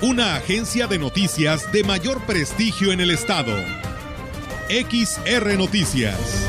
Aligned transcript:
una 0.00 0.36
agencia 0.36 0.86
de 0.86 0.96
noticias 0.96 1.72
de 1.72 1.82
mayor 1.82 2.24
prestigio 2.24 2.92
en 2.92 3.00
el 3.00 3.10
estado. 3.10 3.52
XR 4.68 5.58
Noticias. 5.58 6.46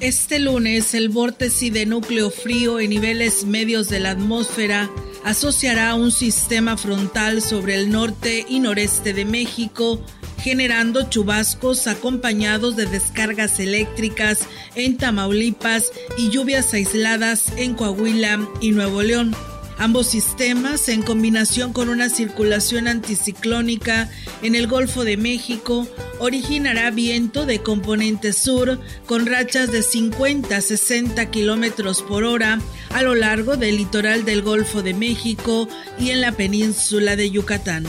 Este 0.00 0.38
lunes, 0.38 0.92
el 0.94 1.08
vórtice 1.08 1.70
de 1.70 1.86
núcleo 1.86 2.30
frío 2.30 2.80
en 2.80 2.90
niveles 2.90 3.44
medios 3.44 3.88
de 3.88 4.00
la 4.00 4.10
atmósfera 4.10 4.90
asociará 5.24 5.94
un 5.94 6.10
sistema 6.10 6.76
frontal 6.76 7.40
sobre 7.40 7.76
el 7.76 7.90
norte 7.90 8.44
y 8.46 8.60
noreste 8.60 9.14
de 9.14 9.24
México 9.24 10.00
generando 10.48 11.10
chubascos 11.10 11.86
acompañados 11.88 12.74
de 12.74 12.86
descargas 12.86 13.60
eléctricas 13.60 14.48
en 14.76 14.96
Tamaulipas 14.96 15.92
y 16.16 16.30
lluvias 16.30 16.72
aisladas 16.72 17.52
en 17.58 17.74
Coahuila 17.74 18.48
y 18.62 18.70
Nuevo 18.70 19.02
León. 19.02 19.36
Ambos 19.76 20.06
sistemas, 20.06 20.88
en 20.88 21.02
combinación 21.02 21.74
con 21.74 21.90
una 21.90 22.08
circulación 22.08 22.88
anticiclónica 22.88 24.08
en 24.40 24.54
el 24.54 24.68
Golfo 24.68 25.04
de 25.04 25.18
México, 25.18 25.86
originará 26.18 26.90
viento 26.92 27.44
de 27.44 27.62
componente 27.62 28.32
sur 28.32 28.80
con 29.04 29.26
rachas 29.26 29.70
de 29.70 29.82
50 29.82 30.56
a 30.56 30.62
60 30.62 31.30
kilómetros 31.30 32.00
por 32.00 32.24
hora 32.24 32.58
a 32.88 33.02
lo 33.02 33.14
largo 33.14 33.58
del 33.58 33.76
litoral 33.76 34.24
del 34.24 34.40
Golfo 34.40 34.82
de 34.82 34.94
México 34.94 35.68
y 35.98 36.08
en 36.08 36.22
la 36.22 36.32
península 36.32 37.16
de 37.16 37.30
Yucatán. 37.30 37.84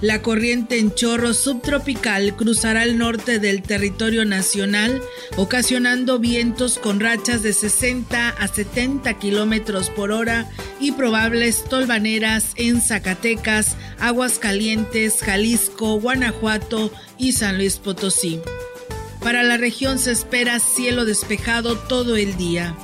La 0.00 0.22
corriente 0.22 0.78
en 0.78 0.94
chorro 0.94 1.34
subtropical 1.34 2.34
cruzará 2.34 2.84
el 2.84 2.96
norte 2.96 3.38
del 3.38 3.60
territorio 3.60 4.24
nacional, 4.24 5.02
ocasionando 5.36 6.18
vientos 6.18 6.78
con 6.78 7.00
rachas 7.00 7.42
de 7.42 7.52
60 7.52 8.30
a 8.30 8.48
70 8.48 9.12
kilómetros 9.18 9.90
por 9.90 10.10
hora 10.10 10.48
y 10.80 10.92
probables 10.92 11.64
tolvaneras 11.64 12.52
en 12.56 12.80
Zacatecas, 12.80 13.76
Aguascalientes, 13.98 15.20
Jalisco, 15.20 16.00
Guanajuato 16.00 16.90
y 17.18 17.32
San 17.32 17.58
Luis 17.58 17.76
Potosí. 17.76 18.40
Para 19.20 19.42
la 19.42 19.58
región 19.58 19.98
se 19.98 20.12
espera 20.12 20.60
cielo 20.60 21.04
despejado 21.04 21.76
todo 21.76 22.16
el 22.16 22.38
día. 22.38 22.74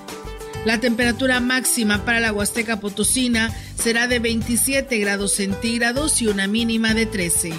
La 0.67 0.81
temperatura 0.81 1.41
máxima 1.41 2.05
para 2.05 2.21
la 2.21 2.33
Huasteca 2.33 2.81
Potosina 2.81 3.55
será 3.77 4.07
de 4.07 4.19
27 4.19 4.99
grados 4.99 5.33
centígrados 5.35 6.21
y 6.23 6.27
una 6.27 6.47
mínima 6.47 6.95
de 6.95 7.07
13. 7.07 7.53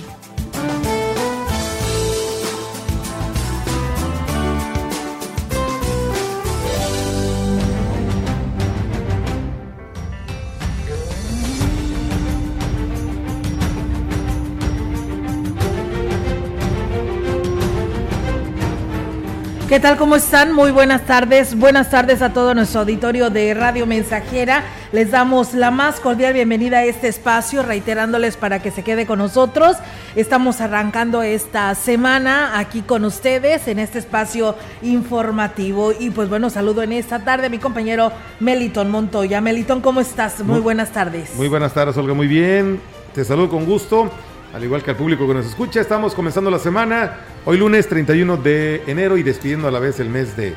¿Qué 19.68 19.82
tal? 19.82 19.98
¿Cómo 19.98 20.16
están? 20.16 20.54
Muy 20.54 20.72
buenas 20.72 21.06
tardes. 21.06 21.54
Buenas 21.54 21.90
tardes 21.90 22.22
a 22.22 22.32
todo 22.32 22.54
nuestro 22.54 22.80
auditorio 22.80 23.30
de 23.30 23.54
Radio 23.54 23.86
Mensajera. 23.86 24.64
Les 24.94 25.12
damos 25.12 25.54
la 25.54 25.72
más 25.72 26.00
cordial 26.00 26.34
bienvenida 26.34 26.78
a 26.78 26.86
este 26.86 27.10
espacio, 27.10 27.64
reiterándoles 27.64 28.38
para 28.38 28.62
que 28.62 28.72
se 28.72 28.82
quede 28.82 29.06
con 29.06 29.20
nosotros. 29.20 29.76
Estamos 30.16 30.62
arrancando 30.62 31.22
esta 31.22 31.76
semana 31.76 32.58
aquí 32.58 32.82
con 32.82 33.04
ustedes 33.04 33.68
en 33.68 33.80
este 33.80 34.00
espacio 34.00 34.56
informativo. 34.84 35.92
Y 35.92 36.12
pues 36.12 36.30
bueno, 36.30 36.50
saludo 36.50 36.82
en 36.82 36.94
esta 36.94 37.26
tarde 37.26 37.48
a 37.48 37.50
mi 37.50 37.58
compañero 37.58 38.14
Meliton 38.40 38.90
Montoya. 38.90 39.42
Meliton, 39.42 39.82
¿cómo 39.82 40.00
estás? 40.00 40.40
Muy, 40.40 40.54
muy 40.54 40.60
buenas 40.62 40.94
tardes. 40.94 41.36
Muy 41.36 41.50
buenas 41.50 41.74
tardes, 41.74 41.98
Olga. 41.98 42.14
Muy 42.14 42.28
bien. 42.28 42.80
Te 43.14 43.26
saludo 43.26 43.50
con 43.50 43.66
gusto 43.66 44.10
al 44.54 44.64
igual 44.64 44.84
que 44.84 44.92
al 44.92 44.98
público 44.98 45.28
que 45.28 45.34
nos 45.34 45.46
escucha. 45.46 45.82
Estamos 45.82 46.14
comenzando 46.14 46.50
la 46.50 46.60
semana, 46.60 47.18
hoy 47.46 47.58
lunes 47.58 47.88
31 47.88 48.38
de 48.38 48.84
enero 48.88 49.18
y 49.18 49.24
despidiendo 49.24 49.68
a 49.68 49.72
la 49.72 49.80
vez 49.80 50.00
el 50.00 50.10
mes 50.10 50.36
de 50.36 50.56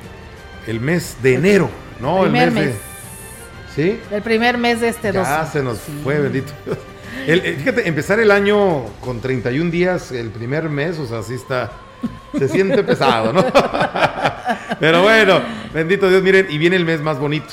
el 0.67 0.81
mes 0.81 1.17
de 1.23 1.35
enero, 1.35 1.71
¿no? 2.01 2.25
El, 2.25 2.33
mes, 2.33 2.53
mes. 2.53 2.67
De, 2.67 2.75
¿Sí? 3.75 4.01
El 4.11 4.23
primer 4.23 4.59
mes 4.59 4.81
de 4.81 4.89
este 4.89 5.13
Ya 5.13 5.41
12. 5.41 5.53
se 5.53 5.63
nos 5.63 5.79
fue, 6.05 6.19
bendito. 6.19 6.53
El, 7.27 7.41
el, 7.41 7.57
fíjate, 7.57 7.89
empezar 7.89 8.21
el 8.21 8.31
año 8.31 8.85
con 9.01 9.21
31 9.21 9.71
días, 9.71 10.13
el 10.13 10.31
primer 10.31 10.69
mes, 10.69 10.99
o 10.99 11.07
sea, 11.07 11.23
sí 11.23 11.35
está, 11.35 11.73
se 12.39 12.49
siente 12.49 12.83
pesado, 12.85 13.33
¿no? 13.33 13.45
Pero 14.81 15.03
bueno, 15.03 15.41
bendito 15.75 16.09
Dios, 16.09 16.23
miren, 16.23 16.47
y 16.49 16.59
viene 16.59 16.77
el 16.77 16.85
mes 16.85 17.01
más 17.01 17.19
bonito. 17.19 17.53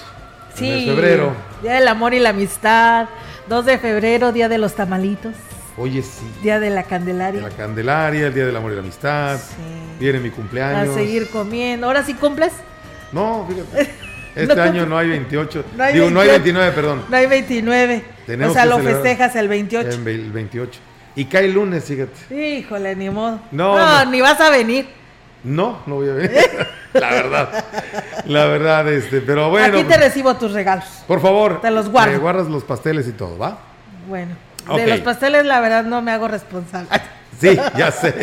Sí. 0.53 0.69
El 0.69 0.75
mes 0.75 0.85
de 0.85 0.93
febrero. 0.93 1.33
Día 1.61 1.73
del 1.73 1.87
amor 1.87 2.13
y 2.13 2.19
la 2.19 2.29
amistad. 2.29 3.07
2 3.49 3.65
de 3.65 3.77
febrero, 3.77 4.31
día 4.31 4.49
de 4.49 4.57
los 4.57 4.75
tamalitos. 4.75 5.33
Oye, 5.77 6.01
sí. 6.01 6.25
Día 6.41 6.59
de 6.59 6.71
la 6.71 6.83
Candelaria. 6.83 7.41
De 7.41 7.49
la 7.49 7.55
Candelaria, 7.55 8.27
el 8.27 8.33
Día 8.33 8.45
del 8.45 8.55
Amor 8.55 8.71
y 8.71 8.75
la 8.75 8.81
Amistad. 8.81 9.37
Sí. 9.37 9.55
Viene 9.99 10.19
mi 10.19 10.31
cumpleaños. 10.31 10.89
A 10.89 10.99
seguir 10.99 11.29
comiendo. 11.29 11.85
¿Ahora 11.85 12.03
sí 12.03 12.15
cumples? 12.15 12.53
No, 13.11 13.47
fíjate. 13.47 14.07
Este 14.37 14.55
No 14.55 14.61
año 14.61 14.85
no 14.85 14.95
hay 14.95 15.09
28. 15.09 15.65
No 15.75 15.83
hay 15.83 15.93
Digo, 15.95 16.11
no 16.11 16.19
hay 16.19 16.27
28. 16.27 16.43
29, 16.43 16.71
perdón. 16.75 17.05
No 17.09 17.17
hay 17.17 17.25
29. 17.25 18.05
Tenemos 18.27 18.51
o 18.51 18.53
sea, 18.53 18.67
lo 18.67 18.77
festejas 18.77 19.35
el 19.35 19.47
28. 19.47 19.89
En 19.89 20.07
el 20.07 20.31
28. 20.31 20.79
Y 21.15 21.25
cae 21.25 21.47
lunes, 21.47 21.85
fíjate. 21.85 22.35
Híjole, 22.35 22.95
ni 22.95 23.09
modo. 23.09 23.39
No, 23.51 23.75
no, 23.75 24.05
no. 24.05 24.11
ni 24.11 24.21
vas 24.21 24.39
a 24.39 24.51
venir. 24.51 24.87
No, 25.43 25.79
no 25.87 25.95
voy 25.95 26.09
a 26.09 26.13
ver. 26.13 26.69
la 26.93 27.09
verdad. 27.09 27.65
La 28.25 28.45
verdad, 28.45 28.87
este. 28.93 29.21
Pero 29.21 29.49
bueno. 29.49 29.79
Aquí 29.79 29.87
te 29.87 29.97
recibo 29.97 30.35
tus 30.35 30.51
regalos. 30.51 30.85
Por 31.07 31.19
favor. 31.19 31.59
Te 31.59 31.71
los 31.71 31.89
guardo. 31.89 32.11
Me 32.11 32.19
guardas 32.19 32.47
los 32.47 32.63
pasteles 32.63 33.07
y 33.07 33.13
todo, 33.13 33.39
¿va? 33.39 33.57
Bueno, 34.07 34.35
De 34.75 34.87
los 34.87 34.99
pasteles 35.01 35.45
la 35.45 35.59
verdad 35.59 35.83
no 35.83 36.01
me 36.01 36.11
hago 36.11 36.27
responsable. 36.27 36.89
Sí, 37.39 37.57
ya 37.75 37.91
sé. 37.91 38.13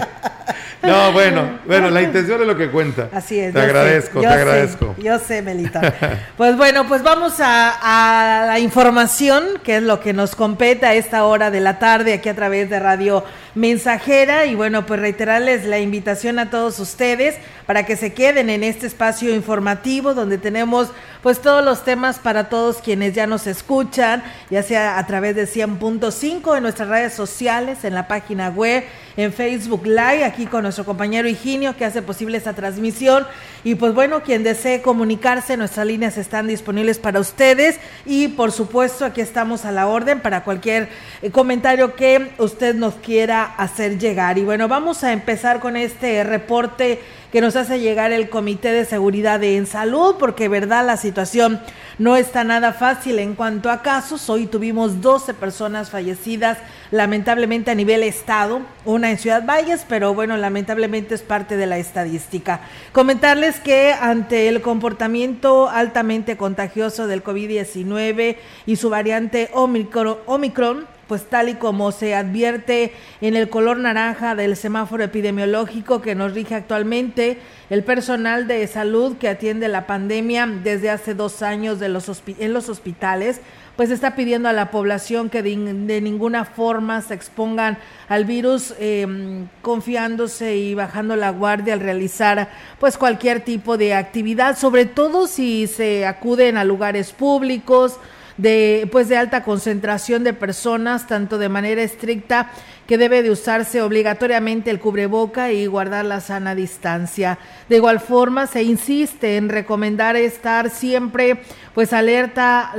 No, 0.82 1.12
bueno, 1.12 1.60
bueno, 1.66 1.90
la 1.90 2.02
intención 2.02 2.40
es 2.42 2.46
lo 2.46 2.56
que 2.56 2.70
cuenta. 2.70 3.08
Así 3.12 3.38
es. 3.38 3.54
Te 3.54 3.60
sé, 3.60 3.64
agradezco, 3.64 4.20
te 4.20 4.26
sé, 4.26 4.32
agradezco. 4.32 4.94
yo 4.98 5.18
sé, 5.18 5.42
Melita. 5.42 5.80
Pues 6.36 6.56
bueno, 6.56 6.86
pues 6.88 7.02
vamos 7.02 7.40
a, 7.40 8.42
a 8.42 8.46
la 8.46 8.58
información, 8.58 9.44
que 9.62 9.76
es 9.76 9.82
lo 9.82 10.00
que 10.00 10.12
nos 10.12 10.34
compete 10.34 10.84
a 10.84 10.94
esta 10.94 11.24
hora 11.24 11.50
de 11.50 11.60
la 11.60 11.78
tarde, 11.78 12.12
aquí 12.12 12.28
a 12.28 12.34
través 12.34 12.68
de 12.68 12.80
Radio 12.80 13.24
Mensajera. 13.54 14.46
Y 14.46 14.54
bueno, 14.54 14.84
pues 14.84 15.00
reiterarles 15.00 15.64
la 15.64 15.78
invitación 15.78 16.38
a 16.38 16.50
todos 16.50 16.78
ustedes 16.80 17.36
para 17.66 17.86
que 17.86 17.96
se 17.96 18.12
queden 18.12 18.50
en 18.50 18.64
este 18.64 18.86
espacio 18.86 19.34
informativo 19.34 20.12
donde 20.12 20.38
tenemos 20.38 20.90
pues 21.22 21.40
todos 21.40 21.64
los 21.64 21.84
temas 21.84 22.18
para 22.18 22.50
todos 22.50 22.78
quienes 22.78 23.14
ya 23.14 23.26
nos 23.26 23.46
escuchan, 23.46 24.22
ya 24.50 24.62
sea 24.62 24.98
a 24.98 25.06
través 25.06 25.34
de 25.34 25.44
100.5 25.46 26.56
en 26.56 26.62
nuestras 26.62 26.88
redes 26.88 27.14
sociales, 27.14 27.84
en 27.84 27.94
la 27.94 28.06
página 28.08 28.50
web, 28.50 28.84
en 29.16 29.32
Facebook 29.32 29.86
Live, 29.86 30.24
aquí 30.24 30.46
con 30.46 30.62
nuestro 30.62 30.84
compañero 30.84 31.28
Higinio 31.28 31.76
que 31.76 31.84
hace 31.84 32.02
posible 32.02 32.38
esta 32.38 32.52
transmisión. 32.52 33.26
Y 33.62 33.76
pues 33.76 33.94
bueno, 33.94 34.22
quien 34.22 34.42
desee 34.42 34.82
comunicarse, 34.82 35.56
nuestras 35.56 35.86
líneas 35.86 36.18
están 36.18 36.46
disponibles 36.46 36.98
para 36.98 37.20
ustedes 37.20 37.78
y 38.04 38.28
por 38.28 38.52
supuesto 38.52 39.04
aquí 39.04 39.20
estamos 39.20 39.64
a 39.64 39.72
la 39.72 39.86
orden 39.86 40.20
para 40.20 40.44
cualquier 40.44 40.88
eh, 41.22 41.30
comentario 41.30 41.94
que 41.94 42.32
usted 42.38 42.74
nos 42.74 42.94
quiera 42.94 43.44
hacer 43.44 43.98
llegar. 43.98 44.38
Y 44.38 44.44
bueno, 44.44 44.68
vamos 44.68 45.04
a 45.04 45.12
empezar 45.12 45.60
con 45.60 45.76
este 45.76 46.24
reporte 46.24 47.00
que 47.34 47.40
nos 47.40 47.56
hace 47.56 47.80
llegar 47.80 48.12
el 48.12 48.28
Comité 48.28 48.70
de 48.70 48.84
Seguridad 48.84 49.42
en 49.42 49.66
Salud, 49.66 50.14
porque 50.20 50.46
verdad 50.46 50.86
la 50.86 50.96
situación 50.96 51.60
no 51.98 52.14
está 52.14 52.44
nada 52.44 52.72
fácil 52.72 53.18
en 53.18 53.34
cuanto 53.34 53.72
a 53.72 53.82
casos. 53.82 54.30
Hoy 54.30 54.46
tuvimos 54.46 55.00
12 55.00 55.34
personas 55.34 55.90
fallecidas, 55.90 56.58
lamentablemente 56.92 57.72
a 57.72 57.74
nivel 57.74 58.04
estado, 58.04 58.60
una 58.84 59.10
en 59.10 59.18
Ciudad 59.18 59.44
Valles, 59.44 59.84
pero 59.88 60.14
bueno, 60.14 60.36
lamentablemente 60.36 61.16
es 61.16 61.22
parte 61.22 61.56
de 61.56 61.66
la 61.66 61.78
estadística. 61.78 62.60
Comentarles 62.92 63.58
que 63.58 63.92
ante 63.92 64.46
el 64.46 64.62
comportamiento 64.62 65.68
altamente 65.68 66.36
contagioso 66.36 67.08
del 67.08 67.24
COVID-19 67.24 68.36
y 68.64 68.76
su 68.76 68.90
variante 68.90 69.50
Omicron, 69.54 70.18
Omicron 70.26 70.93
pues 71.08 71.24
tal 71.24 71.48
y 71.48 71.54
como 71.54 71.92
se 71.92 72.14
advierte 72.14 72.92
en 73.20 73.36
el 73.36 73.48
color 73.48 73.78
naranja 73.78 74.34
del 74.34 74.56
semáforo 74.56 75.04
epidemiológico 75.04 76.00
que 76.00 76.14
nos 76.14 76.34
rige 76.34 76.54
actualmente, 76.54 77.38
el 77.70 77.82
personal 77.82 78.46
de 78.46 78.66
salud 78.66 79.16
que 79.16 79.28
atiende 79.28 79.68
la 79.68 79.86
pandemia 79.86 80.46
desde 80.46 80.90
hace 80.90 81.14
dos 81.14 81.42
años 81.42 81.80
en 81.82 82.52
los 82.52 82.68
hospitales, 82.68 83.40
pues 83.76 83.90
está 83.90 84.14
pidiendo 84.14 84.48
a 84.48 84.52
la 84.52 84.70
población 84.70 85.30
que 85.30 85.42
de, 85.42 86.00
ninguna 86.00 86.44
forma 86.44 87.00
se 87.00 87.14
expongan 87.14 87.78
al 88.08 88.24
virus, 88.24 88.74
em, 88.78 89.48
confiándose 89.62 90.56
y 90.56 90.74
bajando 90.74 91.16
la 91.16 91.30
guardia 91.30 91.74
al 91.74 91.80
realizar 91.80 92.50
pues 92.78 92.96
cualquier 92.96 93.40
tipo 93.40 93.76
de 93.76 93.94
actividad, 93.94 94.56
sobre 94.56 94.86
todo 94.86 95.26
si 95.26 95.66
se 95.66 96.06
acuden 96.06 96.56
a 96.56 96.64
lugares 96.64 97.12
públicos, 97.12 97.98
de 98.36 98.88
pues 98.90 99.08
de 99.08 99.16
alta 99.16 99.44
concentración 99.44 100.24
de 100.24 100.32
personas, 100.32 101.06
tanto 101.06 101.38
de 101.38 101.48
manera 101.48 101.82
estricta 101.82 102.50
que 102.86 102.98
debe 102.98 103.22
de 103.22 103.30
usarse 103.30 103.80
obligatoriamente 103.80 104.70
el 104.70 104.80
cubreboca 104.80 105.52
y 105.52 105.66
guardar 105.66 106.04
la 106.04 106.20
sana 106.20 106.54
distancia. 106.54 107.38
De 107.68 107.76
igual 107.76 108.00
forma, 108.00 108.46
se 108.46 108.62
insiste 108.62 109.36
en 109.36 109.48
recomendar 109.48 110.16
estar 110.16 110.70
siempre 110.70 111.40
pues 111.74 111.92
alerta 111.92 112.72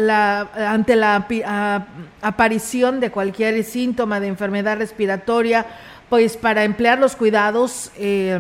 ante 0.72 0.96
la 0.96 1.26
aparición 2.22 3.00
de 3.00 3.12
cualquier 3.12 3.64
síntoma 3.64 4.20
de 4.20 4.28
enfermedad 4.28 4.78
respiratoria, 4.78 5.66
pues 6.10 6.38
para 6.38 6.64
emplear 6.64 7.00
los 7.00 7.16
cuidados 7.16 7.92
eh, 7.98 8.40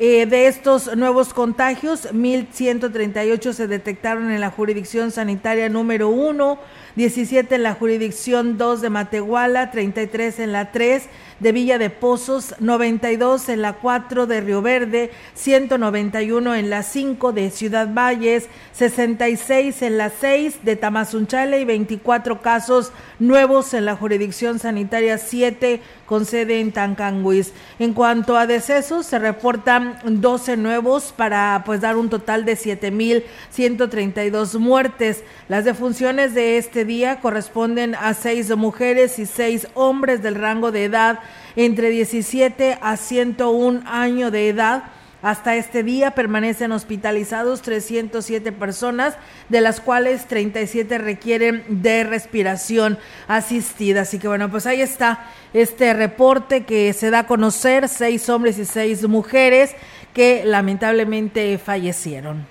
Eh, 0.00 0.26
de 0.26 0.48
estos 0.48 0.96
nuevos 0.96 1.32
contagios, 1.32 2.12
1.138 2.12 3.52
se 3.52 3.68
detectaron 3.68 4.32
en 4.32 4.40
la 4.40 4.50
jurisdicción 4.50 5.12
sanitaria 5.12 5.68
número 5.68 6.08
1, 6.08 6.58
17 6.96 7.54
en 7.54 7.62
la 7.62 7.74
jurisdicción 7.74 8.58
2 8.58 8.80
de 8.80 8.90
Matehuala, 8.90 9.70
33 9.70 10.40
en 10.40 10.50
la 10.50 10.72
3 10.72 11.04
de 11.40 11.52
Villa 11.52 11.78
de 11.78 11.90
Pozos, 11.90 12.54
92 12.60 13.48
en 13.48 13.62
la 13.62 13.74
4 13.74 14.26
de 14.26 14.40
Río 14.40 14.62
Verde, 14.62 15.10
191 15.34 16.54
en 16.54 16.70
la 16.70 16.82
5 16.82 17.32
de 17.32 17.50
Ciudad 17.50 17.92
Valles, 17.92 18.48
66 18.72 19.82
en 19.82 19.98
la 19.98 20.10
6 20.10 20.64
de 20.64 20.76
Tamazunchale 20.76 21.60
y 21.60 21.64
24 21.64 22.40
casos 22.40 22.92
nuevos 23.18 23.74
en 23.74 23.84
la 23.84 23.96
jurisdicción 23.96 24.58
sanitaria 24.58 25.18
7 25.18 25.80
con 26.06 26.24
sede 26.24 26.60
en 26.60 26.72
Tancanguis. 26.72 27.52
En 27.78 27.94
cuanto 27.94 28.36
a 28.36 28.46
decesos, 28.46 29.06
se 29.06 29.18
reportan 29.18 29.98
12 30.04 30.56
nuevos 30.56 31.12
para 31.16 31.62
pues 31.64 31.80
dar 31.80 31.96
un 31.96 32.10
total 32.10 32.44
de 32.44 32.56
7.132 32.56 34.58
muertes. 34.58 35.24
Las 35.48 35.64
defunciones 35.64 36.34
de 36.34 36.58
este 36.58 36.84
día 36.84 37.20
corresponden 37.20 37.94
a 37.94 38.14
seis 38.14 38.54
mujeres 38.56 39.18
y 39.18 39.26
seis 39.26 39.68
hombres 39.74 40.22
del 40.22 40.34
rango 40.34 40.72
de 40.72 40.84
edad 40.84 41.20
entre 41.56 41.90
17 41.90 42.78
a 42.80 42.96
101 42.96 43.82
años 43.86 44.32
de 44.32 44.48
edad. 44.48 44.84
Hasta 45.22 45.56
este 45.56 45.82
día 45.82 46.10
permanecen 46.10 46.70
hospitalizados 46.72 47.62
307 47.62 48.52
personas, 48.52 49.16
de 49.48 49.62
las 49.62 49.80
cuales 49.80 50.26
37 50.28 50.98
requieren 50.98 51.64
de 51.66 52.04
respiración 52.04 52.98
asistida. 53.26 54.02
Así 54.02 54.18
que 54.18 54.28
bueno, 54.28 54.50
pues 54.50 54.66
ahí 54.66 54.82
está 54.82 55.30
este 55.54 55.94
reporte 55.94 56.64
que 56.64 56.92
se 56.92 57.08
da 57.08 57.20
a 57.20 57.26
conocer, 57.26 57.88
seis 57.88 58.28
hombres 58.28 58.58
y 58.58 58.66
seis 58.66 59.08
mujeres 59.08 59.74
que 60.12 60.44
lamentablemente 60.44 61.56
fallecieron. 61.56 62.46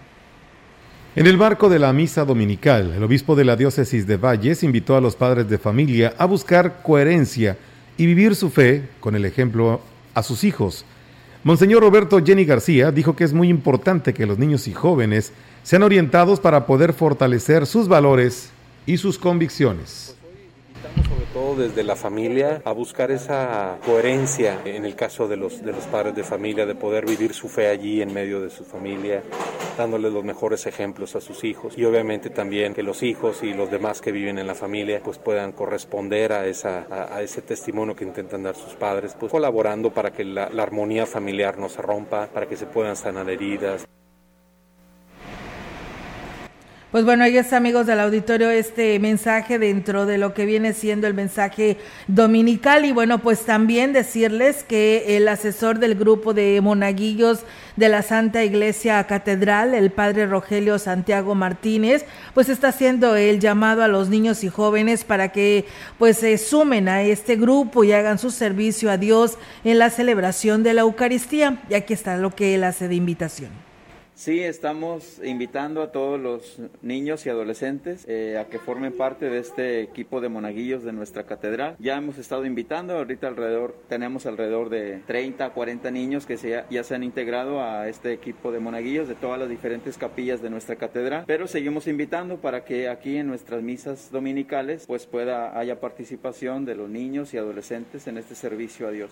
En 1.16 1.28
el 1.28 1.38
marco 1.38 1.70
de 1.70 1.78
la 1.78 1.94
misa 1.94 2.26
dominical, 2.26 2.92
el 2.98 3.04
obispo 3.04 3.36
de 3.36 3.46
la 3.46 3.56
diócesis 3.56 4.08
de 4.08 4.18
Valles 4.18 4.64
invitó 4.64 4.96
a 4.96 5.02
los 5.02 5.16
padres 5.16 5.48
de 5.48 5.60
familia 5.60 6.16
a 6.18 6.26
buscar 6.26 6.82
coherencia 6.82 7.56
y 7.98 8.06
vivir 8.06 8.36
su 8.36 8.50
fe 8.50 8.90
con 9.00 9.16
el 9.16 9.26
ejemplo 9.26 9.82
a 10.14 10.24
sus 10.24 10.44
hijos. 10.44 10.86
Monseñor 11.44 11.84
Roberto 11.84 12.24
Jenny 12.24 12.46
García 12.46 12.92
dijo 12.92 13.16
que 13.16 13.24
es 13.24 13.34
muy 13.34 13.50
importante 13.50 14.14
que 14.14 14.26
los 14.26 14.40
niños 14.40 14.68
y 14.68 14.74
jóvenes 14.74 15.34
sean 15.64 15.84
orientados 15.84 16.40
para 16.40 16.66
poder 16.66 16.94
fortalecer 16.94 17.66
sus 17.66 17.88
valores 17.88 18.50
y 18.86 18.98
sus 18.98 19.18
convicciones 19.18 20.16
sobre 21.08 21.26
todo 21.34 21.56
desde 21.56 21.84
la 21.84 21.96
familia 21.96 22.62
a 22.66 22.72
buscar 22.72 23.12
esa 23.12 23.78
coherencia 23.86 24.62
en 24.66 24.86
el 24.86 24.96
caso 24.96 25.28
de 25.28 25.38
los, 25.38 25.64
de 25.64 25.72
los 25.72 25.86
padres 25.86 26.16
de 26.16 26.24
familia, 26.24 26.66
de 26.66 26.76
poder 26.76 27.06
vivir 27.06 27.34
su 27.34 27.48
fe 27.48 27.68
allí 27.68 28.02
en 28.02 28.14
medio 28.14 28.42
de 28.42 28.50
su 28.50 28.66
familia, 28.66 29.24
dándoles 29.78 30.12
los 30.12 30.24
mejores 30.24 30.66
ejemplos 30.66 31.16
a 31.16 31.22
sus 31.22 31.44
hijos 31.44 31.78
y 31.78 31.86
obviamente 31.86 32.30
también 32.30 32.74
que 32.74 32.84
los 32.84 33.04
hijos 33.04 33.44
y 33.44 33.54
los 33.54 33.72
demás 33.72 34.02
que 34.02 34.12
viven 34.12 34.38
en 34.38 34.48
la 34.48 34.56
familia 34.56 35.02
pues 35.04 35.18
puedan 35.18 35.54
corresponder 35.54 36.34
a, 36.34 36.46
esa, 36.48 36.88
a, 36.90 37.22
ese 37.22 37.42
testimonio 37.42 37.96
que 37.96 38.04
intentan 38.04 38.44
dar 38.44 38.56
sus 38.56 38.74
padres, 38.74 39.16
pues 39.20 39.32
colaborando 39.32 39.92
para 39.94 40.12
que 40.12 40.24
la, 40.24 40.50
la 40.50 40.64
armonía 40.64 41.06
familiar 41.06 41.58
no 41.58 41.70
se 41.70 41.82
rompa, 41.82 42.28
para 42.28 42.48
que 42.48 42.58
se 42.58 42.66
puedan 42.66 42.96
sanar 42.96 43.30
heridas. 43.30 43.88
Pues 46.94 47.06
bueno, 47.06 47.24
ahí 47.24 47.40
está, 47.40 47.58
amigos 47.58 47.88
del 47.88 48.00
auditorio, 48.00 48.52
este 48.52 49.00
mensaje 49.00 49.58
dentro 49.58 50.06
de 50.06 50.20
lo 50.20 50.36
que 50.36 50.46
viene 50.46 50.74
siendo 50.74 51.08
el 51.08 51.16
mensaje 51.16 51.78
dominical. 52.06 52.86
Y 52.86 52.92
bueno, 52.92 53.18
pues 53.18 53.46
también 53.46 53.94
decirles 53.94 54.64
que 54.64 55.18
el 55.18 55.28
asesor 55.28 55.80
del 55.80 55.96
grupo 55.96 56.36
de 56.36 56.62
monaguillos 56.62 57.40
de 57.78 57.90
la 57.90 58.04
Santa 58.04 58.44
Iglesia 58.44 59.04
Catedral, 59.08 59.74
el 59.74 59.90
padre 59.90 60.28
Rogelio 60.28 60.78
Santiago 60.78 61.34
Martínez, 61.34 62.06
pues 62.36 62.48
está 62.48 62.68
haciendo 62.68 63.16
el 63.16 63.40
llamado 63.40 63.82
a 63.82 63.88
los 63.88 64.10
niños 64.10 64.44
y 64.44 64.50
jóvenes 64.50 65.04
para 65.04 65.30
que 65.30 65.66
pues 65.98 66.18
se 66.18 66.38
sumen 66.38 66.88
a 66.90 67.02
este 67.02 67.38
grupo 67.38 67.84
y 67.84 67.92
hagan 67.92 68.20
su 68.20 68.30
servicio 68.30 68.92
a 68.92 68.98
Dios 68.98 69.40
en 69.64 69.80
la 69.80 69.90
celebración 69.90 70.62
de 70.62 70.76
la 70.76 70.82
Eucaristía. 70.82 71.60
Y 71.72 71.74
aquí 71.74 71.94
está 71.94 72.18
lo 72.18 72.30
que 72.36 72.54
él 72.54 72.64
hace 72.64 72.88
de 72.88 72.94
invitación. 72.94 73.73
Sí, 74.24 74.40
estamos 74.40 75.20
invitando 75.22 75.82
a 75.82 75.92
todos 75.92 76.18
los 76.18 76.58
niños 76.82 77.26
y 77.26 77.30
adolescentes 77.30 78.06
eh, 78.08 78.38
a 78.38 78.48
que 78.48 78.58
formen 78.58 78.96
parte 78.96 79.30
de 79.30 79.40
este 79.40 79.82
equipo 79.82 80.22
de 80.22 80.30
monaguillos 80.30 80.86
de 80.86 80.94
nuestra 80.94 81.26
catedral. 81.26 81.76
Ya 81.78 81.98
hemos 81.98 82.18
estado 82.18 82.46
invitando, 82.46 82.96
ahorita 82.96 83.28
alrededor, 83.28 83.76
tenemos 83.90 84.26
alrededor 84.26 84.70
de 84.70 85.02
30, 85.08 85.50
40 85.50 85.92
niños 85.92 86.26
que 86.26 86.38
se, 86.38 86.64
ya 86.70 86.84
se 86.86 86.96
han 86.96 87.04
integrado 87.04 87.62
a 87.62 87.90
este 87.90 88.14
equipo 88.14 88.54
de 88.54 88.62
monaguillos 88.62 89.10
de 89.10 89.16
todas 89.16 89.38
las 89.38 89.50
diferentes 89.50 89.98
capillas 89.98 90.42
de 90.42 90.50
nuestra 90.50 90.78
catedral, 90.78 91.26
pero 91.28 91.46
seguimos 91.46 91.88
invitando 91.88 92.38
para 92.38 92.64
que 92.64 92.88
aquí 92.88 93.18
en 93.18 93.28
nuestras 93.28 93.62
misas 93.62 94.10
dominicales 94.10 94.86
pues 94.88 95.06
pueda 95.06 95.60
haya 95.60 95.82
participación 95.82 96.64
de 96.64 96.76
los 96.76 96.90
niños 96.90 97.34
y 97.34 97.40
adolescentes 97.40 98.08
en 98.08 98.18
este 98.18 98.36
servicio 98.36 98.88
a 98.88 98.92
Dios. 98.92 99.12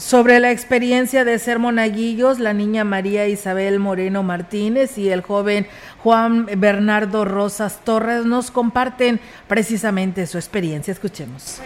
Sobre 0.00 0.40
la 0.40 0.50
experiencia 0.50 1.26
de 1.26 1.38
ser 1.38 1.58
monaguillos, 1.58 2.38
la 2.38 2.54
niña 2.54 2.84
María 2.84 3.28
Isabel 3.28 3.78
Moreno 3.78 4.22
Martínez 4.22 4.96
y 4.96 5.10
el 5.10 5.20
joven 5.20 5.66
Juan 5.98 6.46
Bernardo 6.56 7.26
Rosas 7.26 7.80
Torres 7.84 8.24
nos 8.24 8.50
comparten 8.50 9.20
precisamente 9.46 10.26
su 10.26 10.38
experiencia. 10.38 10.90
Escuchemos. 10.90 11.60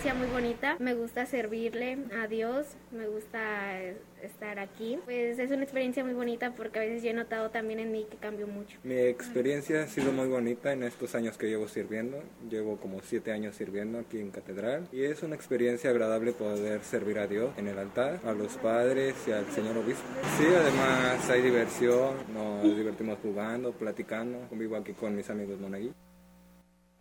Experiencia 0.00 0.26
muy 0.26 0.32
bonita. 0.32 0.76
Me 0.78 0.94
gusta 0.94 1.26
servirle 1.26 1.98
a 2.18 2.26
Dios, 2.26 2.68
me 2.90 3.06
gusta 3.06 3.82
estar 4.22 4.58
aquí. 4.58 4.98
Pues 5.04 5.38
es 5.38 5.50
una 5.50 5.62
experiencia 5.62 6.02
muy 6.02 6.14
bonita 6.14 6.54
porque 6.54 6.78
a 6.78 6.82
veces 6.82 7.02
yo 7.02 7.10
he 7.10 7.12
notado 7.12 7.50
también 7.50 7.80
en 7.80 7.92
mí 7.92 8.06
que 8.10 8.16
cambio 8.16 8.46
mucho. 8.46 8.78
Mi 8.82 8.94
experiencia 8.94 9.82
ha 9.82 9.86
sido 9.88 10.10
muy 10.10 10.26
bonita 10.26 10.72
en 10.72 10.84
estos 10.84 11.14
años 11.14 11.36
que 11.36 11.48
llevo 11.48 11.68
sirviendo. 11.68 12.22
Llevo 12.48 12.78
como 12.78 13.02
siete 13.02 13.30
años 13.30 13.56
sirviendo 13.56 13.98
aquí 13.98 14.18
en 14.18 14.30
Catedral 14.30 14.88
y 14.90 15.02
es 15.02 15.22
una 15.22 15.34
experiencia 15.34 15.90
agradable 15.90 16.32
poder 16.32 16.82
servir 16.82 17.18
a 17.18 17.26
Dios 17.26 17.50
en 17.58 17.68
el 17.68 17.78
altar, 17.78 18.20
a 18.24 18.32
los 18.32 18.56
padres 18.56 19.14
y 19.26 19.32
al 19.32 19.44
Señor 19.50 19.76
Obispo. 19.76 20.08
Sí, 20.38 20.46
además 20.46 21.28
hay 21.28 21.42
diversión, 21.42 22.14
nos 22.32 22.74
divertimos 22.74 23.18
jugando, 23.22 23.72
platicando. 23.72 24.48
Convivo 24.48 24.76
aquí 24.76 24.94
con 24.94 25.14
mis 25.14 25.28
amigos 25.28 25.60
monaguillos. 25.60 25.94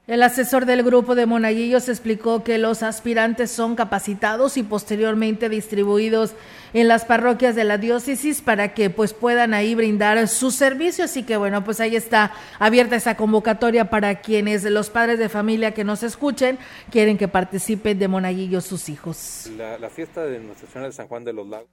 El 0.10 0.24
asesor 0.24 0.66
del 0.66 0.82
grupo 0.82 1.14
de 1.14 1.28
Monaguillos 1.28 1.88
explicó 1.88 2.44
que 2.44 2.58
los 2.58 2.82
aspirantes 2.82 3.52
son 3.52 3.76
capacitados 3.76 4.58
y 4.58 4.64
posteriormente 4.64 5.50
distribuidos 5.50 6.34
en 6.74 6.88
las 6.88 7.06
parroquias 7.06 7.56
de 7.56 7.64
la 7.64 7.78
diócesis 7.78 8.42
para 8.42 8.74
que 8.74 8.90
pues 8.90 9.14
puedan 9.14 9.54
ahí 9.54 9.76
brindar 9.76 10.28
su 10.28 10.50
servicio. 10.50 11.06
Así 11.06 11.22
que 11.22 11.38
bueno, 11.38 11.64
pues 11.64 11.80
ahí 11.80 11.96
está 11.96 12.34
abierta 12.58 12.96
esa 12.96 13.16
convocatoria 13.16 13.92
para 13.92 14.20
quienes 14.22 14.64
los 14.64 14.90
padres 14.90 15.20
de 15.20 15.30
familia 15.30 15.76
que 15.76 15.84
nos 15.84 16.02
escuchen 16.02 16.58
quieren 16.90 17.16
que 17.16 17.28
participen 17.28 18.00
de 18.00 18.08
Monaguillos 18.08 18.66
sus 18.66 18.90
hijos. 18.90 19.48
La, 19.58 19.78
la 19.78 19.92
fiesta 19.92 20.24
de 20.24 20.40
Nuestra 20.40 20.68
Señora 20.70 20.88
de 20.88 20.94
San 20.94 21.08
Juan 21.08 21.24
de 21.24 21.34
los 21.34 21.48
Lagos. 21.48 21.68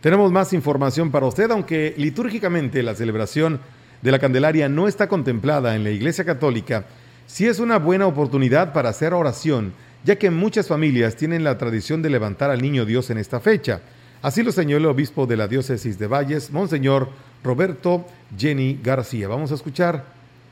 Tenemos 0.00 0.32
más 0.32 0.52
información 0.52 1.12
para 1.12 1.26
usted, 1.26 1.48
aunque 1.52 1.94
litúrgicamente 1.96 2.82
la 2.82 2.96
celebración 2.96 3.60
de 4.04 4.12
la 4.12 4.18
Candelaria 4.18 4.68
no 4.68 4.86
está 4.86 5.08
contemplada 5.08 5.74
en 5.74 5.82
la 5.82 5.90
Iglesia 5.90 6.26
Católica, 6.26 6.84
sí 7.26 7.46
es 7.46 7.58
una 7.58 7.78
buena 7.78 8.06
oportunidad 8.06 8.74
para 8.74 8.90
hacer 8.90 9.14
oración, 9.14 9.72
ya 10.04 10.16
que 10.16 10.30
muchas 10.30 10.68
familias 10.68 11.16
tienen 11.16 11.42
la 11.42 11.56
tradición 11.56 12.02
de 12.02 12.10
levantar 12.10 12.50
al 12.50 12.60
Niño 12.60 12.84
Dios 12.84 13.08
en 13.08 13.16
esta 13.16 13.40
fecha. 13.40 13.80
Así 14.20 14.42
lo 14.42 14.52
señaló 14.52 14.76
el 14.76 14.94
obispo 14.94 15.26
de 15.26 15.38
la 15.38 15.48
diócesis 15.48 15.98
de 15.98 16.06
Valles, 16.06 16.50
Monseñor 16.50 17.08
Roberto 17.42 18.04
Jenny 18.36 18.78
García. 18.82 19.26
Vamos 19.26 19.52
a 19.52 19.54
escuchar 19.54 20.04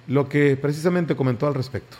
lo 0.08 0.30
que 0.30 0.56
precisamente 0.56 1.14
comentó 1.14 1.46
al 1.46 1.52
respecto. 1.52 1.98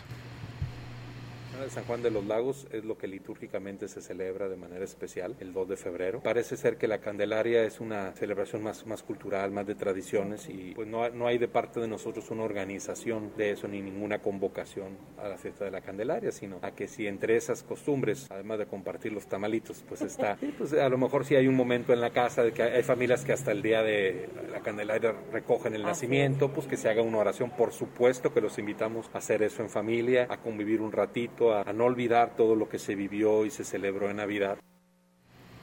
San 1.73 1.85
Juan 1.85 2.03
de 2.03 2.11
los 2.11 2.23
Lagos 2.27 2.67
es 2.71 2.85
lo 2.85 2.99
que 2.99 3.07
litúrgicamente 3.07 3.87
se 3.87 3.99
celebra 3.99 4.47
de 4.47 4.55
manera 4.55 4.85
especial 4.85 5.35
el 5.39 5.53
2 5.53 5.69
de 5.69 5.75
febrero. 5.75 6.21
Parece 6.21 6.55
ser 6.55 6.77
que 6.77 6.87
la 6.87 6.99
Candelaria 6.99 7.63
es 7.63 7.79
una 7.79 8.11
celebración 8.11 8.61
más, 8.61 8.85
más 8.85 9.01
cultural, 9.01 9.49
más 9.49 9.65
de 9.65 9.73
tradiciones 9.73 10.47
y 10.49 10.73
pues 10.75 10.87
no, 10.87 11.09
no 11.09 11.25
hay 11.25 11.39
de 11.39 11.47
parte 11.47 11.79
de 11.79 11.87
nosotros 11.87 12.29
una 12.29 12.43
organización 12.43 13.31
de 13.37 13.51
eso 13.51 13.67
ni 13.67 13.81
ninguna 13.81 14.19
convocación 14.19 14.99
a 15.17 15.27
la 15.27 15.37
fiesta 15.39 15.65
de 15.65 15.71
la 15.71 15.81
Candelaria, 15.81 16.31
sino 16.31 16.59
a 16.61 16.71
que 16.71 16.87
si 16.87 17.07
entre 17.07 17.37
esas 17.37 17.63
costumbres, 17.63 18.27
además 18.29 18.59
de 18.59 18.67
compartir 18.67 19.11
los 19.11 19.25
tamalitos, 19.25 19.83
pues 19.89 20.03
está, 20.03 20.37
pues 20.59 20.73
a 20.73 20.89
lo 20.89 20.99
mejor 20.99 21.25
si 21.25 21.35
hay 21.35 21.47
un 21.47 21.55
momento 21.55 21.91
en 21.91 22.01
la 22.01 22.11
casa 22.11 22.43
de 22.43 22.51
que 22.51 22.61
hay 22.61 22.83
familias 22.83 23.25
que 23.25 23.33
hasta 23.33 23.51
el 23.51 23.63
día 23.63 23.81
de 23.81 24.29
la 24.51 24.59
Candelaria 24.59 25.15
recogen 25.31 25.73
el 25.73 25.81
nacimiento, 25.81 26.53
pues 26.53 26.67
que 26.67 26.77
se 26.77 26.87
haga 26.87 27.01
una 27.01 27.17
oración. 27.17 27.49
Por 27.49 27.73
supuesto 27.73 28.31
que 28.31 28.41
los 28.41 28.59
invitamos 28.59 29.09
a 29.11 29.17
hacer 29.17 29.41
eso 29.41 29.63
en 29.63 29.69
familia, 29.71 30.27
a 30.29 30.37
convivir 30.37 30.81
un 30.81 30.91
ratito, 30.91 31.51
a, 31.51 31.62
a 31.65 31.73
no 31.73 31.85
olvidar 31.85 32.31
todo 32.35 32.55
lo 32.55 32.69
que 32.69 32.79
se 32.79 32.95
vivió 32.95 33.45
y 33.45 33.51
se 33.51 33.63
celebró 33.63 34.09
en 34.09 34.17
Navidad. 34.17 34.57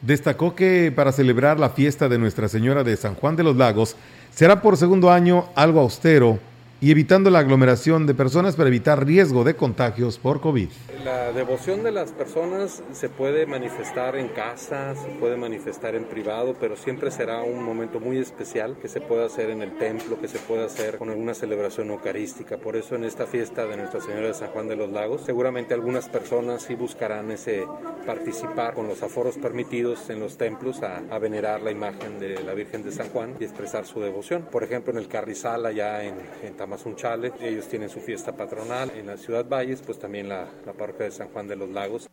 Destacó 0.02 0.54
que 0.54 0.92
para 0.94 1.12
celebrar 1.12 1.60
la 1.60 1.70
fiesta 1.70 2.08
de 2.08 2.18
Nuestra 2.18 2.48
Señora 2.48 2.84
de 2.84 2.96
San 2.96 3.14
Juan 3.14 3.36
de 3.36 3.42
los 3.42 3.56
Lagos 3.56 3.96
será 4.30 4.62
por 4.62 4.76
segundo 4.76 5.10
año 5.10 5.50
algo 5.54 5.80
austero 5.80 6.38
y 6.80 6.90
evitando 6.90 7.28
la 7.28 7.40
aglomeración 7.40 8.06
de 8.06 8.14
personas 8.14 8.56
para 8.56 8.68
evitar 8.68 9.04
riesgo 9.04 9.44
de 9.44 9.54
contagios 9.54 10.18
por 10.18 10.40
COVID. 10.40 10.68
La 11.04 11.32
devoción 11.32 11.82
de 11.82 11.92
las 11.92 12.12
personas 12.12 12.82
se 12.92 13.08
puede 13.08 13.46
manifestar 13.46 14.16
en 14.16 14.28
casa, 14.28 14.94
se 14.94 15.08
puede 15.18 15.36
manifestar 15.36 15.94
en 15.94 16.04
privado, 16.04 16.54
pero 16.58 16.76
siempre 16.76 17.10
será 17.10 17.42
un 17.42 17.62
momento 17.62 18.00
muy 18.00 18.18
especial 18.18 18.78
que 18.80 18.88
se 18.88 19.00
puede 19.00 19.26
hacer 19.26 19.50
en 19.50 19.62
el 19.62 19.76
templo, 19.76 20.20
que 20.20 20.28
se 20.28 20.38
puede 20.38 20.64
hacer 20.64 20.98
con 20.98 21.10
alguna 21.10 21.34
celebración 21.34 21.90
eucarística. 21.90 22.56
Por 22.56 22.76
eso 22.76 22.94
en 22.94 23.04
esta 23.04 23.26
fiesta 23.26 23.66
de 23.66 23.76
Nuestra 23.76 24.00
Señora 24.00 24.28
de 24.28 24.34
San 24.34 24.48
Juan 24.48 24.68
de 24.68 24.76
los 24.76 24.90
Lagos, 24.90 25.22
seguramente 25.24 25.74
algunas 25.74 26.08
personas 26.08 26.62
sí 26.62 26.74
buscarán 26.74 27.30
ese 27.30 27.66
participar 28.06 28.74
con 28.74 28.88
los 28.88 29.02
aforos 29.02 29.36
permitidos 29.36 30.08
en 30.10 30.20
los 30.20 30.36
templos 30.36 30.82
a, 30.82 31.18
venerar 31.18 31.60
la 31.60 31.70
imagen 31.70 32.18
de 32.18 32.42
la 32.42 32.54
Virgen 32.54 32.82
de 32.82 32.92
San 32.92 33.10
Juan 33.10 33.34
y 33.38 33.44
expresar 33.44 33.84
su 33.84 34.00
devoción. 34.00 34.48
Por 34.50 34.64
ejemplo, 34.64 34.90
en 34.92 34.98
el 34.98 35.06
Carrizal, 35.06 35.66
allá 35.66 36.02
en, 36.02 36.14
en 36.42 36.54
Tamazunchale, 36.70 37.32
ellos 37.40 37.66
tienen 37.66 37.88
su 37.88 37.98
fiesta 37.98 38.30
patronal. 38.30 38.92
En 38.96 39.08
la 39.08 39.16
Ciudad 39.16 39.44
Valles, 39.44 39.82
pues 39.84 39.98
también 39.98 40.28
la, 40.28 40.46
la 40.64 40.72
parroquia 40.72 41.06
de 41.06 41.10
San 41.10 41.26
Juan 41.30 41.48
de 41.48 41.56
los 41.56 41.68
Lagos. 41.68 42.08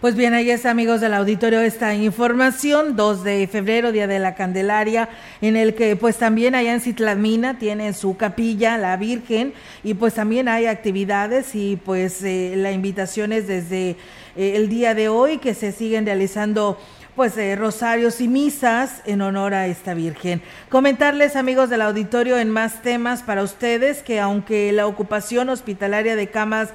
Pues 0.00 0.16
bien, 0.16 0.34
ahí 0.34 0.50
está, 0.50 0.70
amigos 0.70 1.00
del 1.00 1.14
auditorio, 1.14 1.60
esta 1.60 1.94
información, 1.94 2.96
2 2.96 3.22
de 3.22 3.46
febrero, 3.46 3.92
Día 3.92 4.08
de 4.08 4.18
la 4.18 4.34
Candelaria, 4.34 5.08
en 5.40 5.56
el 5.56 5.74
que 5.74 5.94
pues 5.94 6.16
también 6.16 6.56
allá 6.56 6.74
en 6.74 6.80
Citlamina 6.80 7.58
tiene 7.58 7.92
su 7.94 8.16
capilla, 8.16 8.76
la 8.76 8.96
Virgen, 8.96 9.54
y 9.84 9.94
pues 9.94 10.14
también 10.14 10.48
hay 10.48 10.66
actividades 10.66 11.54
y 11.54 11.76
pues 11.76 12.22
eh, 12.24 12.54
la 12.56 12.72
invitación 12.72 13.32
es 13.32 13.46
desde 13.46 13.90
eh, 14.36 14.56
el 14.56 14.68
día 14.68 14.94
de 14.94 15.08
hoy 15.08 15.38
que 15.38 15.54
se 15.54 15.72
siguen 15.72 16.04
realizando 16.04 16.76
pues 17.16 17.36
eh, 17.38 17.56
rosarios 17.56 18.20
y 18.20 18.28
misas 18.28 19.00
en 19.06 19.22
honor 19.22 19.54
a 19.54 19.66
esta 19.66 19.94
Virgen. 19.94 20.42
Comentarles, 20.68 21.34
amigos 21.34 21.70
del 21.70 21.80
auditorio, 21.80 22.38
en 22.38 22.50
más 22.50 22.82
temas 22.82 23.22
para 23.22 23.42
ustedes 23.42 24.02
que 24.02 24.20
aunque 24.20 24.70
la 24.70 24.86
ocupación 24.86 25.48
hospitalaria 25.48 26.14
de 26.14 26.28
camas 26.28 26.68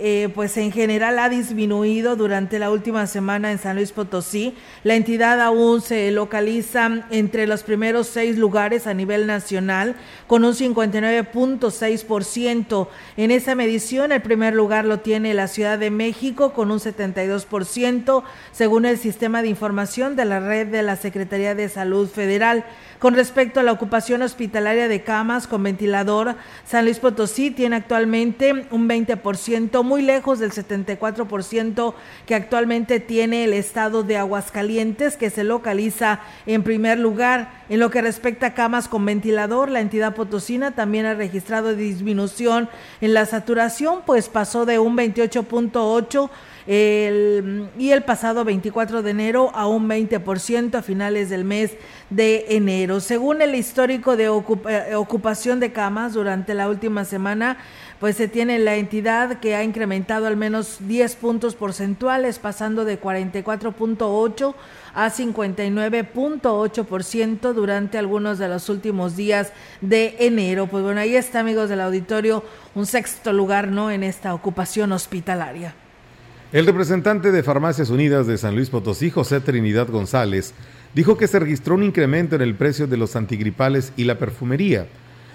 eh, 0.00 0.30
pues 0.34 0.56
en 0.56 0.72
general 0.72 1.18
ha 1.18 1.28
disminuido 1.28 2.16
durante 2.16 2.58
la 2.58 2.70
última 2.70 3.06
semana 3.06 3.52
en 3.52 3.58
San 3.58 3.76
Luis 3.76 3.92
Potosí. 3.92 4.54
La 4.82 4.94
entidad 4.94 5.40
aún 5.40 5.80
se 5.80 6.10
localiza 6.10 7.06
entre 7.10 7.46
los 7.46 7.62
primeros 7.62 8.08
seis 8.08 8.38
lugares 8.38 8.86
a 8.86 8.94
nivel 8.94 9.26
nacional 9.26 9.96
con 10.26 10.44
un 10.44 10.54
59.6%. 10.54 12.88
En 13.16 13.30
esa 13.30 13.54
medición 13.54 14.12
el 14.12 14.22
primer 14.22 14.54
lugar 14.54 14.84
lo 14.84 15.00
tiene 15.00 15.32
la 15.34 15.48
Ciudad 15.48 15.78
de 15.78 15.90
México 15.90 16.52
con 16.52 16.70
un 16.70 16.78
72% 16.78 18.22
según 18.52 18.86
el 18.86 18.98
sistema 18.98 19.42
de 19.42 19.48
información 19.48 20.14
de 20.16 20.24
la 20.24 20.40
red 20.40 20.68
de 20.68 20.82
la 20.82 20.96
Secretaría 20.96 21.54
de 21.54 21.68
Salud 21.68 22.08
Federal. 22.08 22.64
Con 22.98 23.14
respecto 23.14 23.60
a 23.60 23.62
la 23.62 23.72
ocupación 23.72 24.22
hospitalaria 24.22 24.88
de 24.88 25.02
camas 25.02 25.46
con 25.46 25.62
ventilador, 25.62 26.36
San 26.64 26.86
Luis 26.86 26.98
Potosí 26.98 27.50
tiene 27.50 27.76
actualmente 27.76 28.66
un 28.70 28.88
20%, 28.88 29.83
muy 29.84 30.02
lejos 30.02 30.38
del 30.38 30.50
74% 30.50 31.94
que 32.26 32.34
actualmente 32.34 33.00
tiene 33.00 33.44
el 33.44 33.52
estado 33.52 34.02
de 34.02 34.16
Aguascalientes, 34.16 35.16
que 35.16 35.30
se 35.30 35.44
localiza 35.44 36.20
en 36.46 36.62
primer 36.62 36.98
lugar. 36.98 37.62
En 37.68 37.80
lo 37.80 37.90
que 37.90 38.02
respecta 38.02 38.48
a 38.48 38.54
camas 38.54 38.88
con 38.88 39.06
ventilador, 39.06 39.70
la 39.70 39.80
entidad 39.80 40.14
potosina 40.14 40.72
también 40.72 41.06
ha 41.06 41.14
registrado 41.14 41.74
disminución 41.74 42.68
en 43.00 43.14
la 43.14 43.26
saturación, 43.26 44.00
pues 44.04 44.28
pasó 44.28 44.66
de 44.66 44.78
un 44.78 44.96
28.8 44.96 46.30
el, 46.66 47.68
y 47.78 47.90
el 47.90 48.02
pasado 48.02 48.44
24 48.44 49.02
de 49.02 49.10
enero 49.10 49.50
a 49.54 49.66
un 49.66 49.88
20% 49.88 50.74
a 50.74 50.82
finales 50.82 51.28
del 51.28 51.44
mes 51.44 51.72
de 52.10 52.46
enero. 52.48 53.00
Según 53.00 53.42
el 53.42 53.54
histórico 53.54 54.16
de 54.16 54.28
ocupa, 54.28 54.70
ocupación 54.96 55.60
de 55.60 55.72
camas 55.72 56.14
durante 56.14 56.54
la 56.54 56.68
última 56.68 57.04
semana, 57.04 57.58
pues 58.00 58.16
se 58.16 58.28
tiene 58.28 58.58
la 58.58 58.76
entidad 58.76 59.40
que 59.40 59.54
ha 59.54 59.64
incrementado 59.64 60.26
al 60.26 60.36
menos 60.36 60.76
10 60.80 61.16
puntos 61.16 61.54
porcentuales, 61.54 62.38
pasando 62.38 62.84
de 62.84 63.00
44.8 63.00 64.54
a 64.94 65.10
59.8% 65.10 67.52
durante 67.52 67.98
algunos 67.98 68.38
de 68.38 68.48
los 68.48 68.68
últimos 68.68 69.16
días 69.16 69.52
de 69.80 70.14
enero. 70.18 70.66
Pues 70.66 70.84
bueno, 70.84 71.00
ahí 71.00 71.16
está, 71.16 71.40
amigos 71.40 71.68
del 71.68 71.80
auditorio, 71.80 72.44
un 72.74 72.86
sexto 72.86 73.32
lugar, 73.32 73.68
¿no? 73.68 73.90
En 73.90 74.02
esta 74.02 74.34
ocupación 74.34 74.92
hospitalaria. 74.92 75.74
El 76.52 76.66
representante 76.66 77.32
de 77.32 77.42
Farmacias 77.42 77.88
Unidas 77.90 78.28
de 78.28 78.38
San 78.38 78.54
Luis 78.54 78.70
Potosí, 78.70 79.10
José 79.10 79.40
Trinidad 79.40 79.88
González, 79.88 80.54
dijo 80.94 81.16
que 81.16 81.26
se 81.26 81.40
registró 81.40 81.74
un 81.74 81.82
incremento 81.82 82.36
en 82.36 82.42
el 82.42 82.54
precio 82.54 82.86
de 82.86 82.96
los 82.96 83.16
antigripales 83.16 83.92
y 83.96 84.04
la 84.04 84.18
perfumería. 84.18 84.86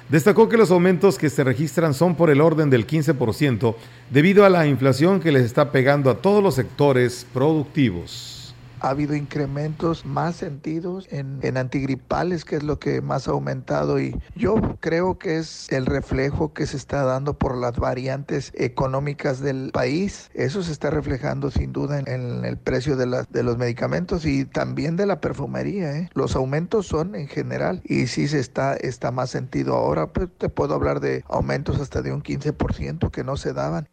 Destacó 0.10 0.50
que 0.50 0.58
los 0.58 0.72
aumentos 0.72 1.20
que 1.20 1.30
se 1.30 1.44
registran 1.44 1.94
son 1.94 2.16
por 2.16 2.32
el 2.32 2.42
orden 2.42 2.72
del 2.72 2.88
15% 2.88 3.76
debido 4.10 4.44
a 4.44 4.50
la 4.50 4.66
inflación 4.66 5.20
que 5.20 5.32
les 5.32 5.44
está 5.44 5.72
pegando 5.72 6.10
a 6.10 6.18
todos 6.18 6.42
los 6.42 6.56
sectores 6.56 7.28
productivos 7.32 8.39
ha 8.82 8.90
habido 8.90 9.16
incrementos 9.16 10.06
más 10.06 10.36
sentidos 10.36 11.08
en, 11.12 11.40
en, 11.42 11.58
antigripales, 11.58 12.46
que 12.46 12.58
es 12.58 12.64
lo 12.64 12.80
que 12.80 13.02
más 13.02 13.28
ha 13.28 13.32
aumentado. 13.32 14.00
Y 14.00 14.20
yo 14.36 14.56
creo 14.80 15.18
que 15.18 15.38
es 15.38 15.72
el 15.72 15.86
reflejo 15.86 16.54
que 16.54 16.66
se 16.66 16.78
está 16.78 17.04
dando 17.04 17.38
por 17.38 17.58
las 17.58 17.78
variantes 17.78 18.52
económicas 18.56 19.40
del 19.40 19.72
país. 19.72 20.30
Eso 20.34 20.64
se 20.64 20.72
está 20.72 20.90
reflejando 20.90 21.52
sin 21.52 21.74
duda 21.74 22.00
en, 22.00 22.46
el 22.46 22.58
precio 22.58 22.96
de, 22.96 23.06
la, 23.06 23.24
de, 23.24 23.44
los 23.44 23.58
medicamentos 23.58 24.26
y 24.26 24.46
también 24.46 24.96
de 24.96 25.06
la 25.06 25.20
perfumería. 25.22 25.96
¿eh? 25.98 26.10
Los 26.14 26.36
aumentos 26.36 26.88
son 26.88 27.16
en 27.16 27.28
general 27.28 27.82
y 27.84 28.08
sí 28.08 28.28
se 28.28 28.40
está, 28.40 28.76
está 28.76 29.12
más 29.12 29.30
sentido 29.30 29.76
ahora. 29.76 30.08
Pues 30.08 30.30
te 30.38 30.50
puedo 30.50 30.76
hablar 30.76 31.00
de 31.00 31.24
aumentos 31.28 31.80
hasta 31.80 32.02
de 32.02 32.14
un 32.14 32.24
15% 32.24 33.12
que 33.12 33.24
no 33.24 33.38
se 33.38 33.54
daban. 33.54 33.88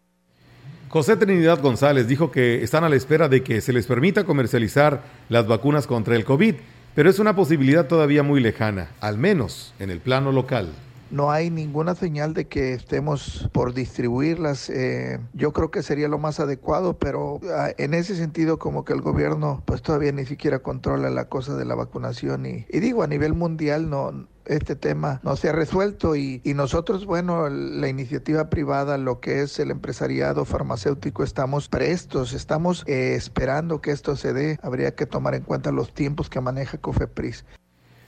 José 0.96 1.18
Trinidad 1.18 1.60
González 1.60 2.08
dijo 2.08 2.30
que 2.30 2.62
están 2.62 2.82
a 2.82 2.88
la 2.88 2.96
espera 2.96 3.28
de 3.28 3.42
que 3.42 3.60
se 3.60 3.74
les 3.74 3.86
permita 3.86 4.24
comercializar 4.24 5.02
las 5.28 5.46
vacunas 5.46 5.86
contra 5.86 6.16
el 6.16 6.24
COVID, 6.24 6.54
pero 6.94 7.10
es 7.10 7.18
una 7.18 7.36
posibilidad 7.36 7.86
todavía 7.86 8.22
muy 8.22 8.40
lejana, 8.40 8.88
al 9.02 9.18
menos 9.18 9.74
en 9.78 9.90
el 9.90 10.00
plano 10.00 10.32
local. 10.32 10.70
No 11.10 11.30
hay 11.30 11.50
ninguna 11.50 11.94
señal 11.94 12.34
de 12.34 12.46
que 12.46 12.72
estemos 12.72 13.48
por 13.52 13.74
distribuirlas. 13.74 14.68
Eh, 14.70 15.20
yo 15.34 15.52
creo 15.52 15.70
que 15.70 15.82
sería 15.82 16.08
lo 16.08 16.18
más 16.18 16.40
adecuado, 16.40 16.98
pero 16.98 17.40
ah, 17.54 17.70
en 17.78 17.94
ese 17.94 18.16
sentido 18.16 18.58
como 18.58 18.84
que 18.84 18.92
el 18.92 19.00
gobierno 19.00 19.62
pues 19.66 19.82
todavía 19.82 20.12
ni 20.12 20.26
siquiera 20.26 20.60
controla 20.60 21.10
la 21.10 21.28
cosa 21.28 21.56
de 21.56 21.64
la 21.64 21.74
vacunación 21.74 22.46
y, 22.46 22.66
digo, 22.72 23.02
a 23.02 23.06
nivel 23.06 23.34
mundial 23.34 23.90
no 23.90 24.26
este 24.44 24.76
tema 24.76 25.20
no 25.24 25.34
se 25.34 25.48
ha 25.48 25.52
resuelto 25.52 26.14
y, 26.14 26.40
y, 26.44 26.54
nosotros, 26.54 27.04
bueno, 27.04 27.48
la 27.48 27.88
iniciativa 27.88 28.48
privada, 28.48 28.96
lo 28.96 29.18
que 29.18 29.42
es 29.42 29.58
el 29.58 29.72
empresariado 29.72 30.44
farmacéutico, 30.44 31.24
estamos 31.24 31.68
prestos, 31.68 32.32
estamos 32.32 32.84
eh, 32.86 33.14
esperando 33.16 33.80
que 33.80 33.90
esto 33.90 34.14
se 34.14 34.32
dé. 34.32 34.58
Habría 34.62 34.94
que 34.94 35.06
tomar 35.06 35.34
en 35.34 35.42
cuenta 35.42 35.72
los 35.72 35.92
tiempos 35.92 36.30
que 36.30 36.40
maneja 36.40 36.78
COFEPRIS. 36.78 37.44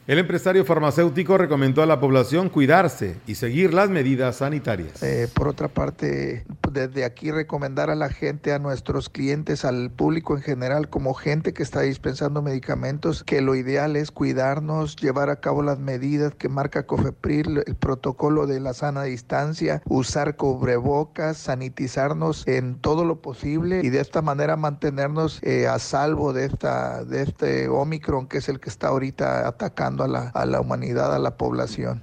El 0.09 0.19
empresario 0.19 0.65
farmacéutico 0.65 1.37
recomendó 1.37 1.83
a 1.83 1.87
la 1.87 2.01
población 2.01 2.49
cuidarse 2.49 3.17
y 3.27 3.35
seguir 3.35 3.75
las 3.75 3.91
medidas 3.91 4.37
sanitarias. 4.37 5.03
Eh, 5.03 5.29
por 5.35 5.49
otra 5.49 5.69
parte, 5.69 6.47
desde 6.73 7.05
aquí 7.05 7.31
recomendar 7.31 7.91
a 7.91 7.95
la 7.95 8.09
gente, 8.09 8.55
a 8.55 8.59
nuestros 8.59 9.11
clientes, 9.11 9.67
al 9.67 9.91
público 9.91 10.35
en 10.35 10.41
general, 10.41 10.89
como 10.89 11.13
gente 11.13 11.53
que 11.53 11.63
está 11.63 11.83
dispensando 11.83 12.41
medicamentos, 12.41 13.23
que 13.23 13.43
lo 13.43 13.55
ideal 13.55 13.97
es 13.97 14.11
cuidarnos, 14.11 14.97
llevar 14.97 15.29
a 15.29 15.41
cabo 15.41 15.63
las 15.63 15.79
medidas 15.79 16.35
que 16.35 16.49
marca 16.49 16.87
COFEPRIL, 16.87 17.65
el 17.67 17.75
protocolo 17.75 18.47
de 18.47 18.61
la 18.61 18.73
sana 18.73 19.03
distancia, 19.03 19.83
usar 19.85 20.37
cubrebocas, 20.37 21.37
sanitizarnos 21.37 22.49
en 22.49 22.77
todo 22.77 23.05
lo 23.05 23.21
posible 23.21 23.83
y 23.85 23.91
de 23.91 24.01
esta 24.01 24.23
manera 24.23 24.57
mantenernos 24.57 25.39
eh, 25.43 25.67
a 25.67 25.79
salvo 25.79 26.33
de, 26.33 26.47
esta, 26.47 27.05
de 27.05 27.25
este 27.25 27.69
Omicron 27.69 28.27
que 28.27 28.39
es 28.39 28.49
el 28.49 28.59
que 28.59 28.71
está 28.71 28.89
ahorita 28.89 29.47
atacando 29.47 29.98
a 30.05 30.09
la, 30.09 30.29
a 30.35 30.47
la 30.47 30.61
humanidad, 30.61 31.15
a 31.15 31.19
la 31.19 31.37
población. 31.37 32.03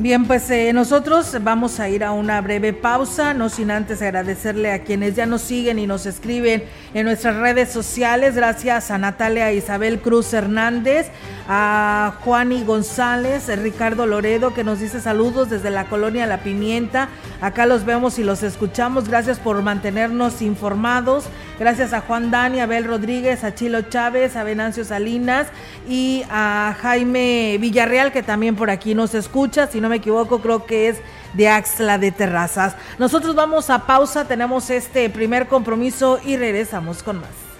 Bien, 0.00 0.26
pues 0.26 0.50
eh, 0.50 0.72
nosotros 0.72 1.36
vamos 1.42 1.78
a 1.78 1.90
ir 1.90 2.04
a 2.04 2.12
una 2.12 2.40
breve 2.40 2.72
pausa, 2.72 3.34
no 3.34 3.50
sin 3.50 3.70
antes 3.70 4.00
agradecerle 4.00 4.72
a 4.72 4.82
quienes 4.82 5.14
ya 5.14 5.26
nos 5.26 5.42
siguen 5.42 5.78
y 5.78 5.86
nos 5.86 6.06
escriben 6.06 6.64
en 6.94 7.06
nuestras 7.06 7.36
redes 7.36 7.70
sociales. 7.70 8.34
Gracias 8.34 8.90
a 8.90 8.98
Natalia 8.98 9.52
Isabel 9.52 10.00
Cruz 10.00 10.32
Hernández, 10.32 11.08
a 11.48 12.14
Juani 12.24 12.64
González, 12.64 13.48
a 13.48 13.56
Ricardo 13.56 14.06
Loredo, 14.06 14.54
que 14.54 14.64
nos 14.64 14.80
dice 14.80 15.00
saludos 15.00 15.50
desde 15.50 15.70
la 15.70 15.84
colonia 15.86 16.26
La 16.26 16.38
Pimienta. 16.38 17.08
Acá 17.40 17.66
los 17.66 17.84
vemos 17.84 18.18
y 18.18 18.24
los 18.24 18.42
escuchamos. 18.42 19.08
Gracias 19.08 19.38
por 19.38 19.62
mantenernos 19.62 20.42
informados. 20.42 21.24
Gracias 21.58 21.92
a 21.92 22.00
Juan 22.00 22.30
Dani, 22.30 22.60
a 22.60 22.64
Abel 22.64 22.84
Rodríguez, 22.84 23.44
a 23.44 23.54
Chilo 23.54 23.82
Chávez, 23.82 24.36
a 24.36 24.44
Venancio 24.44 24.84
Salinas 24.84 25.46
y 25.88 26.24
a 26.30 26.74
Jaime 26.80 27.58
Villarreal, 27.60 28.12
que 28.12 28.22
también 28.22 28.56
por 28.56 28.70
aquí 28.70 28.94
nos 28.94 29.14
escucha. 29.14 29.66
Si 29.66 29.80
no 29.80 29.88
me 29.88 29.96
equivoco, 29.96 30.40
creo 30.40 30.64
que 30.64 30.88
es 30.88 31.00
de 31.34 31.48
Axla 31.48 31.98
de 31.98 32.12
Terrazas. 32.12 32.74
Nosotros 32.98 33.34
vamos 33.34 33.70
a 33.70 33.86
pausa, 33.86 34.26
tenemos 34.26 34.70
este 34.70 35.08
primer 35.10 35.48
compromiso 35.48 36.20
y 36.24 36.36
regresamos 36.36 37.02
con 37.02 37.20
más. 37.20 37.50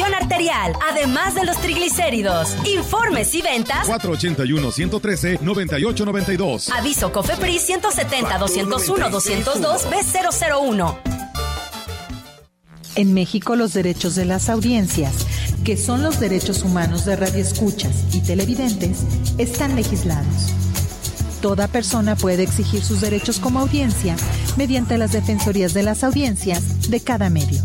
arterial, 0.00 0.72
además 0.90 1.34
de 1.34 1.44
los 1.44 1.58
triglicéridos. 1.58 2.56
Informes 2.64 3.34
y 3.34 3.42
ventas 3.42 3.86
481-113-9892. 3.88 6.70
Aviso 6.74 7.12
COFEPRIS 7.12 7.68
170-201-202 7.68 9.90
B001. 9.90 10.96
En 12.94 13.12
México 13.14 13.56
los 13.56 13.74
derechos 13.74 14.14
de 14.14 14.24
las 14.24 14.48
audiencias, 14.48 15.26
que 15.64 15.76
son 15.76 16.02
los 16.02 16.18
derechos 16.20 16.62
humanos 16.62 17.04
de 17.04 17.16
radioescuchas 17.16 18.14
y 18.14 18.20
televidentes, 18.20 19.00
están 19.38 19.74
legislados. 19.76 20.52
Toda 21.40 21.68
persona 21.68 22.16
puede 22.16 22.42
exigir 22.42 22.82
sus 22.82 23.00
derechos 23.00 23.38
como 23.40 23.60
audiencia 23.60 24.14
mediante 24.56 24.98
las 24.98 25.12
defensorías 25.12 25.72
de 25.74 25.82
las 25.82 26.04
audiencias 26.04 26.90
de 26.90 27.00
cada 27.00 27.30
medio 27.30 27.62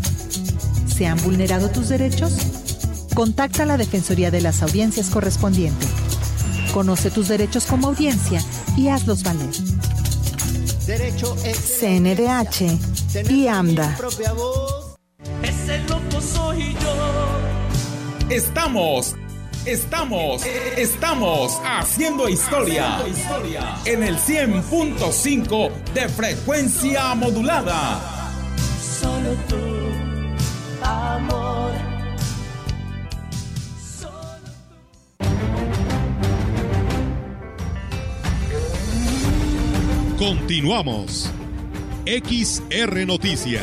se 0.98 1.06
han 1.06 1.22
vulnerado 1.22 1.70
tus 1.70 1.88
derechos? 1.90 2.32
Contacta 3.14 3.62
a 3.62 3.66
la 3.66 3.76
Defensoría 3.76 4.32
de 4.32 4.40
las 4.40 4.62
Audiencias 4.62 5.10
correspondiente. 5.10 5.86
Conoce 6.72 7.12
tus 7.12 7.28
derechos 7.28 7.66
como 7.66 7.86
audiencia 7.86 8.42
y 8.76 8.88
hazlos 8.88 9.22
valer. 9.22 9.48
CNDH 11.78 13.30
y 13.30 13.46
AMDA. 13.46 13.96
Estamos, 18.28 19.14
estamos, 19.66 20.42
estamos 20.76 21.60
haciendo 21.64 22.28
historia 22.28 22.98
en 23.84 24.02
el 24.02 24.16
100.5 24.16 25.70
de 25.94 26.08
frecuencia 26.08 27.14
modulada. 27.14 28.00
Solo 29.00 29.34
tú 29.48 29.67
Continuamos. 40.28 41.32
XR 42.04 43.06
Noticias. 43.06 43.62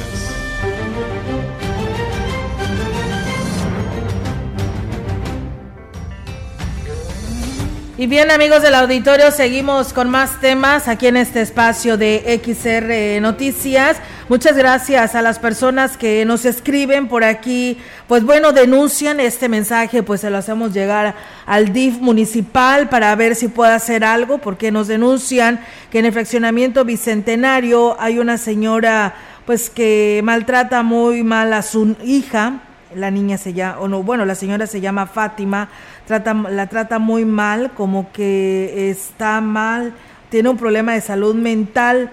Y 7.99 8.07
bien 8.07 8.31
amigos 8.31 8.63
del 8.63 8.73
auditorio, 8.73 9.29
seguimos 9.29 9.93
con 9.93 10.09
más 10.09 10.41
temas 10.41 10.87
aquí 10.87 11.05
en 11.05 11.17
este 11.17 11.41
espacio 11.41 11.97
de 11.97 12.41
XR 12.43 13.21
Noticias. 13.21 13.97
Muchas 14.27 14.57
gracias 14.57 15.13
a 15.13 15.21
las 15.21 15.37
personas 15.37 15.97
que 15.97 16.25
nos 16.25 16.45
escriben 16.45 17.07
por 17.07 17.23
aquí, 17.23 17.77
pues 18.07 18.23
bueno, 18.23 18.53
denuncian 18.53 19.19
este 19.19 19.49
mensaje, 19.49 20.01
pues 20.01 20.21
se 20.21 20.31
lo 20.31 20.37
hacemos 20.37 20.73
llegar 20.73 21.13
al 21.45 21.71
DIF 21.71 21.99
municipal 21.99 22.89
para 22.89 23.15
ver 23.15 23.35
si 23.35 23.49
puede 23.49 23.73
hacer 23.73 24.03
algo, 24.03 24.39
porque 24.39 24.71
nos 24.71 24.87
denuncian 24.87 25.59
que 25.91 25.99
en 25.99 26.05
el 26.05 26.11
fraccionamiento 26.11 26.83
bicentenario 26.85 27.97
hay 28.01 28.17
una 28.17 28.39
señora 28.39 29.13
pues 29.45 29.69
que 29.69 30.21
maltrata 30.23 30.81
muy 30.81 31.21
mal 31.21 31.53
a 31.53 31.61
su 31.61 31.95
hija, 32.03 32.61
la 32.95 33.11
niña 33.11 33.37
se 33.37 33.53
llama, 33.53 33.79
o 33.79 33.87
no, 33.87 34.01
bueno, 34.01 34.25
la 34.25 34.33
señora 34.33 34.65
se 34.65 34.81
llama 34.81 35.05
Fátima, 35.05 35.69
trata, 36.07 36.33
la 36.33 36.65
trata 36.65 36.97
muy 36.97 37.25
mal, 37.25 37.73
como 37.75 38.11
que 38.11 38.89
está 38.89 39.39
mal, 39.39 39.93
tiene 40.29 40.49
un 40.49 40.57
problema 40.57 40.93
de 40.93 41.01
salud 41.01 41.35
mental, 41.35 42.09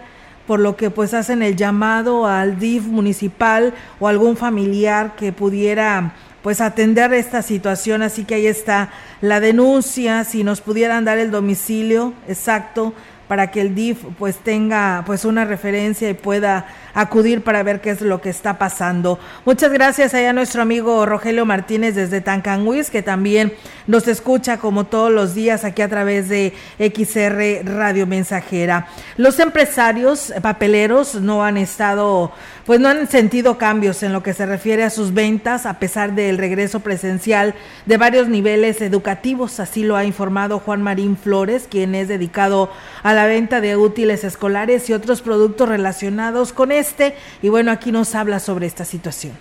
por 0.47 0.61
lo 0.61 0.77
que 0.77 0.91
pues 0.91 1.15
hacen 1.15 1.43
el 1.43 1.57
llamado 1.57 2.27
al 2.27 2.59
DIF 2.59 2.85
municipal 2.85 3.75
o 4.01 4.09
algún 4.09 4.37
familiar 4.37 5.15
que 5.17 5.33
pudiera 5.33 6.15
pues 6.43 6.61
atender 6.61 7.13
esta 7.13 7.41
situación, 7.43 8.03
así 8.03 8.25
que 8.25 8.35
ahí 8.35 8.47
está 8.47 8.91
la 9.21 9.39
denuncia, 9.39 10.25
si 10.25 10.43
nos 10.43 10.61
pudieran 10.61 11.05
dar 11.05 11.19
el 11.19 11.31
domicilio 11.31 12.15
exacto 12.27 12.93
para 13.29 13.51
que 13.51 13.61
el 13.61 13.75
DIF 13.75 14.05
pues 14.19 14.37
tenga 14.37 15.05
pues 15.07 15.25
una 15.25 15.45
referencia 15.45 16.11
y 16.11 16.15
pueda 16.15 16.67
acudir 16.95 17.43
para 17.43 17.63
ver 17.63 17.81
qué 17.81 17.91
es 17.91 18.01
lo 18.01 18.21
que 18.21 18.31
está 18.31 18.59
pasando. 18.59 19.19
Muchas 19.45 19.73
gracias 19.73 20.15
a 20.15 20.33
nuestro 20.33 20.63
amigo 20.63 21.07
Rogelio 21.07 21.47
Martínez 21.47 21.95
desde 21.95 22.21
Tancanhuis, 22.21 22.91
que 22.91 23.03
también 23.03 23.53
nos 23.87 24.09
escucha 24.09 24.59
como 24.59 24.85
todos 24.85 25.11
los 25.11 25.35
días 25.35 25.65
aquí 25.65 25.83
a 25.83 25.89
través 25.89 26.29
de 26.29 26.53
XR 26.79 27.65
Radio 27.65 28.07
Mensajera. 28.07 28.89
Los 29.17 29.39
empresarios 29.39 30.33
papeleros 30.43 31.15
no 31.17 31.45
han 31.45 31.57
estado, 31.57 32.33
pues 32.67 32.81
no 32.81 32.89
han 32.89 33.09
sentido 33.09 33.59
cambios 33.59 34.03
en 34.03 34.13
lo 34.13 34.23
que 34.23 34.35
se 34.35 34.47
refiere 34.47 34.85
a 34.85 34.91
sus 34.91 35.15
ventas 35.15 35.67
a 35.67 35.79
pesar 35.79 36.15
del 36.15 36.39
regreso 36.39 36.81
presencial 36.81 37.55
de 37.87 37.97
varios 37.97 38.29
niveles 38.29 38.81
educativos, 38.81 39.61
así 39.61 39.83
lo 39.83 39.97
ha 39.97 40.05
informado 40.05 40.59
Juan 40.59 40.83
Marín 40.83 41.17
Flores, 41.17 41.67
quien 41.69 41.95
es 41.95 42.09
dedicado 42.09 42.71
a 43.03 43.13
la 43.13 43.27
venta 43.27 43.61
de 43.61 43.77
útiles 43.77 44.25
escolares 44.25 44.89
y 44.89 44.93
otros 44.93 45.23
productos 45.23 45.69
relacionados 45.69 46.53
con 46.53 46.73
este. 46.83 47.15
Y 47.41 47.49
bueno, 47.49 47.73
aquí 47.73 47.91
nos 47.91 48.15
habla 48.15 48.39
sobre 48.39 48.67
esta 48.67 48.85
situación. 48.85 49.33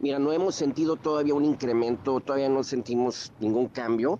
Mira, 0.00 0.18
no 0.18 0.32
hemos 0.32 0.54
sentido 0.54 0.96
todavía 0.96 1.34
un 1.34 1.44
incremento, 1.44 2.20
todavía 2.20 2.48
no 2.48 2.64
sentimos 2.64 3.32
ningún 3.38 3.68
cambio 3.68 4.18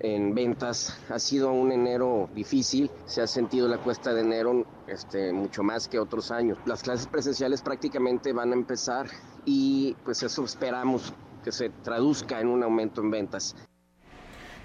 en 0.00 0.34
ventas. 0.34 0.98
Ha 1.08 1.18
sido 1.18 1.52
un 1.52 1.72
enero 1.72 2.28
difícil, 2.34 2.90
se 3.06 3.22
ha 3.22 3.26
sentido 3.26 3.68
la 3.68 3.78
cuesta 3.78 4.12
de 4.12 4.22
enero 4.22 4.66
este, 4.86 5.32
mucho 5.32 5.62
más 5.62 5.88
que 5.88 5.98
otros 5.98 6.30
años. 6.30 6.58
Las 6.66 6.82
clases 6.82 7.06
presenciales 7.06 7.62
prácticamente 7.62 8.32
van 8.32 8.50
a 8.50 8.54
empezar 8.54 9.06
y 9.44 9.96
pues 10.04 10.22
eso 10.22 10.44
esperamos 10.44 11.14
que 11.44 11.52
se 11.52 11.70
traduzca 11.70 12.40
en 12.40 12.48
un 12.48 12.62
aumento 12.64 13.00
en 13.00 13.10
ventas. 13.10 13.54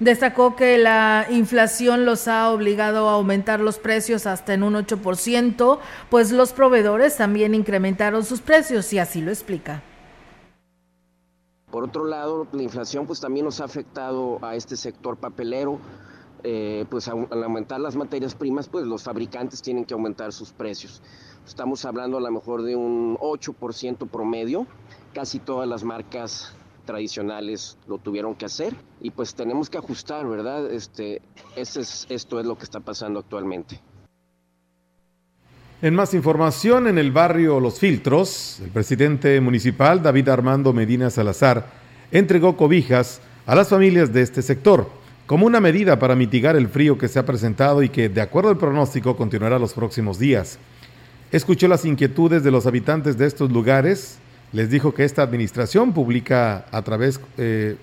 Destacó 0.01 0.55
que 0.55 0.79
la 0.79 1.27
inflación 1.29 2.05
los 2.05 2.27
ha 2.27 2.49
obligado 2.49 3.07
a 3.07 3.13
aumentar 3.13 3.59
los 3.59 3.77
precios 3.77 4.25
hasta 4.25 4.55
en 4.55 4.63
un 4.63 4.73
8%, 4.73 5.77
pues 6.09 6.31
los 6.31 6.53
proveedores 6.53 7.17
también 7.17 7.53
incrementaron 7.53 8.25
sus 8.25 8.41
precios 8.41 8.91
y 8.93 8.97
así 8.97 9.21
lo 9.21 9.29
explica. 9.29 9.83
Por 11.69 11.83
otro 11.83 12.05
lado, 12.05 12.47
la 12.51 12.63
inflación 12.63 13.05
pues 13.05 13.21
también 13.21 13.45
nos 13.45 13.61
ha 13.61 13.65
afectado 13.65 14.39
a 14.41 14.55
este 14.55 14.75
sector 14.75 15.17
papelero. 15.17 15.77
Eh, 16.43 16.85
pues 16.89 17.07
al 17.07 17.43
aumentar 17.43 17.79
las 17.79 17.95
materias 17.95 18.33
primas, 18.33 18.67
pues 18.67 18.87
los 18.87 19.03
fabricantes 19.03 19.61
tienen 19.61 19.85
que 19.85 19.93
aumentar 19.93 20.33
sus 20.33 20.51
precios. 20.51 21.03
Estamos 21.45 21.85
hablando 21.85 22.17
a 22.17 22.21
lo 22.21 22.31
mejor 22.31 22.63
de 22.63 22.75
un 22.75 23.17
8% 23.19 24.09
promedio. 24.09 24.65
Casi 25.13 25.37
todas 25.37 25.69
las 25.69 25.83
marcas 25.83 26.55
tradicionales 26.82 27.78
lo 27.88 27.98
tuvieron 27.98 28.36
que 28.36 28.46
hacer 28.46 28.74
y 29.02 29.12
pues 29.12 29.34
tenemos 29.34 29.70
que 29.70 29.78
ajustar, 29.78 30.28
¿verdad? 30.28 30.72
Este, 30.72 31.22
es, 31.56 32.06
esto 32.10 32.39
es 32.39 32.46
lo 32.46 32.58
que 32.58 32.63
está 32.63 32.80
pasando 32.80 33.20
actualmente. 33.20 33.80
En 35.82 35.96
más 35.96 36.13
información, 36.13 36.88
en 36.88 37.00
el 37.00 37.12
barrio 37.12 37.60
Los 37.60 37.80
Filtros, 37.80 38.60
el 38.63 38.70
presidente 38.70 39.41
municipal 39.41 40.04
David 40.04 40.30
Armando 40.30 40.74
Medina 40.74 41.10
Salazar 41.10 41.65
entregó 42.12 42.56
cobijas 42.56 43.22
a 43.48 43.56
las 43.56 43.70
familias 43.70 44.13
de 44.13 44.22
este 44.22 44.44
sector 44.44 44.88
como 45.26 45.46
una 45.46 45.62
medida 45.62 45.98
para 45.98 46.15
mitigar 46.15 46.56
el 46.56 46.67
frío 46.67 46.98
que 46.98 47.08
se 47.08 47.17
ha 47.17 47.26
presentado 47.26 47.82
y 47.84 47.89
que, 47.89 48.10
de 48.10 48.22
acuerdo 48.22 48.50
al 48.50 48.58
pronóstico, 48.58 49.15
continuará 49.15 49.58
los 49.58 49.74
próximos 49.74 50.20
días. 50.20 50.60
Escuchó 51.32 51.70
las 51.70 51.86
inquietudes 51.86 52.44
de 52.44 52.52
los 52.52 52.65
habitantes 52.67 53.17
de 53.17 53.26
estos 53.26 53.50
lugares 53.52 54.20
les 54.53 54.69
dijo 54.69 54.93
que 54.93 55.03
esta 55.03 55.21
administración 55.21 55.93
pública 55.93 56.65
a 56.71 56.81
través, 56.81 57.19
eh, 57.37 57.75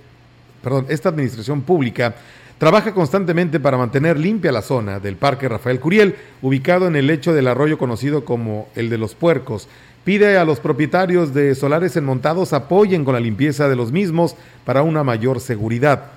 perdón, 0.62 0.86
esta 0.88 1.08
administración 1.08 1.62
pública 1.62 2.14
trabaja 2.58 2.92
constantemente 2.92 3.60
para 3.60 3.78
mantener 3.78 4.18
limpia 4.18 4.52
la 4.52 4.62
zona 4.62 4.98
del 4.98 5.16
Parque 5.16 5.48
Rafael 5.48 5.80
Curiel, 5.80 6.16
ubicado 6.42 6.86
en 6.86 6.96
el 6.96 7.06
lecho 7.06 7.32
del 7.32 7.48
arroyo 7.48 7.78
conocido 7.78 8.24
como 8.24 8.68
el 8.74 8.90
de 8.90 8.98
los 8.98 9.14
puercos. 9.14 9.68
Pide 10.04 10.36
a 10.36 10.44
los 10.44 10.60
propietarios 10.60 11.34
de 11.34 11.54
solares 11.54 11.96
enmontados 11.96 12.52
apoyen 12.52 13.04
con 13.04 13.14
la 13.14 13.20
limpieza 13.20 13.68
de 13.68 13.76
los 13.76 13.92
mismos 13.92 14.36
para 14.64 14.82
una 14.82 15.04
mayor 15.04 15.40
seguridad. 15.40 16.12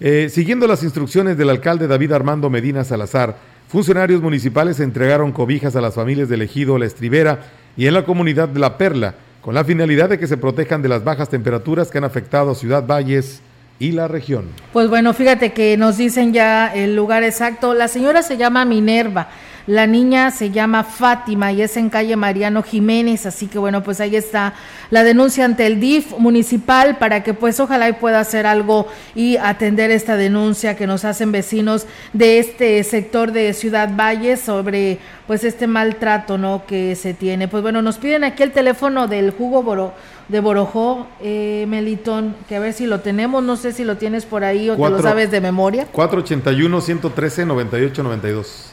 Eh, 0.00 0.28
siguiendo 0.30 0.66
las 0.66 0.82
instrucciones 0.82 1.36
del 1.36 1.50
alcalde 1.50 1.86
David 1.86 2.12
Armando 2.12 2.50
Medina 2.50 2.84
Salazar, 2.84 3.36
funcionarios 3.68 4.20
municipales 4.22 4.78
entregaron 4.80 5.32
cobijas 5.32 5.74
a 5.74 5.80
las 5.80 5.94
familias 5.94 6.28
del 6.28 6.42
ejido 6.42 6.78
La 6.78 6.86
Estribera 6.86 7.46
y 7.76 7.86
en 7.86 7.94
la 7.94 8.04
comunidad 8.04 8.48
de 8.48 8.60
La 8.60 8.78
Perla, 8.78 9.14
con 9.46 9.54
la 9.54 9.62
finalidad 9.62 10.08
de 10.08 10.18
que 10.18 10.26
se 10.26 10.36
protejan 10.36 10.82
de 10.82 10.88
las 10.88 11.04
bajas 11.04 11.28
temperaturas 11.28 11.92
que 11.92 11.98
han 11.98 12.04
afectado 12.04 12.50
a 12.50 12.54
Ciudad 12.56 12.84
Valles 12.84 13.42
y 13.78 13.92
la 13.92 14.08
región. 14.08 14.46
Pues 14.72 14.88
bueno, 14.88 15.14
fíjate 15.14 15.52
que 15.52 15.76
nos 15.76 15.98
dicen 15.98 16.32
ya 16.32 16.74
el 16.74 16.96
lugar 16.96 17.22
exacto. 17.22 17.72
La 17.72 17.86
señora 17.86 18.24
se 18.24 18.36
llama 18.36 18.64
Minerva. 18.64 19.28
La 19.66 19.88
niña 19.88 20.30
se 20.30 20.52
llama 20.52 20.84
Fátima 20.84 21.50
y 21.50 21.60
es 21.60 21.76
en 21.76 21.90
calle 21.90 22.14
Mariano 22.14 22.62
Jiménez, 22.62 23.26
así 23.26 23.48
que 23.48 23.58
bueno, 23.58 23.82
pues 23.82 24.00
ahí 24.00 24.14
está 24.14 24.54
la 24.90 25.02
denuncia 25.02 25.44
ante 25.44 25.66
el 25.66 25.80
DIF 25.80 26.16
municipal 26.18 26.98
para 26.98 27.24
que 27.24 27.34
pues 27.34 27.58
ojalá 27.58 27.88
y 27.88 27.94
pueda 27.94 28.20
hacer 28.20 28.46
algo 28.46 28.86
y 29.16 29.38
atender 29.38 29.90
esta 29.90 30.16
denuncia 30.16 30.76
que 30.76 30.86
nos 30.86 31.04
hacen 31.04 31.32
vecinos 31.32 31.88
de 32.12 32.38
este 32.38 32.84
sector 32.84 33.32
de 33.32 33.52
Ciudad 33.54 33.90
Valle 33.96 34.36
sobre 34.36 35.00
pues 35.26 35.42
este 35.42 35.66
maltrato, 35.66 36.38
¿no? 36.38 36.64
que 36.64 36.94
se 36.94 37.12
tiene. 37.12 37.48
Pues 37.48 37.62
bueno, 37.64 37.82
nos 37.82 37.98
piden 37.98 38.22
aquí 38.22 38.44
el 38.44 38.52
teléfono 38.52 39.08
del 39.08 39.32
jugo 39.32 39.64
Boro 39.64 39.94
de 40.28 40.40
Borojó, 40.40 41.06
eh, 41.20 41.66
Melitón, 41.68 42.34
que 42.48 42.56
a 42.56 42.58
ver 42.58 42.72
si 42.72 42.86
lo 42.86 42.98
tenemos, 43.00 43.44
no 43.44 43.56
sé 43.56 43.72
si 43.72 43.84
lo 43.84 43.96
tienes 43.96 44.26
por 44.26 44.42
ahí 44.42 44.68
o 44.68 44.76
te 44.76 44.90
lo 44.90 45.00
sabes 45.00 45.30
de 45.30 45.40
memoria. 45.40 45.86
481-113-98-92. 45.92 48.72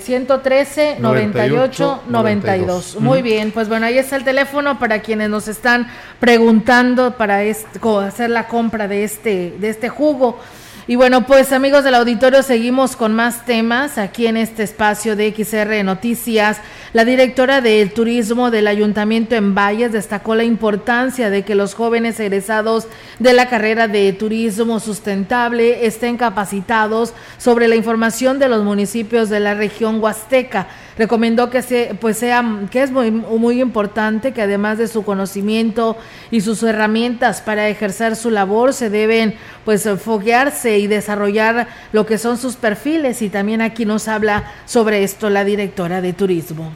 113, 0.00 0.96
98, 0.98 2.00
92. 2.08 2.96
Muy 2.98 3.22
bien, 3.22 3.52
pues 3.52 3.68
bueno, 3.68 3.86
ahí 3.86 3.98
está 3.98 4.16
el 4.16 4.24
teléfono 4.24 4.80
para 4.80 5.00
quienes 5.00 5.30
nos 5.30 5.46
están 5.46 5.86
preguntando 6.18 7.16
para 7.16 7.44
este, 7.44 7.78
hacer 8.04 8.30
la 8.30 8.48
compra 8.48 8.88
de 8.88 9.04
este, 9.04 9.54
de 9.60 9.68
este 9.68 9.88
jugo. 9.88 10.40
Y 10.86 10.96
bueno, 10.96 11.26
pues 11.26 11.52
amigos 11.52 11.84
del 11.84 11.94
auditorio, 11.94 12.42
seguimos 12.42 12.96
con 12.96 13.14
más 13.14 13.44
temas 13.44 13.98
aquí 13.98 14.26
en 14.26 14.36
este 14.36 14.62
espacio 14.62 15.14
de 15.14 15.32
XR 15.32 15.84
Noticias. 15.84 16.58
La 16.94 17.04
directora 17.04 17.60
del 17.60 17.92
turismo 17.92 18.50
del 18.50 18.66
Ayuntamiento 18.66 19.34
en 19.36 19.54
Valles 19.54 19.92
destacó 19.92 20.34
la 20.34 20.42
importancia 20.42 21.30
de 21.30 21.44
que 21.44 21.54
los 21.54 21.74
jóvenes 21.74 22.18
egresados 22.18 22.88
de 23.18 23.34
la 23.34 23.48
carrera 23.48 23.88
de 23.88 24.12
turismo 24.14 24.80
sustentable 24.80 25.86
estén 25.86 26.16
capacitados 26.16 27.12
sobre 27.38 27.68
la 27.68 27.76
información 27.76 28.38
de 28.38 28.48
los 28.48 28.64
municipios 28.64 29.28
de 29.28 29.40
la 29.40 29.54
región 29.54 30.02
Huasteca 30.02 30.66
recomendó 31.00 31.48
que 31.48 31.62
se, 31.62 31.96
pues 31.98 32.18
sea 32.18 32.44
que 32.70 32.82
es 32.82 32.90
muy, 32.90 33.10
muy 33.10 33.62
importante 33.62 34.32
que 34.32 34.42
además 34.42 34.76
de 34.76 34.86
su 34.86 35.02
conocimiento 35.02 35.96
y 36.30 36.42
sus 36.42 36.62
herramientas 36.62 37.40
para 37.40 37.68
ejercer 37.68 38.16
su 38.16 38.30
labor 38.30 38.74
se 38.74 38.90
deben 38.90 39.34
pues 39.64 39.88
foguearse 39.98 40.69
y 40.78 40.86
desarrollar 40.86 41.68
lo 41.92 42.06
que 42.06 42.18
son 42.18 42.38
sus 42.38 42.56
perfiles. 42.56 43.22
Y 43.22 43.28
también 43.28 43.60
aquí 43.60 43.84
nos 43.84 44.08
habla 44.08 44.52
sobre 44.66 45.02
esto 45.02 45.30
la 45.30 45.44
directora 45.44 46.00
de 46.00 46.12
turismo. 46.12 46.72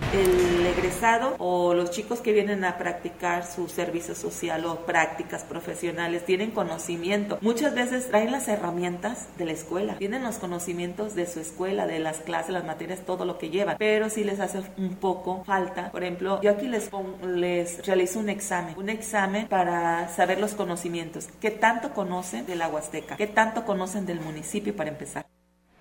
Egresado 0.77 1.37
o 1.39 1.73
los 1.73 1.91
chicos 1.91 2.21
que 2.21 2.33
vienen 2.33 2.65
a 2.65 2.79
practicar 2.79 3.47
su 3.47 3.69
servicio 3.69 4.15
social 4.15 4.65
o 4.65 4.81
prácticas 4.87 5.45
profesionales 5.45 6.25
tienen 6.25 6.51
conocimiento. 6.51 7.39
Muchas 7.41 7.75
veces 7.75 8.09
traen 8.09 8.33
las 8.33 8.49
herramientas 8.49 9.29
de 9.39 9.45
la 9.45 9.53
escuela, 9.53 9.97
tienen 9.99 10.25
los 10.25 10.37
conocimientos 10.37 11.15
de 11.15 11.27
su 11.27 11.41
escuela, 11.41 11.87
de 11.87 12.01
las 12.01 12.19
clases, 12.19 12.53
las 12.53 12.65
materias, 12.65 13.01
todo 13.07 13.25
lo 13.25 13.39
que 13.39 13.51
llevan, 13.51 13.77
pero 13.79 14.11
si 14.11 14.25
les 14.25 14.41
hace 14.41 14.63
un 14.77 14.97
poco 14.97 15.45
falta. 15.45 15.91
Por 15.91 16.03
ejemplo, 16.03 16.41
yo 16.43 16.51
aquí 16.51 16.67
les, 16.67 16.91
les 17.25 17.87
realizo 17.87 18.19
un 18.19 18.29
examen, 18.29 18.75
un 18.77 18.89
examen 18.89 19.47
para 19.47 20.09
saber 20.09 20.41
los 20.41 20.55
conocimientos, 20.55 21.29
qué 21.41 21.51
tanto 21.51 21.91
conocen 21.91 22.47
de 22.47 22.57
la 22.57 22.69
Huasteca, 22.69 23.17
qué 23.17 23.27
tanto 23.27 23.65
conocen 23.65 23.84
del 23.93 24.21
municipio 24.21 24.75
para 24.75 24.91
empezar. 24.91 25.27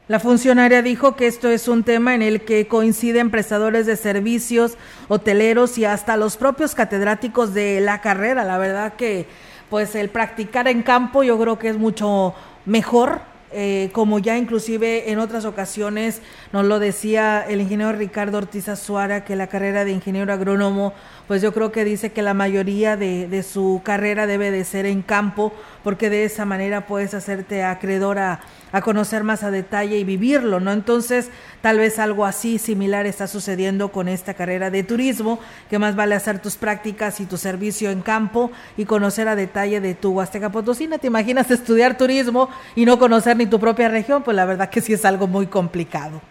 La 0.10 0.20
funcionaria 0.20 0.82
dijo 0.82 1.16
que 1.16 1.28
esto 1.28 1.48
es 1.48 1.70
un 1.70 1.84
tema 1.84 2.14
en 2.14 2.22
el 2.22 2.42
que 2.42 2.68
coinciden 2.68 3.32
prestadores 3.32 3.86
de 3.86 3.96
servicios, 3.96 4.78
hoteleros 5.08 5.78
y 5.78 5.86
hasta 5.86 6.18
los 6.18 6.36
propios 6.36 6.76
catedráticos 6.76 7.54
de 7.54 7.80
la 7.80 8.02
carrera. 8.02 8.44
La 8.44 8.58
verdad 8.58 8.94
que 8.94 9.26
pues 9.70 9.96
el 9.96 10.10
practicar 10.10 10.68
en 10.68 10.84
campo 10.84 11.24
yo 11.24 11.40
creo 11.40 11.58
que 11.58 11.70
es 11.70 11.78
mucho 11.78 12.36
mejor 12.66 13.22
eh, 13.56 13.92
como 13.94 14.18
ya 14.18 14.36
inclusive 14.36 15.12
en 15.12 15.20
otras 15.20 15.46
ocasiones 15.46 16.24
nos 16.52 16.66
lo 16.66 16.80
decía 16.80 17.46
el 17.48 17.62
ingeniero 17.62 17.92
Ricardo 17.92 18.40
Ortiz 18.40 18.68
Azuara, 18.68 19.26
que 19.26 19.36
la 19.36 19.46
carrera 19.46 19.86
de 19.86 19.92
ingeniero 19.92 20.34
agrónomo, 20.34 20.94
pues 21.28 21.44
yo 21.44 21.54
creo 21.54 21.72
que 21.72 21.86
dice 21.86 22.12
que 22.12 22.24
la 22.24 22.34
mayoría 22.34 22.98
de, 22.98 23.28
de 23.28 23.44
su 23.44 23.82
carrera 23.84 24.26
debe 24.26 24.50
de 24.50 24.64
ser 24.64 24.88
en 24.88 25.04
campo, 25.04 25.54
porque 25.84 26.10
de 26.10 26.26
esa 26.26 26.46
manera 26.46 26.88
puedes 26.88 27.14
hacerte 27.14 27.64
acreedor 27.64 28.20
a, 28.20 28.42
a 28.72 28.82
conocer 28.82 29.24
más 29.24 29.44
a 29.44 29.52
detalle 29.52 29.98
y 29.98 30.04
vivirlo, 30.04 30.60
¿no? 30.60 30.72
Entonces, 30.72 31.30
tal 31.62 31.78
vez 31.78 32.00
algo 32.00 32.26
así 32.26 32.58
similar 32.58 33.06
está 33.06 33.28
sucediendo 33.28 33.90
con 33.92 34.08
esta 34.08 34.34
carrera 34.34 34.70
de 34.70 34.84
turismo, 34.84 35.40
que 35.70 35.80
más 35.80 35.96
vale 35.96 36.16
hacer 36.16 36.40
tus 36.40 36.56
prácticas 36.56 37.20
y 37.20 37.26
tu 37.26 37.38
servicio 37.38 37.92
en 37.92 38.02
campo 38.02 38.52
y 38.78 38.86
conocer 38.86 39.28
a 39.28 39.36
detalle 39.36 39.82
de 39.82 39.94
tu 39.94 40.12
Huasteca 40.12 40.52
Potosina. 40.52 40.98
¿Te 40.98 41.08
imaginas 41.08 41.52
estudiar 41.52 41.98
turismo 41.98 42.50
y 42.76 42.86
no 42.86 42.98
conocer 42.98 43.38
ni 43.38 43.46
tu 43.46 43.60
propia 43.60 43.90
región? 43.90 44.24
Pues 44.24 44.36
la 44.36 44.46
verdad 44.46 44.70
que 44.70 44.82
sí 44.82 44.94
es 44.94 45.06
algo 45.06 45.28
muy 45.28 45.48
complicado. 45.48 46.22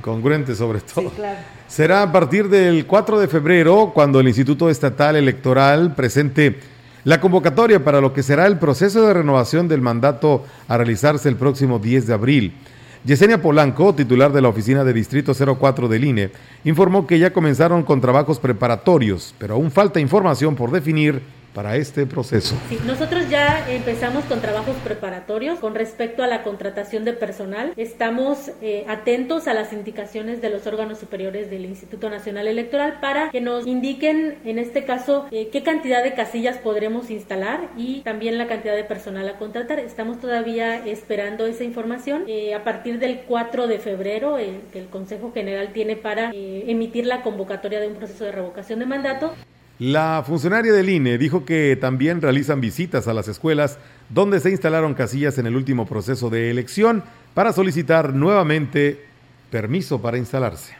Congruente 0.00 0.54
sobre 0.54 0.80
todo. 0.80 1.10
Sí, 1.10 1.16
claro. 1.16 1.38
Será 1.68 2.02
a 2.02 2.12
partir 2.12 2.48
del 2.48 2.86
4 2.86 3.20
de 3.20 3.28
febrero 3.28 3.92
cuando 3.94 4.20
el 4.20 4.28
Instituto 4.28 4.70
Estatal 4.70 5.16
Electoral 5.16 5.94
presente 5.94 6.58
la 7.04 7.20
convocatoria 7.20 7.82
para 7.82 8.00
lo 8.00 8.12
que 8.12 8.22
será 8.22 8.46
el 8.46 8.58
proceso 8.58 9.06
de 9.06 9.14
renovación 9.14 9.68
del 9.68 9.80
mandato 9.80 10.44
a 10.68 10.76
realizarse 10.76 11.28
el 11.28 11.36
próximo 11.36 11.78
10 11.78 12.06
de 12.06 12.14
abril. 12.14 12.54
Yesenia 13.04 13.42
Polanco, 13.42 13.94
titular 13.94 14.32
de 14.32 14.40
la 14.40 14.48
oficina 14.48 14.84
de 14.84 14.92
Distrito 14.92 15.32
04 15.34 15.88
del 15.88 16.04
INE, 16.04 16.30
informó 16.64 17.04
que 17.04 17.18
ya 17.18 17.32
comenzaron 17.32 17.82
con 17.82 18.00
trabajos 18.00 18.38
preparatorios, 18.38 19.34
pero 19.38 19.54
aún 19.54 19.72
falta 19.72 19.98
información 19.98 20.54
por 20.54 20.70
definir 20.70 21.20
para 21.54 21.76
este 21.76 22.06
proceso. 22.06 22.56
Sí, 22.68 22.78
nosotros 22.86 23.28
ya 23.28 23.66
empezamos 23.68 24.24
con 24.24 24.40
trabajos 24.40 24.76
preparatorios 24.84 25.58
con 25.58 25.74
respecto 25.74 26.22
a 26.22 26.26
la 26.26 26.42
contratación 26.42 27.04
de 27.04 27.12
personal. 27.12 27.72
Estamos 27.76 28.52
eh, 28.62 28.84
atentos 28.88 29.48
a 29.48 29.54
las 29.54 29.72
indicaciones 29.72 30.40
de 30.40 30.50
los 30.50 30.66
órganos 30.66 30.98
superiores 30.98 31.50
del 31.50 31.64
Instituto 31.64 32.08
Nacional 32.10 32.48
Electoral 32.48 32.98
para 33.00 33.30
que 33.30 33.40
nos 33.40 33.66
indiquen, 33.66 34.38
en 34.44 34.58
este 34.58 34.84
caso, 34.84 35.26
eh, 35.30 35.48
qué 35.52 35.62
cantidad 35.62 36.02
de 36.02 36.14
casillas 36.14 36.58
podremos 36.58 37.10
instalar 37.10 37.68
y 37.76 38.00
también 38.00 38.38
la 38.38 38.46
cantidad 38.46 38.74
de 38.74 38.84
personal 38.84 39.28
a 39.28 39.38
contratar. 39.38 39.78
Estamos 39.78 40.20
todavía 40.20 40.86
esperando 40.86 41.46
esa 41.46 41.64
información. 41.64 42.24
Eh, 42.26 42.54
a 42.54 42.64
partir 42.64 42.98
del 42.98 43.20
4 43.20 43.66
de 43.66 43.78
febrero, 43.78 44.36
que 44.72 44.78
el 44.78 44.86
Consejo 44.86 45.32
General 45.32 45.72
tiene 45.72 45.96
para 45.96 46.30
emitir 46.32 47.06
la 47.06 47.22
convocatoria 47.22 47.80
de 47.80 47.88
un 47.88 47.94
proceso 47.94 48.24
de 48.24 48.32
revocación 48.32 48.78
de 48.78 48.86
mandato. 48.86 49.34
La 49.78 50.22
funcionaria 50.26 50.72
del 50.72 50.90
INE 50.90 51.18
dijo 51.18 51.44
que 51.44 51.76
también 51.80 52.20
realizan 52.20 52.60
visitas 52.60 53.08
a 53.08 53.14
las 53.14 53.28
escuelas 53.28 53.78
donde 54.10 54.38
se 54.40 54.50
instalaron 54.50 54.94
casillas 54.94 55.38
en 55.38 55.46
el 55.46 55.56
último 55.56 55.86
proceso 55.86 56.30
de 56.30 56.50
elección 56.50 57.02
para 57.34 57.52
solicitar 57.52 58.12
nuevamente 58.12 59.06
permiso 59.50 60.00
para 60.00 60.18
instalarse. 60.18 60.74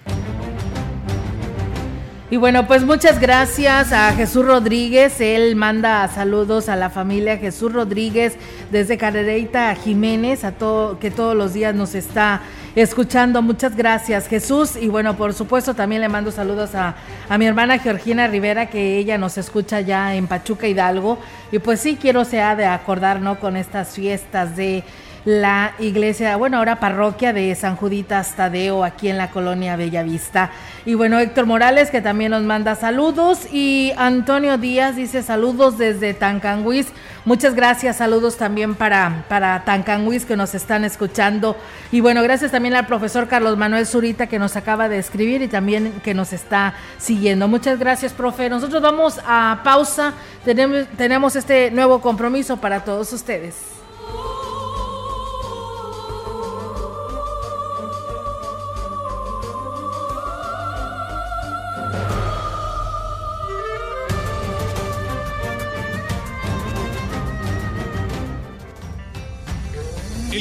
Y 2.32 2.38
bueno, 2.38 2.66
pues 2.66 2.82
muchas 2.82 3.20
gracias 3.20 3.92
a 3.92 4.10
Jesús 4.14 4.46
Rodríguez. 4.46 5.20
Él 5.20 5.54
manda 5.54 6.08
saludos 6.08 6.70
a 6.70 6.76
la 6.76 6.88
familia 6.88 7.36
Jesús 7.36 7.70
Rodríguez 7.70 8.36
desde 8.70 8.96
Carrereita 8.96 9.74
Jiménez, 9.74 10.42
a 10.44 10.52
todo, 10.52 10.98
que 10.98 11.10
todos 11.10 11.36
los 11.36 11.52
días 11.52 11.74
nos 11.74 11.94
está 11.94 12.40
escuchando. 12.74 13.42
Muchas 13.42 13.76
gracias, 13.76 14.28
Jesús. 14.28 14.76
Y 14.76 14.88
bueno, 14.88 15.16
por 15.16 15.34
supuesto, 15.34 15.74
también 15.74 16.00
le 16.00 16.08
mando 16.08 16.30
saludos 16.30 16.74
a, 16.74 16.94
a 17.28 17.38
mi 17.38 17.46
hermana 17.46 17.78
Georgina 17.78 18.26
Rivera, 18.26 18.66
que 18.66 18.98
ella 18.98 19.18
nos 19.18 19.38
escucha 19.38 19.80
ya 19.80 20.14
en 20.14 20.26
Pachuca 20.26 20.66
Hidalgo. 20.66 21.18
Y 21.50 21.58
pues 21.58 21.80
sí, 21.80 21.98
quiero 22.00 22.24
sea 22.24 22.56
de 22.56 22.66
acordar, 22.66 23.20
¿no? 23.20 23.38
Con 23.38 23.56
estas 23.56 23.94
fiestas 23.94 24.56
de 24.56 24.84
la 25.24 25.74
iglesia, 25.78 26.36
bueno, 26.36 26.56
ahora 26.56 26.80
parroquia 26.80 27.32
de 27.32 27.54
San 27.54 27.76
Juditas 27.76 28.34
Tadeo 28.34 28.82
aquí 28.82 29.08
en 29.08 29.18
la 29.18 29.30
colonia 29.30 29.76
Bellavista. 29.76 30.50
Y 30.84 30.94
bueno, 30.94 31.20
Héctor 31.20 31.46
Morales 31.46 31.90
que 31.90 32.00
también 32.00 32.32
nos 32.32 32.42
manda 32.42 32.74
saludos 32.74 33.46
y 33.52 33.92
Antonio 33.96 34.58
Díaz 34.58 34.96
dice 34.96 35.22
saludos 35.22 35.78
desde 35.78 36.12
Tancanguis. 36.12 36.88
Muchas 37.24 37.54
gracias, 37.54 37.98
saludos 37.98 38.36
también 38.36 38.74
para, 38.74 39.24
para 39.28 39.64
Tancanguis 39.64 40.24
que 40.24 40.36
nos 40.36 40.56
están 40.56 40.84
escuchando. 40.84 41.56
Y 41.92 42.00
bueno, 42.00 42.20
gracias 42.24 42.50
también 42.50 42.74
al 42.74 42.86
profesor 42.86 43.28
Carlos 43.28 43.56
Manuel 43.56 43.86
Zurita 43.86 44.26
que 44.26 44.40
nos 44.40 44.56
acaba 44.56 44.88
de 44.88 44.98
escribir 44.98 45.40
y 45.42 45.46
también 45.46 46.00
que 46.02 46.14
nos 46.14 46.32
está 46.32 46.74
siguiendo. 46.98 47.46
Muchas 47.46 47.78
gracias, 47.78 48.12
profe. 48.12 48.50
Nosotros 48.50 48.82
vamos 48.82 49.20
a 49.24 49.60
pausa. 49.62 50.14
Tenemos, 50.44 50.88
tenemos 50.96 51.36
este 51.36 51.70
nuevo 51.70 52.00
compromiso 52.00 52.56
para 52.56 52.80
todos 52.80 53.12
ustedes. 53.12 53.54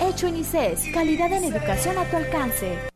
hecho 0.00 0.26
en 0.28 0.36
ICES, 0.36 0.92
calidad 0.92 1.32
en 1.32 1.44
educación 1.44 1.98
a 1.98 2.04
tu 2.04 2.16
alcance. 2.16 2.95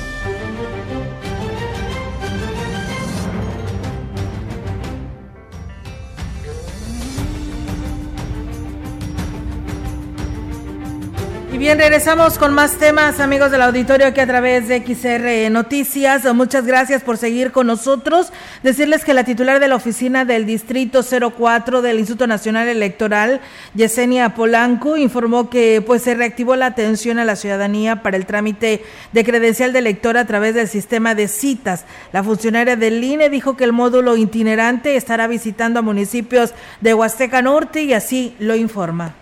Bien, 11.61 11.77
regresamos 11.77 12.39
con 12.39 12.55
más 12.55 12.79
temas, 12.79 13.19
amigos 13.19 13.51
del 13.51 13.61
auditorio, 13.61 14.07
aquí 14.07 14.19
a 14.19 14.25
través 14.25 14.67
de 14.67 14.83
XR 14.83 15.51
Noticias. 15.51 16.23
Muchas 16.33 16.65
gracias 16.65 17.03
por 17.03 17.17
seguir 17.17 17.51
con 17.51 17.67
nosotros. 17.67 18.33
Decirles 18.63 19.05
que 19.05 19.13
la 19.13 19.25
titular 19.25 19.59
de 19.59 19.67
la 19.67 19.75
oficina 19.75 20.25
del 20.25 20.47
Distrito 20.47 21.01
04 21.03 21.83
del 21.83 21.99
Instituto 21.99 22.25
Nacional 22.25 22.67
Electoral, 22.67 23.41
Yesenia 23.75 24.33
Polanco, 24.33 24.97
informó 24.97 25.51
que 25.51 25.83
pues 25.85 26.01
se 26.01 26.15
reactivó 26.15 26.55
la 26.55 26.65
atención 26.65 27.19
a 27.19 27.25
la 27.25 27.35
ciudadanía 27.35 28.01
para 28.01 28.17
el 28.17 28.25
trámite 28.25 28.83
de 29.11 29.23
credencial 29.23 29.71
de 29.71 29.79
elector 29.79 30.17
a 30.17 30.25
través 30.25 30.55
del 30.55 30.67
sistema 30.67 31.13
de 31.13 31.27
citas. 31.27 31.85
La 32.11 32.23
funcionaria 32.23 32.75
del 32.75 33.03
INE 33.03 33.29
dijo 33.29 33.55
que 33.55 33.65
el 33.65 33.71
módulo 33.71 34.17
itinerante 34.17 34.95
estará 34.95 35.27
visitando 35.27 35.77
a 35.77 35.83
municipios 35.83 36.55
de 36.79 36.95
Huasteca 36.95 37.43
Norte 37.43 37.83
y 37.83 37.93
así 37.93 38.35
lo 38.39 38.55
informa. 38.55 39.20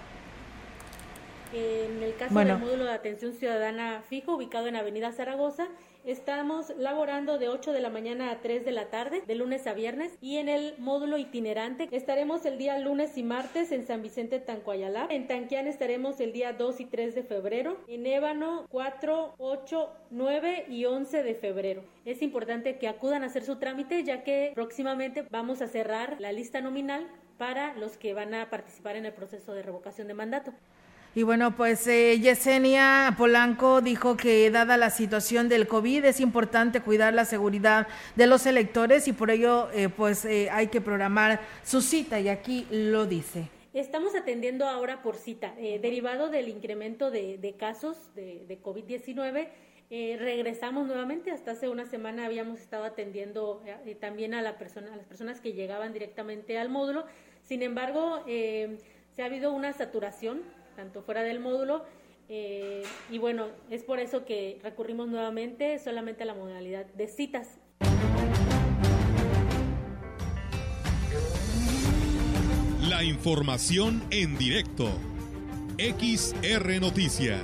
En 2.29 2.37
el 2.37 2.45
caso 2.47 2.53
Bueno. 2.53 2.53
del 2.53 2.63
módulo 2.63 2.85
de 2.85 2.95
atención 2.95 3.33
ciudadana 3.33 4.03
fijo, 4.07 4.35
ubicado 4.35 4.67
en 4.67 4.75
Avenida 4.75 5.11
Zaragoza, 5.11 5.67
estamos 6.05 6.71
laborando 6.77 7.39
de 7.39 7.49
8 7.49 7.71
de 7.71 7.81
la 7.81 7.89
mañana 7.89 8.29
a 8.31 8.39
3 8.39 8.63
de 8.65 8.71
la 8.71 8.89
tarde, 8.89 9.23
de 9.25 9.35
lunes 9.35 9.65
a 9.65 9.73
viernes, 9.73 10.15
y 10.21 10.37
en 10.37 10.47
el 10.47 10.75
módulo 10.77 11.17
itinerante 11.17 11.89
estaremos 11.91 12.45
el 12.45 12.57
día 12.59 12.77
lunes 12.77 13.17
y 13.17 13.23
martes 13.23 13.71
en 13.71 13.85
San 13.85 14.03
Vicente 14.03 14.39
Tancuayalá, 14.39 15.07
en 15.09 15.27
Tanquián 15.27 15.65
estaremos 15.67 16.19
el 16.19 16.31
día 16.31 16.53
2 16.53 16.79
y 16.81 16.85
3 16.85 17.15
de 17.15 17.23
febrero, 17.23 17.77
en 17.87 18.05
Ébano 18.05 18.67
4, 18.69 19.35
8, 19.39 19.89
9 20.11 20.65
y 20.69 20.85
11 20.85 21.23
de 21.23 21.33
febrero. 21.35 21.83
Es 22.05 22.21
importante 22.21 22.77
que 22.77 22.87
acudan 22.87 23.23
a 23.23 23.27
hacer 23.27 23.43
su 23.43 23.55
trámite 23.57 24.03
ya 24.03 24.23
que 24.23 24.51
próximamente 24.53 25.25
vamos 25.31 25.61
a 25.61 25.67
cerrar 25.67 26.17
la 26.19 26.31
lista 26.31 26.61
nominal 26.61 27.07
para 27.39 27.73
los 27.75 27.97
que 27.97 28.13
van 28.13 28.33
a 28.33 28.49
participar 28.49 28.97
en 28.97 29.05
el 29.05 29.13
proceso 29.13 29.53
de 29.53 29.63
revocación 29.63 30.07
de 30.07 30.13
mandato. 30.13 30.53
Y 31.15 31.23
bueno, 31.23 31.55
pues 31.55 31.87
eh, 31.87 32.19
Yesenia 32.19 33.15
Polanco 33.17 33.81
dijo 33.81 34.15
que 34.15 34.51
dada 34.51 34.77
la 34.77 34.91
situación 34.91 35.49
del 35.49 35.67
COVID 35.67 36.05
es 36.05 36.19
importante 36.19 36.81
cuidar 36.81 37.13
la 37.15 37.25
seguridad 37.25 37.87
de 38.15 38.27
los 38.27 38.45
electores 38.45 39.07
y 39.07 39.13
por 39.13 39.31
ello 39.31 39.69
eh, 39.73 39.89
pues 39.89 40.23
eh, 40.25 40.49
hay 40.51 40.67
que 40.67 40.81
programar 40.81 41.41
su 41.63 41.81
cita 41.81 42.19
y 42.19 42.29
aquí 42.29 42.67
lo 42.69 43.07
dice. 43.07 43.49
Estamos 43.73 44.15
atendiendo 44.15 44.67
ahora 44.67 45.01
por 45.01 45.15
cita, 45.15 45.53
eh, 45.57 45.79
derivado 45.79 46.29
del 46.29 46.47
incremento 46.47 47.09
de, 47.11 47.55
casos 47.57 47.97
de, 48.15 48.45
de 48.47 48.61
COVID-19. 48.61 49.47
eh, 49.89 50.17
regresamos 50.19 50.85
nuevamente. 50.85 51.31
Hasta 51.31 51.51
hace 51.51 51.69
una 51.69 51.85
semana 51.87 52.25
habíamos 52.25 52.59
estado 52.59 52.83
atendiendo 52.83 53.63
también 53.99 54.35
a, 54.35 54.41
la 54.41 54.57
persona, 54.59 54.93
a 54.93 54.95
las 54.95 55.05
personas 55.05 55.41
que 55.41 55.53
llegaban 55.53 55.91
directamente 55.91 56.59
al 56.59 56.69
módulo. 56.69 57.05
Sin 57.43 57.63
embargo, 57.63 58.23
se 58.25 59.21
ha 59.21 59.25
habido 59.25 59.51
una 59.53 59.73
saturación, 59.73 60.41
tanto 60.79 61.01
fuera 61.01 61.23
del 61.23 61.41
módulo 61.41 61.83
Eh, 62.31 62.83
y 63.09 63.17
bueno, 63.17 63.47
es 63.71 63.83
por 63.83 63.99
eso 63.99 64.23
que 64.23 64.59
recurrimos 64.61 65.07
nuevamente 65.07 65.79
solamente 65.79 66.21
a 66.21 66.27
la 66.27 66.35
modalidad 66.35 66.85
de 66.85 67.07
citas. 67.07 67.57
La 72.87 73.03
información 73.03 74.03
en 74.11 74.37
directo. 74.37 74.91
XR 75.79 76.79
Noticias. 76.79 77.41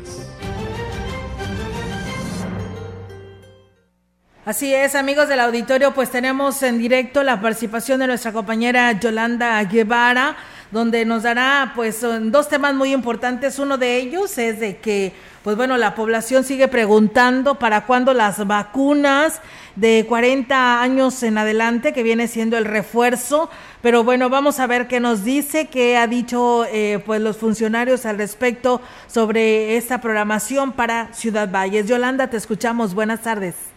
Así 4.46 4.72
es, 4.76 4.94
amigos 4.94 5.28
del 5.28 5.40
auditorio, 5.40 5.96
pues 5.96 6.12
tenemos 6.12 6.62
en 6.62 6.78
directo 6.78 7.24
la 7.24 7.42
participación 7.42 8.00
de 8.02 8.06
nuestra 8.06 8.32
compañera 8.32 8.92
Yolanda 9.00 9.64
Guevara, 9.64 10.38
donde 10.76 11.06
nos 11.06 11.24
dará 11.24 11.72
pues 11.74 12.06
dos 12.24 12.50
temas 12.50 12.76
muy 12.76 12.92
importantes. 12.92 13.60
Uno 13.60 13.78
de 13.78 13.96
ellos 13.96 14.38
es 14.38 14.60
de 14.60 14.76
que 14.76 15.14
pues 15.42 15.56
bueno, 15.56 15.78
la 15.78 15.96
población 15.96 16.44
sigue 16.44 16.68
preguntando 16.68 17.56
para 17.56 17.86
cuándo 17.86 18.14
las 18.14 18.46
vacunas 18.46 19.42
de 19.78 20.06
40 20.06 20.82
años 20.82 21.24
en 21.24 21.38
adelante, 21.38 21.94
que 21.94 22.04
viene 22.04 22.28
siendo 22.28 22.58
el 22.58 22.66
refuerzo. 22.66 23.50
Pero 23.82 24.04
bueno, 24.04 24.30
vamos 24.30 24.60
a 24.60 24.68
ver 24.68 24.88
qué 24.88 25.00
nos 25.00 25.24
dice, 25.24 25.70
qué 25.70 25.96
ha 25.96 26.08
dicho 26.08 26.66
eh, 26.66 27.00
pues 27.06 27.22
los 27.22 27.38
funcionarios 27.38 28.06
al 28.06 28.18
respecto 28.18 28.82
sobre 29.08 29.78
esta 29.78 30.02
programación 30.02 30.74
para 30.74 31.14
Ciudad 31.14 31.50
Valles. 31.50 31.88
Yolanda, 31.88 32.30
te 32.30 32.36
escuchamos. 32.36 32.94
Buenas 32.94 33.24
tardes. 33.24 33.72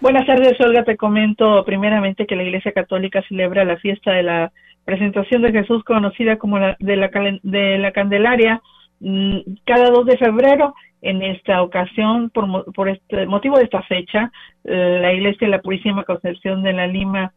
Buenas 0.00 0.26
tardes, 0.26 0.60
Olga. 0.60 0.84
Te 0.84 0.96
comento 0.96 1.64
primeramente 1.64 2.24
que 2.24 2.36
la 2.36 2.44
Iglesia 2.44 2.70
Católica 2.70 3.20
celebra 3.28 3.64
la 3.64 3.78
fiesta 3.78 4.12
de 4.12 4.22
la 4.22 4.52
presentación 4.88 5.42
de 5.42 5.52
Jesús, 5.52 5.84
conocida 5.84 6.38
como 6.38 6.58
la 6.58 6.74
de 6.80 6.96
la, 6.96 7.10
de 7.42 7.78
la 7.78 7.92
Candelaria, 7.92 8.62
mm, 9.00 9.36
cada 9.66 9.90
2 9.90 10.06
de 10.06 10.16
febrero. 10.16 10.74
En 11.02 11.22
esta 11.22 11.62
ocasión, 11.62 12.30
por, 12.30 12.72
por 12.72 12.88
este 12.88 13.26
motivo 13.26 13.58
de 13.58 13.64
esta 13.64 13.82
fecha, 13.82 14.32
la 14.64 15.12
Iglesia 15.12 15.46
de 15.46 15.52
la 15.52 15.60
Purísima 15.60 16.02
Concepción 16.02 16.62
de 16.64 16.72
la 16.72 16.88
Lima, 16.88 17.32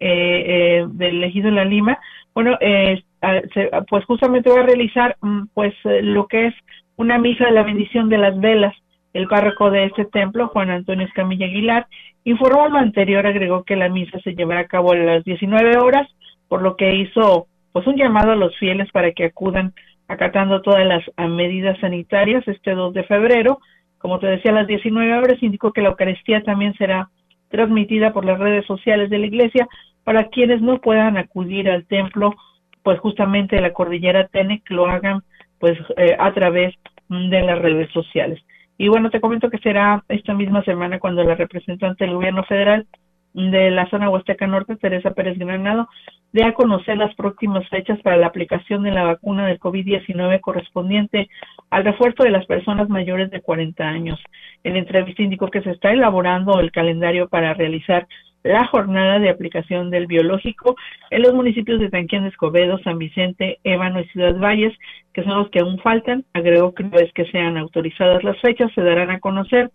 eh, 0.00 0.44
eh, 0.46 0.86
del 0.90 1.24
Ejido 1.24 1.46
de 1.46 1.56
la 1.56 1.64
Lima, 1.64 1.98
bueno, 2.34 2.58
eh, 2.60 3.02
pues 3.88 4.04
justamente 4.04 4.50
va 4.50 4.60
a 4.60 4.66
realizar 4.66 5.16
mm, 5.22 5.44
pues 5.54 5.72
lo 5.84 6.26
que 6.26 6.48
es 6.48 6.54
una 6.96 7.18
misa 7.18 7.46
de 7.46 7.52
la 7.52 7.62
bendición 7.62 8.08
de 8.08 8.18
las 8.18 8.38
velas 8.38 8.74
el 9.12 9.26
párroco 9.26 9.70
de 9.70 9.84
este 9.86 10.04
templo, 10.04 10.48
Juan 10.48 10.70
Antonio 10.70 11.06
Escamilla 11.06 11.46
Aguilar, 11.46 11.86
informó 12.24 12.68
lo 12.68 12.78
anterior, 12.78 13.26
agregó 13.26 13.64
que 13.64 13.76
la 13.76 13.88
misa 13.88 14.20
se 14.20 14.34
llevará 14.34 14.60
a 14.60 14.68
cabo 14.68 14.92
a 14.92 14.96
las 14.96 15.24
19 15.24 15.78
horas, 15.78 16.08
por 16.50 16.62
lo 16.62 16.76
que 16.76 16.96
hizo 16.96 17.46
pues 17.72 17.86
un 17.86 17.96
llamado 17.96 18.32
a 18.32 18.36
los 18.36 18.58
fieles 18.58 18.90
para 18.90 19.12
que 19.12 19.26
acudan 19.26 19.72
acatando 20.08 20.62
todas 20.62 20.84
las 20.84 21.04
medidas 21.30 21.78
sanitarias 21.78 22.46
este 22.48 22.72
2 22.72 22.92
de 22.92 23.04
febrero. 23.04 23.60
Como 23.98 24.18
te 24.18 24.26
decía, 24.26 24.50
a 24.50 24.54
las 24.54 24.66
19 24.66 25.16
horas 25.16 25.40
indicó 25.42 25.72
que 25.72 25.80
la 25.80 25.90
Eucaristía 25.90 26.42
también 26.42 26.74
será 26.74 27.08
transmitida 27.50 28.12
por 28.12 28.24
las 28.24 28.40
redes 28.40 28.66
sociales 28.66 29.10
de 29.10 29.18
la 29.18 29.26
iglesia 29.26 29.68
para 30.02 30.26
quienes 30.28 30.60
no 30.60 30.80
puedan 30.80 31.16
acudir 31.16 31.70
al 31.70 31.86
templo, 31.86 32.34
pues 32.82 32.98
justamente 32.98 33.60
la 33.60 33.72
cordillera 33.72 34.26
Tenec 34.26 34.68
lo 34.70 34.86
hagan 34.86 35.22
pues 35.60 35.78
eh, 35.98 36.16
a 36.18 36.34
través 36.34 36.74
de 37.08 37.42
las 37.42 37.60
redes 37.60 37.92
sociales. 37.92 38.42
Y 38.76 38.88
bueno, 38.88 39.10
te 39.10 39.20
comento 39.20 39.50
que 39.50 39.58
será 39.58 40.02
esta 40.08 40.34
misma 40.34 40.64
semana 40.64 40.98
cuando 40.98 41.22
la 41.22 41.36
representante 41.36 42.04
del 42.04 42.14
gobierno 42.14 42.42
federal 42.42 42.88
de 43.34 43.70
la 43.70 43.88
zona 43.90 44.10
Huasteca 44.10 44.46
Norte, 44.46 44.76
Teresa 44.76 45.12
Pérez 45.12 45.38
Granado, 45.38 45.88
dé 46.32 46.44
a 46.44 46.54
conocer 46.54 46.96
las 46.96 47.14
próximas 47.14 47.68
fechas 47.68 48.00
para 48.02 48.16
la 48.16 48.26
aplicación 48.26 48.82
de 48.82 48.92
la 48.92 49.04
vacuna 49.04 49.46
del 49.46 49.58
COVID-19 49.58 50.40
correspondiente 50.40 51.28
al 51.70 51.84
refuerzo 51.84 52.24
de 52.24 52.30
las 52.30 52.46
personas 52.46 52.88
mayores 52.88 53.30
de 53.30 53.40
40 53.40 53.88
años. 53.88 54.18
En 54.64 54.76
entrevista 54.76 55.22
indicó 55.22 55.48
que 55.48 55.62
se 55.62 55.70
está 55.70 55.92
elaborando 55.92 56.60
el 56.60 56.72
calendario 56.72 57.28
para 57.28 57.54
realizar 57.54 58.06
la 58.42 58.66
jornada 58.66 59.18
de 59.18 59.28
aplicación 59.28 59.90
del 59.90 60.06
biológico 60.06 60.76
en 61.10 61.22
los 61.22 61.34
municipios 61.34 61.78
de 61.78 61.90
Tanquián, 61.90 62.24
Escobedo, 62.24 62.78
San 62.78 62.98
Vicente, 62.98 63.58
Ébano 63.64 64.00
y 64.00 64.06
Ciudad 64.08 64.38
Valles, 64.38 64.76
que 65.12 65.22
son 65.24 65.38
los 65.38 65.50
que 65.50 65.60
aún 65.60 65.78
faltan. 65.80 66.24
Agregó 66.32 66.74
que 66.74 66.84
una 66.84 66.96
vez 66.96 67.12
que 67.12 67.26
sean 67.26 67.58
autorizadas 67.58 68.24
las 68.24 68.40
fechas, 68.40 68.72
se 68.74 68.82
darán 68.82 69.10
a 69.10 69.20
conocer 69.20 69.70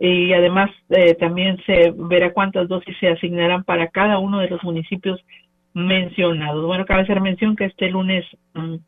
y 0.00 0.32
además 0.32 0.70
eh, 0.90 1.14
también 1.14 1.58
se 1.66 1.92
verá 1.96 2.32
cuántas 2.32 2.68
dosis 2.68 2.96
se 2.98 3.08
asignarán 3.08 3.64
para 3.64 3.88
cada 3.88 4.18
uno 4.18 4.38
de 4.38 4.48
los 4.48 4.62
municipios 4.62 5.20
mencionados. 5.74 6.64
Bueno, 6.64 6.86
cabe 6.86 7.02
hacer 7.02 7.20
mención 7.20 7.56
que 7.56 7.66
este 7.66 7.88
lunes 7.90 8.24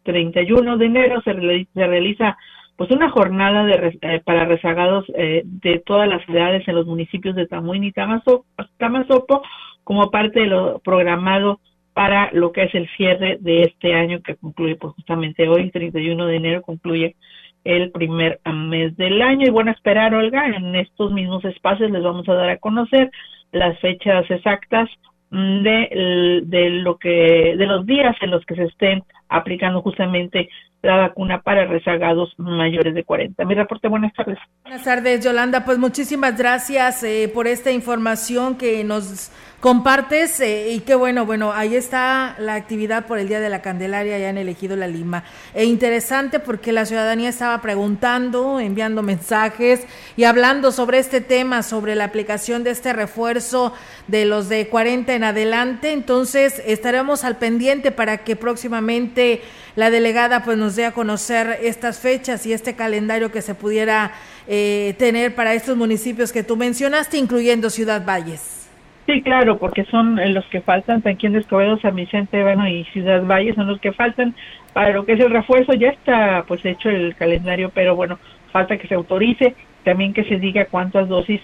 31 0.04 0.76
mm, 0.76 0.78
de 0.78 0.86
enero 0.86 1.20
se, 1.22 1.32
realiza 1.32 2.36
pues 2.76 2.90
una 2.90 3.10
jornada 3.10 3.64
de, 3.64 3.98
eh, 4.00 4.20
para 4.24 4.44
rezagados 4.44 5.04
eh, 5.14 5.42
de 5.44 5.82
todas 5.84 6.08
las 6.08 6.24
ciudades 6.24 6.66
en 6.66 6.76
los 6.76 6.86
municipios 6.86 7.34
de 7.34 7.46
Tamuín 7.46 7.84
y 7.84 7.92
Tamazopo 7.92 9.42
como 9.84 10.10
parte 10.10 10.40
de 10.40 10.46
lo 10.46 10.78
programado 10.78 11.60
para 11.92 12.30
lo 12.32 12.52
que 12.52 12.64
es 12.64 12.74
el 12.74 12.88
cierre 12.96 13.36
de 13.40 13.62
este 13.64 13.94
año 13.94 14.22
que 14.22 14.36
concluye 14.36 14.76
pues 14.76 14.94
justamente 14.94 15.48
hoy, 15.48 15.62
el 15.62 15.72
31 15.72 16.26
de 16.26 16.36
enero, 16.36 16.62
concluye 16.62 17.16
el 17.64 17.90
primer 17.90 18.40
mes 18.52 18.96
del 18.96 19.22
año. 19.22 19.46
Y 19.46 19.50
bueno, 19.50 19.70
esperar, 19.70 20.14
Olga, 20.14 20.46
en 20.46 20.74
estos 20.76 21.12
mismos 21.12 21.44
espacios 21.44 21.90
les 21.90 22.02
vamos 22.02 22.28
a 22.28 22.34
dar 22.34 22.50
a 22.50 22.58
conocer 22.58 23.10
las 23.52 23.78
fechas 23.80 24.30
exactas 24.30 24.88
de, 25.30 26.42
de 26.44 26.70
lo 26.70 26.98
que 26.98 27.54
de 27.56 27.66
los 27.66 27.86
días 27.86 28.16
en 28.20 28.32
los 28.32 28.44
que 28.44 28.56
se 28.56 28.64
estén 28.64 29.04
aplicando 29.28 29.80
justamente 29.80 30.48
la 30.82 30.96
vacuna 30.96 31.42
para 31.42 31.66
rezagados 31.66 32.34
mayores 32.38 32.94
de 32.94 33.04
40. 33.04 33.44
Mi 33.44 33.54
reporte, 33.54 33.88
buenas 33.88 34.12
tardes. 34.14 34.38
Buenas 34.62 34.82
tardes, 34.82 35.22
Yolanda. 35.24 35.64
Pues 35.64 35.78
muchísimas 35.78 36.38
gracias 36.38 37.02
eh, 37.02 37.30
por 37.32 37.46
esta 37.46 37.70
información 37.70 38.56
que 38.56 38.82
nos 38.82 39.30
compartes 39.60 40.40
eh, 40.40 40.70
y 40.70 40.80
qué 40.80 40.94
bueno, 40.94 41.26
bueno, 41.26 41.52
ahí 41.52 41.76
está 41.76 42.34
la 42.38 42.54
actividad 42.54 43.06
por 43.06 43.18
el 43.18 43.28
Día 43.28 43.40
de 43.40 43.50
la 43.50 43.60
Candelaria, 43.60 44.18
ya 44.18 44.30
han 44.30 44.38
elegido 44.38 44.74
la 44.74 44.88
Lima. 44.88 45.22
E 45.54 45.64
interesante 45.64 46.40
porque 46.40 46.72
la 46.72 46.86
ciudadanía 46.86 47.28
estaba 47.28 47.60
preguntando, 47.60 48.58
enviando 48.58 49.02
mensajes 49.02 49.80
y 50.16 50.24
hablando 50.24 50.72
sobre 50.72 50.98
este 50.98 51.20
tema, 51.20 51.62
sobre 51.62 51.94
la 51.94 52.04
aplicación 52.04 52.64
de 52.64 52.70
este 52.70 52.94
refuerzo 52.94 53.74
de 54.08 54.24
los 54.24 54.48
de 54.48 54.68
40 54.68 55.14
en 55.14 55.24
adelante. 55.24 55.92
Entonces 55.92 56.62
estaremos 56.64 57.24
al 57.24 57.36
pendiente 57.36 57.92
para 57.92 58.24
que 58.24 58.36
próximamente 58.36 59.42
la 59.76 59.90
delegada 59.90 60.42
pues 60.42 60.56
nos 60.56 60.74
dé 60.74 60.86
a 60.86 60.92
conocer 60.92 61.58
estas 61.62 61.98
fechas 61.98 62.46
y 62.46 62.54
este 62.54 62.76
calendario 62.76 63.30
que 63.30 63.42
se 63.42 63.54
pudiera 63.54 64.12
eh, 64.48 64.94
tener 64.98 65.34
para 65.34 65.52
estos 65.52 65.76
municipios 65.76 66.32
que 66.32 66.42
tú 66.42 66.56
mencionaste, 66.56 67.18
incluyendo 67.18 67.68
Ciudad 67.68 68.04
Valles. 68.06 68.59
Sí, 69.10 69.22
claro, 69.22 69.58
porque 69.58 69.84
son 69.86 70.20
eh, 70.20 70.28
los 70.28 70.44
que 70.46 70.60
faltan, 70.60 71.02
aquí 71.04 71.26
en 71.26 71.34
Escobedo, 71.34 71.80
San 71.80 71.96
Vicente, 71.96 72.44
bueno, 72.44 72.68
y 72.68 72.84
Ciudad 72.92 73.24
Valles 73.24 73.56
son 73.56 73.66
los 73.66 73.80
que 73.80 73.90
faltan 73.90 74.36
para 74.72 74.90
lo 74.90 75.04
que 75.04 75.14
es 75.14 75.20
el 75.20 75.30
refuerzo. 75.30 75.72
Ya 75.74 75.88
está 75.88 76.44
pues 76.46 76.64
hecho 76.64 76.88
el 76.90 77.16
calendario, 77.16 77.72
pero 77.74 77.96
bueno, 77.96 78.20
falta 78.52 78.76
que 78.76 78.86
se 78.86 78.94
autorice, 78.94 79.56
también 79.84 80.12
que 80.12 80.22
se 80.22 80.36
diga 80.36 80.66
cuántas 80.66 81.08
dosis 81.08 81.40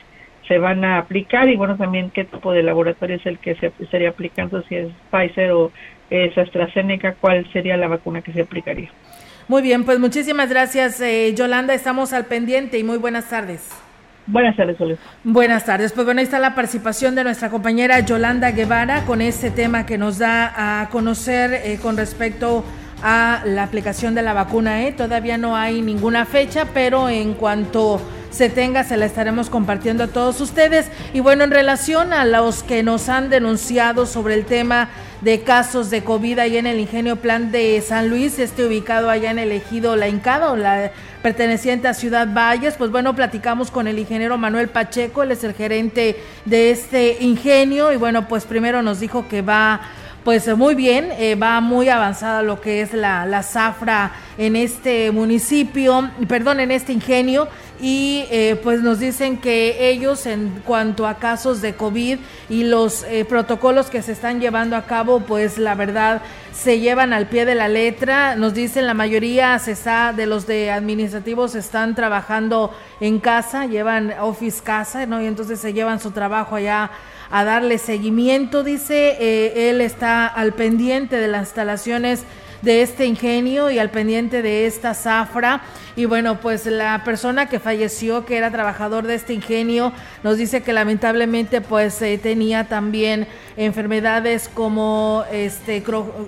se 0.46 0.58
van 0.58 0.84
a 0.84 0.98
aplicar 0.98 1.48
y 1.48 1.56
bueno, 1.56 1.76
también 1.76 2.10
qué 2.10 2.22
tipo 2.22 2.52
de 2.52 2.62
laboratorio 2.62 3.16
es 3.16 3.26
el 3.26 3.40
que 3.40 3.56
se 3.56 3.72
estaría 3.80 4.10
aplicando, 4.10 4.62
si 4.62 4.76
es 4.76 4.88
Pfizer 5.10 5.50
o 5.50 5.72
es 6.08 6.38
AstraZeneca, 6.38 7.16
cuál 7.20 7.50
sería 7.52 7.76
la 7.76 7.88
vacuna 7.88 8.22
que 8.22 8.32
se 8.32 8.42
aplicaría. 8.42 8.90
Muy 9.48 9.62
bien, 9.62 9.84
pues 9.84 9.98
muchísimas 9.98 10.50
gracias, 10.50 11.00
eh, 11.00 11.34
Yolanda. 11.34 11.74
Estamos 11.74 12.12
al 12.12 12.26
pendiente 12.26 12.78
y 12.78 12.84
muy 12.84 12.98
buenas 12.98 13.28
tardes. 13.28 13.85
Buenas 14.26 14.56
tardes, 14.56 14.76
Soledad. 14.76 14.98
Buenas 15.22 15.64
tardes. 15.64 15.92
Pues 15.92 16.04
bueno, 16.04 16.18
ahí 16.18 16.24
está 16.24 16.38
la 16.40 16.54
participación 16.54 17.14
de 17.14 17.22
nuestra 17.24 17.48
compañera 17.48 18.00
Yolanda 18.00 18.50
Guevara 18.50 19.02
con 19.04 19.20
este 19.20 19.50
tema 19.50 19.86
que 19.86 19.98
nos 19.98 20.18
da 20.18 20.80
a 20.82 20.88
conocer 20.88 21.52
eh, 21.52 21.78
con 21.80 21.96
respecto 21.96 22.64
a 23.02 23.42
la 23.44 23.62
aplicación 23.62 24.14
de 24.14 24.22
la 24.22 24.32
vacuna. 24.32 24.84
¿eh? 24.84 24.92
Todavía 24.92 25.38
no 25.38 25.56
hay 25.56 25.80
ninguna 25.80 26.24
fecha, 26.24 26.66
pero 26.74 27.08
en 27.08 27.34
cuanto 27.34 28.00
se 28.30 28.48
tenga, 28.48 28.84
se 28.84 28.96
la 28.96 29.06
estaremos 29.06 29.50
compartiendo 29.50 30.04
a 30.04 30.08
todos 30.08 30.40
ustedes. 30.40 30.86
Y 31.12 31.20
bueno, 31.20 31.44
en 31.44 31.50
relación 31.50 32.12
a 32.12 32.24
los 32.24 32.62
que 32.62 32.82
nos 32.82 33.08
han 33.08 33.30
denunciado 33.30 34.06
sobre 34.06 34.34
el 34.34 34.44
tema 34.44 34.88
de 35.20 35.42
casos 35.42 35.90
de 35.90 36.04
COVID 36.04 36.38
ahí 36.38 36.56
en 36.56 36.66
el 36.66 36.78
Ingenio 36.78 37.16
Plan 37.16 37.50
de 37.50 37.80
San 37.80 38.08
Luis, 38.10 38.38
este 38.38 38.66
ubicado 38.66 39.08
allá 39.08 39.30
en 39.30 39.38
el 39.38 39.50
ejido 39.50 39.96
La 39.96 40.08
Incada 40.08 40.54
la 40.56 40.92
perteneciente 41.22 41.88
a 41.88 41.94
Ciudad 41.94 42.28
Valles, 42.32 42.74
pues 42.76 42.90
bueno, 42.90 43.16
platicamos 43.16 43.70
con 43.70 43.88
el 43.88 43.98
ingeniero 43.98 44.38
Manuel 44.38 44.68
Pacheco, 44.68 45.22
él 45.22 45.32
es 45.32 45.42
el 45.42 45.54
gerente 45.54 46.22
de 46.44 46.70
este 46.70 47.16
ingenio 47.20 47.92
y 47.92 47.96
bueno, 47.96 48.28
pues 48.28 48.44
primero 48.44 48.82
nos 48.82 49.00
dijo 49.00 49.26
que 49.26 49.42
va 49.42 49.80
pues 50.22 50.48
muy 50.56 50.74
bien, 50.74 51.10
eh, 51.18 51.36
va 51.36 51.60
muy 51.60 51.88
avanzada 51.88 52.42
lo 52.42 52.60
que 52.60 52.80
es 52.80 52.92
la, 52.92 53.26
la 53.26 53.44
zafra 53.44 54.10
en 54.36 54.56
este 54.56 55.12
municipio, 55.12 56.10
perdón, 56.26 56.58
en 56.58 56.72
este 56.72 56.92
ingenio, 56.92 57.48
y 57.80 58.24
eh, 58.30 58.58
pues 58.62 58.82
nos 58.82 58.98
dicen 58.98 59.38
que 59.38 59.90
ellos 59.90 60.26
en 60.26 60.62
cuanto 60.64 61.06
a 61.06 61.18
casos 61.18 61.60
de 61.60 61.74
COVID 61.74 62.18
y 62.48 62.64
los 62.64 63.04
eh, 63.04 63.24
protocolos 63.24 63.90
que 63.90 64.02
se 64.02 64.12
están 64.12 64.40
llevando 64.40 64.76
a 64.76 64.86
cabo, 64.86 65.20
pues 65.20 65.58
la 65.58 65.74
verdad 65.74 66.22
se 66.52 66.80
llevan 66.80 67.12
al 67.12 67.28
pie 67.28 67.44
de 67.44 67.54
la 67.54 67.68
letra. 67.68 68.36
Nos 68.36 68.54
dicen 68.54 68.86
la 68.86 68.94
mayoría 68.94 69.58
se 69.58 69.76
de 70.16 70.26
los 70.26 70.46
de 70.48 70.72
administrativos 70.72 71.54
están 71.54 71.94
trabajando 71.94 72.74
en 73.00 73.20
casa, 73.20 73.66
llevan 73.66 74.12
office 74.20 74.62
casa, 74.62 75.06
¿no? 75.06 75.22
Y 75.22 75.26
entonces 75.26 75.60
se 75.60 75.72
llevan 75.72 76.00
su 76.00 76.10
trabajo 76.10 76.56
allá 76.56 76.90
a 77.30 77.44
darle 77.44 77.78
seguimiento, 77.78 78.64
dice, 78.64 79.16
eh, 79.20 79.70
él 79.70 79.80
está 79.80 80.26
al 80.26 80.54
pendiente 80.54 81.16
de 81.16 81.28
las 81.28 81.48
instalaciones 81.48 82.24
de 82.62 82.82
este 82.82 83.06
ingenio 83.06 83.70
y 83.70 83.78
al 83.78 83.90
pendiente 83.90 84.42
de 84.42 84.66
esta 84.66 84.94
zafra. 84.94 85.62
Y 85.96 86.04
bueno, 86.04 86.40
pues 86.40 86.66
la 86.66 87.04
persona 87.04 87.46
que 87.46 87.58
falleció, 87.58 88.26
que 88.26 88.36
era 88.36 88.50
trabajador 88.50 89.06
de 89.06 89.14
este 89.14 89.32
ingenio, 89.32 89.94
nos 90.22 90.36
dice 90.36 90.62
que 90.62 90.74
lamentablemente 90.74 91.62
pues 91.62 92.02
eh, 92.02 92.18
tenía 92.22 92.64
también 92.64 93.26
enfermedades 93.56 94.50
como 94.52 95.24
este 95.32 95.82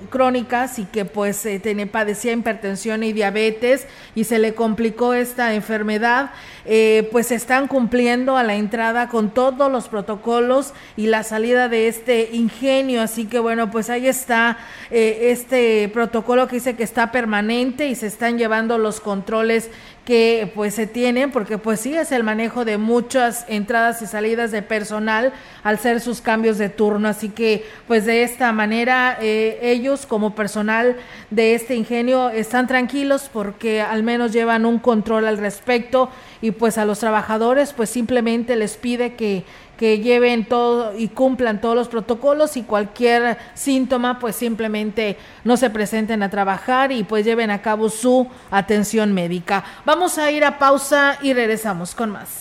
crónicas 0.09 0.79
y 0.79 0.87
que 0.87 1.05
pues 1.05 1.45
eh, 1.45 1.61
tenía, 1.61 1.87
padecía 1.87 2.33
hipertensión 2.33 3.03
y 3.03 3.12
diabetes 3.12 3.87
y 4.14 4.24
se 4.24 4.39
le 4.39 4.55
complicó 4.55 5.12
esta 5.12 5.53
enfermedad. 5.53 6.31
Eh, 6.70 7.09
pues 7.12 7.31
están 7.31 7.66
cumpliendo 7.66 8.37
a 8.37 8.43
la 8.43 8.55
entrada 8.55 9.09
con 9.09 9.31
todos 9.31 9.72
los 9.72 9.89
protocolos 9.89 10.74
y 10.97 11.07
la 11.07 11.22
salida 11.22 11.68
de 11.68 11.89
este 11.89 12.31
ingenio. 12.33 13.03
Así 13.03 13.26
que 13.26 13.39
bueno, 13.39 13.70
pues 13.70 13.89
ahí 13.91 14.07
está 14.07 14.59
este 14.91 15.91
protocolo 15.95 16.18
que 16.25 16.57
dice 16.57 16.77
que 16.77 16.83
está 16.83 17.12
permanente 17.12 17.89
y 17.89 17.95
se 17.95 18.07
están 18.07 18.39
llevando 18.39 18.79
los 18.79 19.01
controles 19.01 19.71
que 20.05 20.51
pues 20.55 20.75
se 20.75 20.87
tienen 20.87 21.31
porque 21.31 21.59
pues 21.59 21.81
sí 21.81 21.95
es 21.95 22.12
el 22.12 22.25
manejo 22.25 22.64
de 22.64 22.79
muchas 22.79 23.45
entradas 23.47 24.01
y 24.01 24.07
salidas 24.07 24.51
de 24.51 24.62
personal 24.62 25.35
al 25.62 25.79
ser 25.79 26.01
sus 26.01 26.21
cambios 26.23 26.57
de 26.57 26.71
turno. 26.71 27.09
Así 27.09 27.29
que 27.29 27.66
pues 27.87 28.07
de 28.07 28.23
esta 28.23 28.53
manera 28.53 29.19
eh, 29.21 29.59
ellos 29.62 30.07
como 30.07 30.35
personal 30.35 30.97
de 31.31 31.55
este 31.55 31.75
ingenio 31.75 32.31
están 32.31 32.66
tranquilos 32.66 33.29
porque 33.33 33.83
al 33.83 34.03
menos 34.03 34.33
llevan 34.33 34.64
un 34.64 34.79
control 34.79 35.27
al 35.27 35.37
respecto 35.37 36.11
y 36.41 36.53
pues 36.53 36.79
a 36.79 36.85
los 36.85 37.01
trabajadores 37.01 37.73
pues 37.75 37.91
simplemente 37.91 38.57
les 38.57 38.77
pide 38.77 39.14
que 39.14 39.45
que 39.79 40.01
lleven 40.01 40.45
todo 40.45 40.93
y 40.99 41.09
cumplan 41.09 41.61
todos 41.61 41.76
los 41.76 41.89
protocolos 41.89 42.57
y 42.57 42.64
cualquier 42.64 43.39
síntoma 43.55 44.18
pues 44.18 44.37
simplemente 44.37 45.16
no 45.45 45.57
se 45.57 45.70
presenten 45.70 46.22
a 46.22 46.29
trabajar 46.29 46.91
y 46.93 47.05
pues 47.05 47.24
lleven 47.24 47.51
a 47.51 47.62
cabo 47.62 47.89
su 47.89 48.26
atención 48.51 49.14
médica. 49.14 49.64
Vamos 49.87 50.18
a 50.18 50.31
ir 50.33 50.45
a 50.45 50.59
pausa 50.59 51.16
y 51.22 51.33
regresamos 51.33 51.95
con 51.95 52.11
más. 52.11 52.41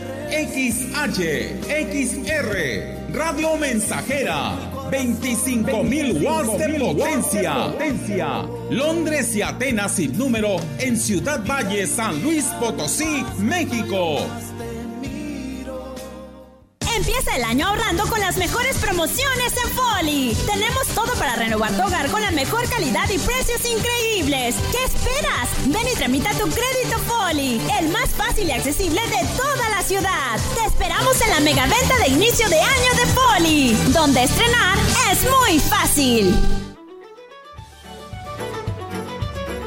XH, 0.31 1.59
XR, 1.67 3.13
Radio 3.13 3.57
Mensajera, 3.57 4.55
25.000 4.89 6.23
watts 6.23 6.57
de 6.57 6.79
potencia. 6.79 7.53
potencia. 7.65 8.45
Londres 8.69 9.35
y 9.35 9.41
Atenas 9.41 9.91
sin 9.95 10.17
número 10.17 10.55
en 10.79 10.95
Ciudad 10.95 11.45
Valle, 11.45 11.85
San 11.85 12.23
Luis 12.23 12.45
Potosí, 12.61 13.25
México. 13.39 14.25
Empieza 16.95 17.35
el 17.35 17.43
año 17.43 17.67
ahorrando 17.67 18.05
con 18.07 18.19
las 18.19 18.37
mejores 18.37 18.77
promociones 18.77 19.53
en 19.63 19.71
Foli. 19.71 20.37
Tenemos 20.45 20.87
todo 20.87 21.13
para 21.15 21.35
renovar 21.35 21.71
tu 21.71 21.83
hogar 21.83 22.09
con 22.11 22.21
la 22.21 22.31
mejor 22.31 22.67
calidad 22.69 23.09
y 23.09 23.17
precios 23.17 23.61
increíbles. 23.65 24.55
¿Qué 24.71 24.83
esperas? 24.83 25.49
Ven 25.67 25.87
y 25.87 25.95
tramita 25.95 26.31
tu 26.31 26.49
crédito 26.49 26.97
Foli, 27.07 27.61
el 27.79 27.89
más 27.89 28.09
fácil 28.09 28.47
y 28.47 28.51
accesible 28.51 29.01
de 29.01 29.27
toda 29.37 29.69
la 29.69 29.81
ciudad. 29.83 30.39
Te 30.55 30.65
esperamos 30.65 31.21
en 31.21 31.29
la 31.29 31.39
mega 31.39 31.65
venta 31.65 31.97
de 31.99 32.09
inicio 32.09 32.49
de 32.49 32.59
año 32.59 32.91
de 32.95 33.05
Foli, 33.13 33.73
donde 33.93 34.23
estrenar 34.23 34.77
es 35.11 35.19
muy 35.23 35.59
fácil. 35.59 36.70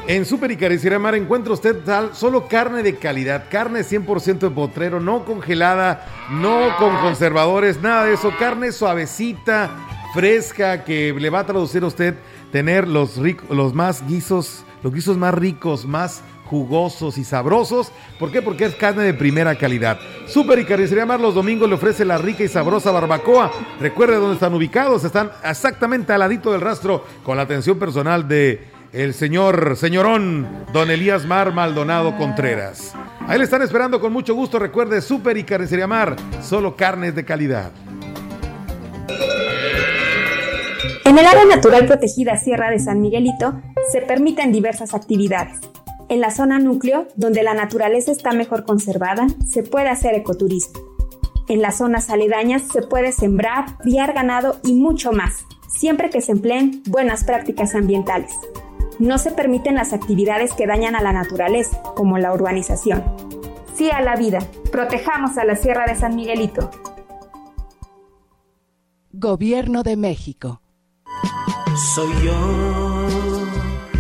En 0.06 0.26
Super 0.26 0.50
y 0.50 0.58
Carnicería 0.58 0.98
Mar 0.98 1.14
encuentra 1.14 1.54
usted 1.54 1.78
solo 2.12 2.46
carne 2.46 2.82
de 2.82 2.96
calidad, 2.96 3.46
carne 3.50 3.80
100% 3.80 4.38
de 4.38 4.50
potrero, 4.50 5.00
no 5.00 5.24
congelada, 5.24 6.06
no 6.30 6.76
con 6.78 6.94
conservadores, 6.98 7.80
nada 7.80 8.04
de 8.04 8.12
eso, 8.12 8.30
carne 8.38 8.70
suavecita, 8.70 9.70
fresca, 10.12 10.84
que 10.84 11.14
le 11.14 11.30
va 11.30 11.40
a 11.40 11.46
traducir 11.46 11.84
a 11.84 11.86
usted 11.86 12.16
tener 12.52 12.86
los, 12.86 13.18
los 13.48 13.72
más 13.72 14.06
guisos, 14.06 14.66
los 14.82 14.92
guisos 14.92 15.16
más 15.16 15.32
ricos, 15.32 15.86
más 15.86 16.22
jugosos 16.44 17.16
y 17.16 17.24
sabrosos. 17.24 17.90
¿Por 18.18 18.30
qué? 18.30 18.42
Porque 18.42 18.66
es 18.66 18.74
carne 18.74 19.04
de 19.04 19.14
primera 19.14 19.56
calidad. 19.56 19.98
Super 20.26 20.58
y 20.58 20.66
Carnicería 20.66 21.06
Mar 21.06 21.18
los 21.18 21.34
domingos 21.34 21.66
le 21.66 21.76
ofrece 21.76 22.04
la 22.04 22.18
rica 22.18 22.44
y 22.44 22.48
sabrosa 22.48 22.90
barbacoa. 22.90 23.50
Recuerde 23.80 24.16
dónde 24.16 24.34
están 24.34 24.52
ubicados, 24.52 25.02
están 25.02 25.30
exactamente 25.42 26.12
al 26.12 26.20
ladito 26.20 26.52
del 26.52 26.60
rastro 26.60 27.06
con 27.22 27.38
la 27.38 27.44
atención 27.44 27.78
personal 27.78 28.28
de 28.28 28.73
el 28.94 29.12
señor, 29.12 29.76
señorón, 29.76 30.46
don 30.72 30.88
Elías 30.88 31.26
Mar 31.26 31.52
Maldonado 31.52 32.16
Contreras. 32.16 32.94
Ahí 33.26 33.38
le 33.38 33.44
están 33.44 33.62
esperando 33.62 34.00
con 34.00 34.12
mucho 34.12 34.36
gusto. 34.36 34.60
Recuerde, 34.60 35.00
Super 35.00 35.36
y 35.36 35.42
Carnicería 35.42 35.88
Mar, 35.88 36.14
solo 36.40 36.76
carnes 36.76 37.16
de 37.16 37.24
calidad. 37.24 37.72
En 41.04 41.18
el 41.18 41.26
área 41.26 41.44
natural 41.44 41.86
protegida 41.86 42.36
Sierra 42.36 42.70
de 42.70 42.78
San 42.78 43.00
Miguelito 43.00 43.60
se 43.90 44.00
permiten 44.00 44.52
diversas 44.52 44.94
actividades. 44.94 45.58
En 46.08 46.20
la 46.20 46.30
zona 46.30 46.60
núcleo, 46.60 47.08
donde 47.16 47.42
la 47.42 47.54
naturaleza 47.54 48.12
está 48.12 48.30
mejor 48.30 48.64
conservada, 48.64 49.26
se 49.44 49.64
puede 49.64 49.88
hacer 49.88 50.14
ecoturismo. 50.14 50.80
En 51.48 51.62
las 51.62 51.78
zonas 51.78 52.10
aledañas 52.10 52.62
se 52.72 52.82
puede 52.82 53.10
sembrar, 53.10 53.76
criar 53.78 54.12
ganado 54.12 54.60
y 54.62 54.74
mucho 54.74 55.10
más, 55.10 55.44
siempre 55.68 56.10
que 56.10 56.20
se 56.20 56.32
empleen 56.32 56.82
buenas 56.86 57.24
prácticas 57.24 57.74
ambientales. 57.74 58.32
No 58.98 59.18
se 59.18 59.32
permiten 59.32 59.74
las 59.74 59.92
actividades 59.92 60.52
que 60.52 60.66
dañan 60.66 60.94
a 60.94 61.02
la 61.02 61.12
naturaleza, 61.12 61.82
como 61.96 62.18
la 62.18 62.32
urbanización. 62.32 63.02
Sí 63.74 63.90
a 63.90 64.00
la 64.00 64.16
vida. 64.16 64.38
Protejamos 64.70 65.36
a 65.36 65.44
la 65.44 65.56
Sierra 65.56 65.84
de 65.86 65.96
San 65.96 66.14
Miguelito. 66.14 66.70
Gobierno 69.12 69.82
de 69.82 69.96
México. 69.96 70.60
Soy 71.94 72.12
yo. 72.24 72.34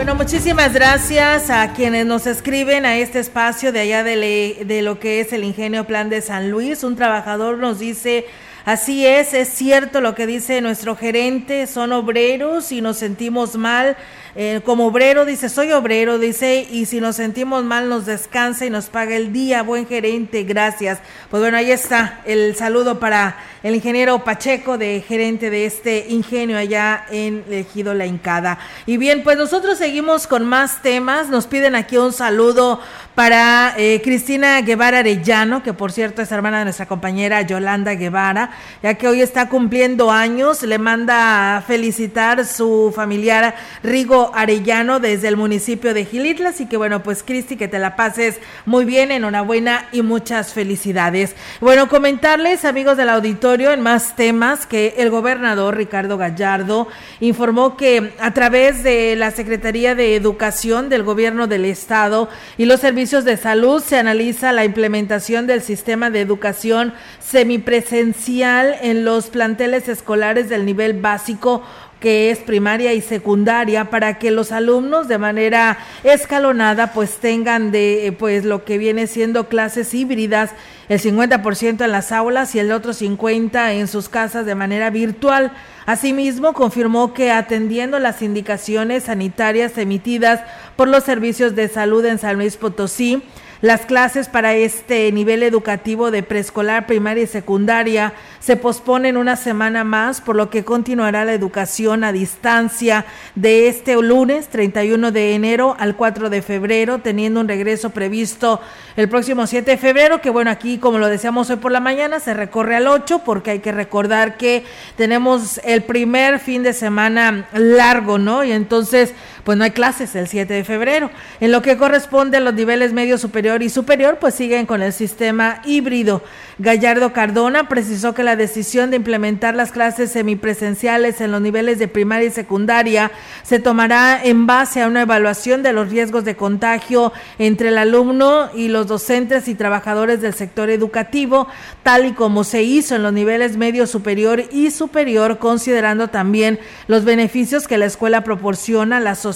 Bueno, 0.00 0.14
muchísimas 0.14 0.72
gracias 0.72 1.50
a 1.50 1.74
quienes 1.74 2.06
nos 2.06 2.26
escriben 2.26 2.86
a 2.86 2.96
este 2.96 3.18
espacio 3.18 3.70
de 3.70 3.80
allá 3.80 4.02
de, 4.02 4.64
de 4.64 4.80
lo 4.80 4.98
que 4.98 5.20
es 5.20 5.30
el 5.34 5.44
Ingenio 5.44 5.86
Plan 5.86 6.08
de 6.08 6.22
San 6.22 6.50
Luis. 6.50 6.82
Un 6.84 6.96
trabajador 6.96 7.58
nos 7.58 7.80
dice... 7.80 8.24
Así 8.64 9.06
es, 9.06 9.32
es 9.32 9.48
cierto 9.48 10.02
lo 10.02 10.14
que 10.14 10.26
dice 10.26 10.60
nuestro 10.60 10.94
gerente, 10.94 11.66
son 11.66 11.92
obreros 11.92 12.72
y 12.72 12.82
nos 12.82 12.98
sentimos 12.98 13.56
mal 13.56 13.96
eh, 14.36 14.60
como 14.64 14.86
obrero, 14.86 15.24
dice, 15.24 15.48
soy 15.48 15.72
obrero, 15.72 16.18
dice, 16.18 16.66
y 16.70 16.86
si 16.86 17.00
nos 17.00 17.16
sentimos 17.16 17.64
mal 17.64 17.88
nos 17.88 18.06
descansa 18.06 18.64
y 18.64 18.70
nos 18.70 18.86
paga 18.86 19.16
el 19.16 19.32
día, 19.32 19.62
buen 19.62 19.86
gerente, 19.86 20.44
gracias. 20.44 20.98
Pues 21.30 21.42
bueno, 21.42 21.56
ahí 21.56 21.70
está 21.70 22.20
el 22.24 22.54
saludo 22.54 23.00
para 23.00 23.36
el 23.62 23.74
ingeniero 23.74 24.24
Pacheco, 24.24 24.78
de 24.78 25.04
gerente 25.06 25.50
de 25.50 25.66
este 25.66 26.06
ingenio 26.08 26.56
allá 26.56 27.04
en 27.10 27.44
Ejido 27.50 27.92
La 27.92 28.06
Incada. 28.06 28.58
Y 28.86 28.96
bien, 28.96 29.22
pues 29.22 29.36
nosotros 29.36 29.78
seguimos 29.78 30.26
con 30.26 30.46
más 30.46 30.80
temas, 30.82 31.28
nos 31.28 31.46
piden 31.46 31.74
aquí 31.74 31.96
un 31.96 32.12
saludo 32.12 32.80
para 33.14 33.74
eh, 33.76 34.00
Cristina 34.02 34.60
Guevara 34.62 35.00
Arellano, 35.00 35.62
que 35.62 35.74
por 35.74 35.92
cierto 35.92 36.22
es 36.22 36.32
hermana 36.32 36.60
de 36.60 36.64
nuestra 36.64 36.86
compañera 36.86 37.42
Yolanda 37.42 37.94
Guevara, 37.94 38.52
ya 38.82 38.94
que 38.94 39.08
hoy 39.08 39.20
está 39.20 39.48
cumpliendo 39.48 40.10
años, 40.10 40.62
le 40.62 40.78
manda 40.78 41.56
a 41.56 41.62
felicitar 41.62 42.46
su 42.46 42.92
familiar 42.94 43.54
Rigo 43.82 44.19
Arellano 44.34 45.00
desde 45.00 45.28
el 45.28 45.36
municipio 45.36 45.94
de 45.94 46.04
Gilitla. 46.04 46.50
Así 46.50 46.66
que 46.66 46.76
bueno, 46.76 47.02
pues 47.02 47.22
Cristi, 47.22 47.56
que 47.56 47.68
te 47.68 47.78
la 47.78 47.96
pases 47.96 48.38
muy 48.66 48.84
bien, 48.84 49.10
enhorabuena 49.10 49.88
y 49.92 50.02
muchas 50.02 50.52
felicidades. 50.52 51.34
Bueno, 51.60 51.88
comentarles, 51.88 52.64
amigos 52.64 52.96
del 52.96 53.08
auditorio, 53.08 53.72
en 53.72 53.80
más 53.80 54.16
temas 54.16 54.66
que 54.66 54.94
el 54.98 55.10
gobernador 55.10 55.76
Ricardo 55.76 56.18
Gallardo 56.18 56.88
informó 57.20 57.76
que 57.76 58.12
a 58.20 58.32
través 58.32 58.82
de 58.82 59.16
la 59.16 59.30
Secretaría 59.30 59.94
de 59.94 60.14
Educación 60.16 60.88
del 60.88 61.02
Gobierno 61.02 61.46
del 61.46 61.64
Estado 61.64 62.28
y 62.58 62.66
los 62.66 62.80
servicios 62.80 63.24
de 63.24 63.36
salud 63.36 63.82
se 63.82 63.98
analiza 63.98 64.52
la 64.52 64.64
implementación 64.64 65.46
del 65.46 65.62
sistema 65.62 66.10
de 66.10 66.20
educación 66.20 66.92
semipresencial 67.18 68.76
en 68.82 69.04
los 69.04 69.28
planteles 69.28 69.88
escolares 69.88 70.48
del 70.48 70.64
nivel 70.64 71.00
básico 71.00 71.62
que 72.00 72.30
es 72.30 72.38
primaria 72.38 72.94
y 72.94 73.02
secundaria 73.02 73.90
para 73.90 74.18
que 74.18 74.30
los 74.30 74.52
alumnos 74.52 75.06
de 75.06 75.18
manera 75.18 75.78
escalonada 76.02 76.92
pues 76.92 77.18
tengan 77.18 77.70
de 77.70 78.16
pues 78.18 78.44
lo 78.44 78.64
que 78.64 78.78
viene 78.78 79.06
siendo 79.06 79.48
clases 79.48 79.92
híbridas 79.92 80.52
el 80.88 81.00
50% 81.00 81.84
en 81.84 81.92
las 81.92 82.10
aulas 82.10 82.54
y 82.56 82.58
el 82.58 82.72
otro 82.72 82.92
50 82.92 83.74
en 83.74 83.86
sus 83.86 84.08
casas 84.08 84.44
de 84.44 84.56
manera 84.56 84.90
virtual. 84.90 85.52
Asimismo, 85.86 86.52
confirmó 86.52 87.14
que 87.14 87.30
atendiendo 87.30 88.00
las 88.00 88.22
indicaciones 88.22 89.04
sanitarias 89.04 89.78
emitidas 89.78 90.40
por 90.74 90.88
los 90.88 91.04
servicios 91.04 91.54
de 91.54 91.68
salud 91.68 92.04
en 92.06 92.18
San 92.18 92.38
Luis 92.38 92.56
Potosí, 92.56 93.22
las 93.62 93.82
clases 93.82 94.28
para 94.28 94.54
este 94.54 95.12
nivel 95.12 95.42
educativo 95.42 96.10
de 96.10 96.22
preescolar, 96.22 96.86
primaria 96.86 97.24
y 97.24 97.26
secundaria 97.26 98.14
se 98.38 98.56
posponen 98.56 99.18
una 99.18 99.36
semana 99.36 99.84
más, 99.84 100.22
por 100.22 100.34
lo 100.34 100.48
que 100.48 100.64
continuará 100.64 101.26
la 101.26 101.34
educación 101.34 102.02
a 102.04 102.12
distancia 102.12 103.04
de 103.34 103.68
este 103.68 103.94
lunes 104.00 104.48
31 104.48 105.12
de 105.12 105.34
enero 105.34 105.76
al 105.78 105.94
4 105.94 106.30
de 106.30 106.40
febrero, 106.40 107.00
teniendo 107.00 107.40
un 107.40 107.48
regreso 107.48 107.90
previsto 107.90 108.60
el 108.96 109.08
próximo 109.08 109.46
7 109.46 109.70
de 109.70 109.76
febrero, 109.76 110.22
que 110.22 110.30
bueno, 110.30 110.50
aquí 110.50 110.78
como 110.78 110.98
lo 110.98 111.08
decíamos 111.08 111.50
hoy 111.50 111.56
por 111.56 111.70
la 111.70 111.80
mañana, 111.80 112.18
se 112.18 112.32
recorre 112.32 112.76
al 112.76 112.86
8, 112.86 113.22
porque 113.24 113.50
hay 113.50 113.58
que 113.58 113.72
recordar 113.72 114.38
que 114.38 114.64
tenemos 114.96 115.60
el 115.64 115.82
primer 115.82 116.38
fin 116.38 116.62
de 116.62 116.72
semana 116.72 117.46
largo, 117.52 118.18
¿no? 118.18 118.42
Y 118.42 118.52
entonces, 118.52 119.12
pues 119.44 119.56
no 119.58 119.64
hay 119.64 119.70
clases 119.70 120.14
el 120.14 120.28
7 120.28 120.52
de 120.52 120.64
febrero. 120.64 121.10
En 121.40 121.52
lo 121.52 121.62
que 121.62 121.76
corresponde 121.76 122.36
a 122.36 122.40
los 122.40 122.54
niveles 122.54 122.92
medio 122.92 123.18
superior 123.18 123.62
y 123.62 123.68
superior, 123.68 124.18
pues 124.20 124.34
siguen 124.34 124.66
con 124.66 124.82
el 124.82 124.92
sistema 124.92 125.62
híbrido. 125.64 126.22
Gallardo 126.58 127.12
Cardona 127.12 127.68
precisó 127.68 128.14
que 128.14 128.22
la 128.22 128.36
decisión 128.36 128.90
de 128.90 128.96
implementar 128.96 129.54
las 129.54 129.72
clases 129.72 130.12
semipresenciales 130.12 131.20
en 131.20 131.32
los 131.32 131.40
niveles 131.40 131.78
de 131.78 131.88
primaria 131.88 132.28
y 132.28 132.30
secundaria 132.30 133.10
se 133.42 133.58
tomará 133.58 134.20
en 134.22 134.46
base 134.46 134.82
a 134.82 134.86
una 134.86 135.02
evaluación 135.02 135.62
de 135.62 135.72
los 135.72 135.88
riesgos 135.88 136.24
de 136.24 136.36
contagio 136.36 137.12
entre 137.38 137.68
el 137.68 137.78
alumno 137.78 138.50
y 138.54 138.68
los 138.68 138.86
docentes 138.86 139.48
y 139.48 139.54
trabajadores 139.54 140.20
del 140.20 140.34
sector 140.34 140.68
educativo, 140.68 141.48
tal 141.82 142.04
y 142.04 142.12
como 142.12 142.44
se 142.44 142.62
hizo 142.62 142.94
en 142.94 143.02
los 143.02 143.12
niveles 143.12 143.56
medio 143.56 143.86
superior 143.86 144.44
y 144.50 144.70
superior, 144.70 145.38
considerando 145.38 146.08
también 146.08 146.58
los 146.88 147.04
beneficios 147.04 147.66
que 147.66 147.78
la 147.78 147.86
escuela 147.86 148.22
proporciona 148.22 148.98
a 148.98 149.00
la 149.00 149.14
sociedad, 149.14 149.29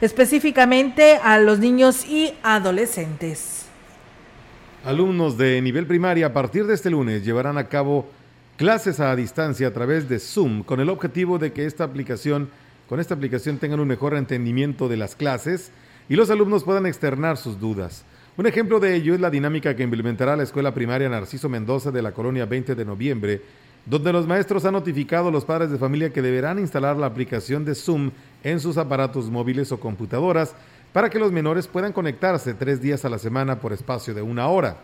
específicamente 0.00 1.16
a 1.22 1.38
los 1.38 1.58
niños 1.58 2.04
y 2.06 2.32
adolescentes. 2.42 3.66
Alumnos 4.84 5.36
de 5.36 5.60
nivel 5.62 5.86
primaria 5.86 6.26
a 6.26 6.32
partir 6.32 6.66
de 6.66 6.74
este 6.74 6.90
lunes 6.90 7.24
llevarán 7.24 7.58
a 7.58 7.68
cabo 7.68 8.08
clases 8.56 9.00
a 9.00 9.14
distancia 9.16 9.68
a 9.68 9.72
través 9.72 10.08
de 10.08 10.18
Zoom 10.18 10.62
con 10.62 10.80
el 10.80 10.88
objetivo 10.88 11.38
de 11.38 11.52
que 11.52 11.66
esta 11.66 11.84
aplicación, 11.84 12.48
con 12.88 13.00
esta 13.00 13.14
aplicación 13.14 13.58
tengan 13.58 13.80
un 13.80 13.88
mejor 13.88 14.14
entendimiento 14.14 14.88
de 14.88 14.96
las 14.96 15.16
clases 15.16 15.72
y 16.08 16.14
los 16.14 16.30
alumnos 16.30 16.64
puedan 16.64 16.86
externar 16.86 17.36
sus 17.36 17.58
dudas. 17.58 18.04
Un 18.36 18.46
ejemplo 18.46 18.80
de 18.80 18.94
ello 18.94 19.14
es 19.14 19.20
la 19.20 19.30
dinámica 19.30 19.74
que 19.74 19.82
implementará 19.82 20.36
la 20.36 20.42
Escuela 20.42 20.74
Primaria 20.74 21.08
Narciso 21.08 21.48
Mendoza 21.48 21.90
de 21.90 22.02
la 22.02 22.12
colonia 22.12 22.44
20 22.44 22.74
de 22.74 22.84
noviembre, 22.84 23.42
donde 23.86 24.12
los 24.12 24.26
maestros 24.26 24.64
han 24.64 24.72
notificado 24.72 25.28
a 25.28 25.32
los 25.32 25.44
padres 25.44 25.70
de 25.70 25.78
familia 25.78 26.12
que 26.12 26.20
deberán 26.20 26.58
instalar 26.58 26.96
la 26.96 27.06
aplicación 27.06 27.64
de 27.64 27.76
Zoom 27.76 28.10
en 28.42 28.58
sus 28.58 28.76
aparatos 28.76 29.30
móviles 29.30 29.70
o 29.70 29.78
computadoras 29.78 30.54
para 30.92 31.08
que 31.08 31.20
los 31.20 31.30
menores 31.30 31.68
puedan 31.68 31.92
conectarse 31.92 32.54
tres 32.54 32.82
días 32.82 33.04
a 33.04 33.08
la 33.08 33.18
semana 33.18 33.60
por 33.60 33.72
espacio 33.72 34.12
de 34.12 34.22
una 34.22 34.48
hora. 34.48 34.76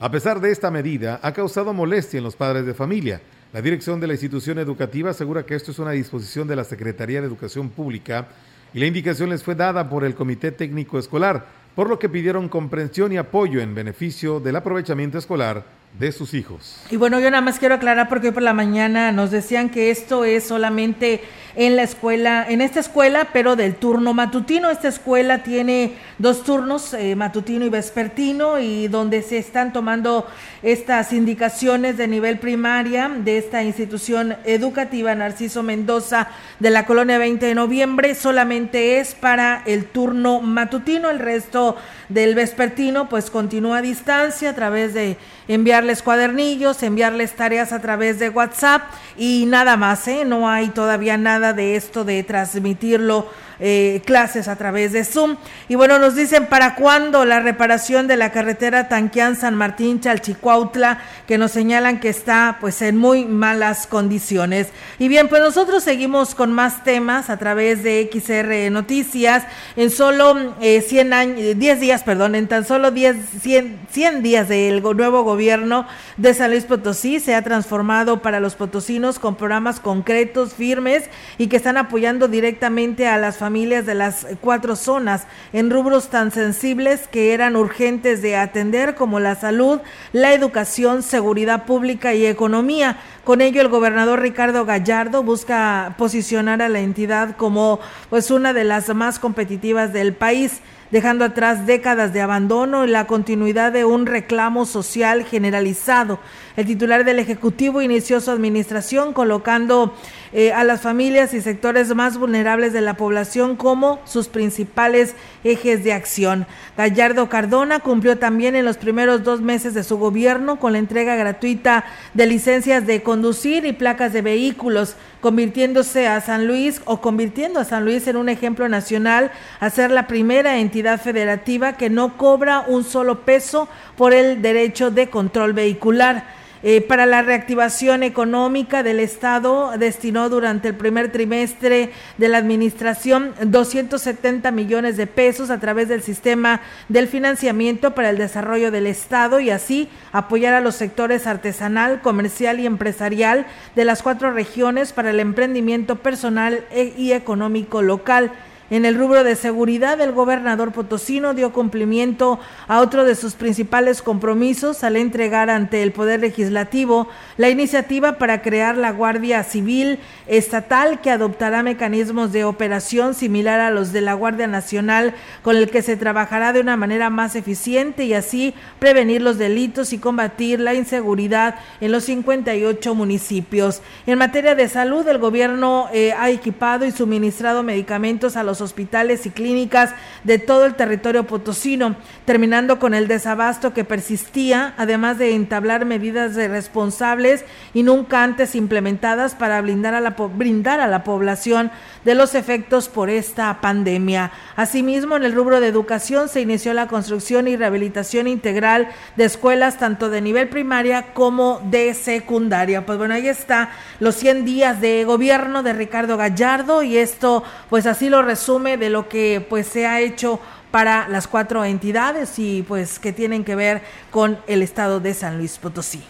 A 0.00 0.10
pesar 0.10 0.40
de 0.40 0.50
esta 0.50 0.70
medida, 0.70 1.20
ha 1.22 1.32
causado 1.32 1.72
molestia 1.74 2.18
en 2.18 2.24
los 2.24 2.36
padres 2.36 2.64
de 2.64 2.74
familia. 2.74 3.20
La 3.52 3.60
dirección 3.60 4.00
de 4.00 4.06
la 4.06 4.14
institución 4.14 4.58
educativa 4.58 5.10
asegura 5.10 5.44
que 5.44 5.54
esto 5.54 5.72
es 5.72 5.78
una 5.78 5.90
disposición 5.90 6.48
de 6.48 6.56
la 6.56 6.64
Secretaría 6.64 7.20
de 7.20 7.26
Educación 7.26 7.68
Pública 7.68 8.28
y 8.72 8.80
la 8.80 8.86
indicación 8.86 9.28
les 9.28 9.42
fue 9.42 9.54
dada 9.54 9.90
por 9.90 10.04
el 10.04 10.14
Comité 10.14 10.52
Técnico 10.52 10.98
Escolar, 10.98 11.46
por 11.74 11.88
lo 11.88 11.98
que 11.98 12.08
pidieron 12.08 12.48
comprensión 12.48 13.12
y 13.12 13.18
apoyo 13.18 13.60
en 13.60 13.74
beneficio 13.74 14.40
del 14.40 14.56
aprovechamiento 14.56 15.18
escolar 15.18 15.81
de 15.98 16.12
sus 16.12 16.34
hijos. 16.34 16.76
Y 16.90 16.96
bueno, 16.96 17.20
yo 17.20 17.30
nada 17.30 17.42
más 17.42 17.58
quiero 17.58 17.74
aclarar 17.74 18.08
porque 18.08 18.28
hoy 18.28 18.32
por 18.32 18.42
la 18.42 18.54
mañana 18.54 19.12
nos 19.12 19.30
decían 19.30 19.70
que 19.70 19.90
esto 19.90 20.24
es 20.24 20.44
solamente 20.44 21.20
en 21.54 21.76
la 21.76 21.82
escuela, 21.82 22.46
en 22.48 22.60
esta 22.60 22.80
escuela, 22.80 23.28
pero 23.32 23.56
del 23.56 23.74
turno 23.74 24.14
matutino. 24.14 24.70
Esta 24.70 24.88
escuela 24.88 25.42
tiene 25.42 25.94
dos 26.18 26.44
turnos, 26.44 26.94
eh, 26.94 27.14
matutino 27.14 27.64
y 27.66 27.68
vespertino, 27.68 28.58
y 28.58 28.88
donde 28.88 29.22
se 29.22 29.38
están 29.38 29.72
tomando 29.72 30.26
estas 30.62 31.12
indicaciones 31.12 31.96
de 31.96 32.08
nivel 32.08 32.38
primaria 32.38 33.08
de 33.08 33.38
esta 33.38 33.62
institución 33.62 34.36
educativa 34.44 35.14
Narciso 35.14 35.62
Mendoza 35.62 36.28
de 36.58 36.70
la 36.70 36.86
colonia 36.86 37.18
20 37.18 37.44
de 37.44 37.54
noviembre, 37.54 38.14
solamente 38.14 38.98
es 38.98 39.14
para 39.14 39.62
el 39.66 39.84
turno 39.84 40.40
matutino, 40.40 41.10
el 41.10 41.18
resto 41.18 41.76
del 42.08 42.34
vespertino 42.34 43.08
pues 43.08 43.30
continúa 43.30 43.78
a 43.78 43.82
distancia 43.82 44.50
a 44.50 44.54
través 44.54 44.94
de 44.94 45.16
enviarles 45.48 46.02
cuadernillos, 46.02 46.82
enviarles 46.82 47.34
tareas 47.34 47.72
a 47.72 47.80
través 47.80 48.18
de 48.18 48.28
WhatsApp 48.28 48.82
y 49.16 49.46
nada 49.46 49.76
más, 49.76 50.06
¿eh? 50.08 50.24
no 50.24 50.48
hay 50.48 50.68
todavía 50.68 51.16
nada 51.16 51.52
de 51.52 51.76
esto 51.76 52.04
de 52.04 52.22
transmitirlo 52.22 53.28
eh, 53.64 54.02
clases 54.04 54.48
a 54.48 54.56
través 54.56 54.90
de 54.90 55.04
Zoom. 55.04 55.36
Y 55.68 55.76
bueno, 55.76 56.00
nos 56.00 56.16
dicen 56.16 56.46
para 56.46 56.74
cuándo 56.74 57.24
la 57.24 57.38
reparación 57.38 58.08
de 58.08 58.16
la 58.16 58.32
carretera 58.32 58.88
Tanquián 58.88 59.36
San 59.36 59.54
Martín 59.54 60.00
Chalchicuautla, 60.00 60.98
que 61.28 61.38
nos 61.38 61.52
señalan 61.52 62.00
que 62.00 62.08
está 62.08 62.56
pues 62.60 62.82
en 62.82 62.96
muy 62.96 63.24
malas 63.24 63.86
condiciones. 63.86 64.66
Y 64.98 65.06
bien, 65.06 65.28
pues 65.28 65.42
nosotros 65.42 65.84
seguimos 65.84 66.34
con 66.34 66.52
más 66.52 66.82
temas 66.82 67.30
a 67.30 67.36
través 67.36 67.84
de 67.84 68.10
XR 68.12 68.72
Noticias. 68.72 69.44
En 69.76 69.90
solo 69.90 70.56
100 70.60 71.12
años, 71.12 71.56
10 71.56 71.80
días, 71.80 72.02
perdón, 72.02 72.34
en 72.34 72.48
tan 72.48 72.64
solo 72.64 72.90
10, 72.90 73.16
100, 73.42 73.78
100 73.92 74.22
días 74.24 74.48
del 74.48 74.82
nuevo 74.82 75.22
gobierno 75.22 75.86
de 76.16 76.34
San 76.34 76.50
Luis 76.50 76.64
Potosí 76.64 77.20
se 77.20 77.36
ha 77.36 77.42
transformado 77.42 78.22
para 78.22 78.40
los 78.40 78.56
potosinos 78.56 79.20
con 79.20 79.36
programas 79.36 79.78
concretos, 79.78 80.52
firmes 80.52 81.04
y 81.38 81.46
que 81.46 81.54
están 81.56 81.76
apoyando 81.76 82.26
directamente 82.26 83.06
a 83.06 83.18
las 83.18 83.36
familias 83.36 83.51
familias 83.52 83.84
de 83.84 83.94
las 83.94 84.26
cuatro 84.40 84.76
zonas 84.76 85.26
en 85.52 85.68
rubros 85.68 86.08
tan 86.08 86.30
sensibles 86.30 87.06
que 87.06 87.34
eran 87.34 87.54
urgentes 87.54 88.22
de 88.22 88.34
atender 88.34 88.94
como 88.94 89.20
la 89.20 89.34
salud, 89.34 89.80
la 90.14 90.32
educación, 90.32 91.02
seguridad 91.02 91.66
pública 91.66 92.14
y 92.14 92.24
economía. 92.24 92.96
Con 93.24 93.42
ello, 93.42 93.60
el 93.60 93.68
gobernador 93.68 94.22
Ricardo 94.22 94.64
Gallardo 94.64 95.22
busca 95.22 95.96
posicionar 95.98 96.62
a 96.62 96.70
la 96.70 96.80
entidad 96.80 97.36
como 97.36 97.78
pues 98.08 98.30
una 98.30 98.54
de 98.54 98.64
las 98.64 98.88
más 98.94 99.18
competitivas 99.18 99.92
del 99.92 100.14
país. 100.14 100.62
dejando 100.90 101.24
atrás 101.24 101.66
décadas 101.66 102.12
de 102.12 102.20
abandono 102.20 102.84
y 102.84 102.88
la 102.88 103.06
continuidad 103.06 103.72
de 103.72 103.86
un 103.86 104.04
reclamo 104.04 104.66
social 104.66 105.24
generalizado. 105.24 106.18
El 106.54 106.66
titular 106.66 107.04
del 107.04 107.18
Ejecutivo 107.18 107.80
inició 107.80 108.20
su 108.20 108.30
administración 108.30 109.14
colocando 109.14 109.94
eh, 110.34 110.52
a 110.52 110.64
las 110.64 110.82
familias 110.82 111.32
y 111.32 111.40
sectores 111.40 111.94
más 111.94 112.18
vulnerables 112.18 112.74
de 112.74 112.82
la 112.82 112.94
población 112.94 113.56
como 113.56 114.00
sus 114.04 114.28
principales 114.28 115.14
ejes 115.44 115.82
de 115.82 115.94
acción. 115.94 116.46
Gallardo 116.76 117.30
Cardona 117.30 117.80
cumplió 117.80 118.18
también 118.18 118.54
en 118.54 118.66
los 118.66 118.76
primeros 118.76 119.24
dos 119.24 119.40
meses 119.40 119.72
de 119.72 119.82
su 119.82 119.96
gobierno 119.96 120.58
con 120.58 120.72
la 120.72 120.78
entrega 120.78 121.16
gratuita 121.16 121.84
de 122.12 122.26
licencias 122.26 122.86
de 122.86 123.02
conducir 123.02 123.64
y 123.64 123.72
placas 123.72 124.12
de 124.12 124.20
vehículos, 124.20 124.96
convirtiéndose 125.22 126.06
a 126.06 126.20
San 126.20 126.46
Luis 126.46 126.82
o 126.84 127.00
convirtiendo 127.00 127.60
a 127.60 127.64
San 127.64 127.84
Luis 127.84 128.06
en 128.08 128.16
un 128.16 128.28
ejemplo 128.28 128.68
nacional 128.68 129.32
a 129.58 129.70
ser 129.70 129.90
la 129.90 130.06
primera 130.06 130.58
entidad 130.58 131.00
federativa 131.00 131.74
que 131.78 131.88
no 131.88 132.18
cobra 132.18 132.64
un 132.66 132.84
solo 132.84 133.20
peso 133.20 133.68
por 133.96 134.12
el 134.12 134.42
derecho 134.42 134.90
de 134.90 135.08
control 135.08 135.54
vehicular. 135.54 136.42
Eh, 136.64 136.80
para 136.80 137.06
la 137.06 137.22
reactivación 137.22 138.04
económica 138.04 138.84
del 138.84 139.00
Estado 139.00 139.72
destinó 139.78 140.28
durante 140.28 140.68
el 140.68 140.76
primer 140.76 141.10
trimestre 141.10 141.90
de 142.18 142.28
la 142.28 142.38
administración 142.38 143.34
270 143.44 144.52
millones 144.52 144.96
de 144.96 145.08
pesos 145.08 145.50
a 145.50 145.58
través 145.58 145.88
del 145.88 146.02
sistema 146.02 146.60
del 146.88 147.08
financiamiento 147.08 147.96
para 147.96 148.10
el 148.10 148.18
desarrollo 148.18 148.70
del 148.70 148.86
Estado 148.86 149.40
y 149.40 149.50
así 149.50 149.88
apoyar 150.12 150.54
a 150.54 150.60
los 150.60 150.76
sectores 150.76 151.26
artesanal, 151.26 152.00
comercial 152.00 152.60
y 152.60 152.66
empresarial 152.66 153.44
de 153.74 153.84
las 153.84 154.02
cuatro 154.02 154.30
regiones 154.30 154.92
para 154.92 155.10
el 155.10 155.18
emprendimiento 155.18 155.96
personal 155.96 156.64
e, 156.70 156.92
y 156.96 157.10
económico 157.10 157.82
local. 157.82 158.30
En 158.72 158.86
el 158.86 158.96
rubro 158.96 159.22
de 159.22 159.36
seguridad, 159.36 160.00
el 160.00 160.12
gobernador 160.12 160.72
potosino 160.72 161.34
dio 161.34 161.52
cumplimiento 161.52 162.40
a 162.68 162.80
otro 162.80 163.04
de 163.04 163.14
sus 163.14 163.34
principales 163.34 164.00
compromisos 164.00 164.82
al 164.82 164.96
entregar 164.96 165.50
ante 165.50 165.82
el 165.82 165.92
Poder 165.92 166.20
Legislativo 166.20 167.06
la 167.36 167.50
iniciativa 167.50 168.16
para 168.16 168.40
crear 168.40 168.78
la 168.78 168.90
Guardia 168.90 169.44
Civil 169.44 169.98
Estatal 170.26 171.02
que 171.02 171.10
adoptará 171.10 171.62
mecanismos 171.62 172.32
de 172.32 172.44
operación 172.44 173.12
similar 173.12 173.60
a 173.60 173.70
los 173.70 173.92
de 173.92 174.00
la 174.00 174.14
Guardia 174.14 174.46
Nacional 174.46 175.12
con 175.42 175.58
el 175.58 175.68
que 175.68 175.82
se 175.82 175.98
trabajará 175.98 176.54
de 176.54 176.60
una 176.60 176.78
manera 176.78 177.10
más 177.10 177.36
eficiente 177.36 178.04
y 178.04 178.14
así 178.14 178.54
prevenir 178.78 179.20
los 179.20 179.36
delitos 179.36 179.92
y 179.92 179.98
combatir 179.98 180.60
la 180.60 180.72
inseguridad 180.72 181.56
en 181.82 181.92
los 181.92 182.04
58 182.04 182.94
municipios. 182.94 183.82
En 184.06 184.16
materia 184.16 184.54
de 184.54 184.70
salud, 184.70 185.06
el 185.08 185.18
gobierno 185.18 185.90
eh, 185.92 186.14
ha 186.18 186.30
equipado 186.30 186.86
y 186.86 186.90
suministrado 186.90 187.62
medicamentos 187.62 188.34
a 188.34 188.42
los 188.42 188.61
hospitales 188.62 189.26
y 189.26 189.30
clínicas 189.30 189.90
de 190.24 190.38
todo 190.38 190.64
el 190.64 190.74
territorio 190.74 191.26
potosino, 191.26 191.96
terminando 192.24 192.78
con 192.78 192.94
el 192.94 193.08
desabasto 193.08 193.74
que 193.74 193.84
persistía, 193.84 194.72
además 194.78 195.18
de 195.18 195.34
entablar 195.34 195.84
medidas 195.84 196.34
responsables 196.36 197.44
y 197.74 197.82
nunca 197.82 198.22
antes 198.22 198.54
implementadas 198.54 199.34
para 199.34 199.60
blindar 199.60 199.94
a 199.94 200.00
la, 200.00 200.10
brindar 200.10 200.80
a 200.80 200.86
la 200.86 201.04
población 201.04 201.70
de 202.04 202.14
los 202.14 202.34
efectos 202.34 202.88
por 202.88 203.10
esta 203.10 203.60
pandemia. 203.60 204.32
Asimismo, 204.56 205.16
en 205.16 205.24
el 205.24 205.34
rubro 205.34 205.60
de 205.60 205.68
educación 205.68 206.28
se 206.28 206.40
inició 206.40 206.74
la 206.74 206.88
construcción 206.88 207.48
y 207.48 207.56
rehabilitación 207.56 208.28
integral 208.28 208.88
de 209.16 209.24
escuelas 209.24 209.78
tanto 209.78 210.08
de 210.08 210.20
nivel 210.20 210.48
primaria 210.48 211.12
como 211.14 211.60
de 211.70 211.94
secundaria. 211.94 212.86
Pues 212.86 212.98
bueno, 212.98 213.14
ahí 213.14 213.28
está 213.28 213.70
los 214.00 214.14
100 214.16 214.44
días 214.44 214.80
de 214.80 215.04
gobierno 215.04 215.62
de 215.62 215.72
Ricardo 215.72 216.16
Gallardo 216.16 216.82
y 216.82 216.96
esto 216.96 217.42
pues 217.68 217.86
así 217.86 218.08
lo 218.08 218.22
resume 218.22 218.51
de 218.60 218.90
lo 218.90 219.08
que 219.08 219.44
pues 219.48 219.66
se 219.66 219.86
ha 219.86 220.00
hecho 220.02 220.38
para 220.70 221.08
las 221.08 221.26
cuatro 221.26 221.64
entidades 221.64 222.38
y 222.38 222.62
pues 222.68 222.98
que 222.98 223.10
tienen 223.10 223.44
que 223.44 223.54
ver 223.54 223.80
con 224.10 224.38
el 224.46 224.62
estado 224.62 225.00
de 225.00 225.14
San 225.14 225.38
Luis 225.38 225.56
Potosí. 225.56 226.02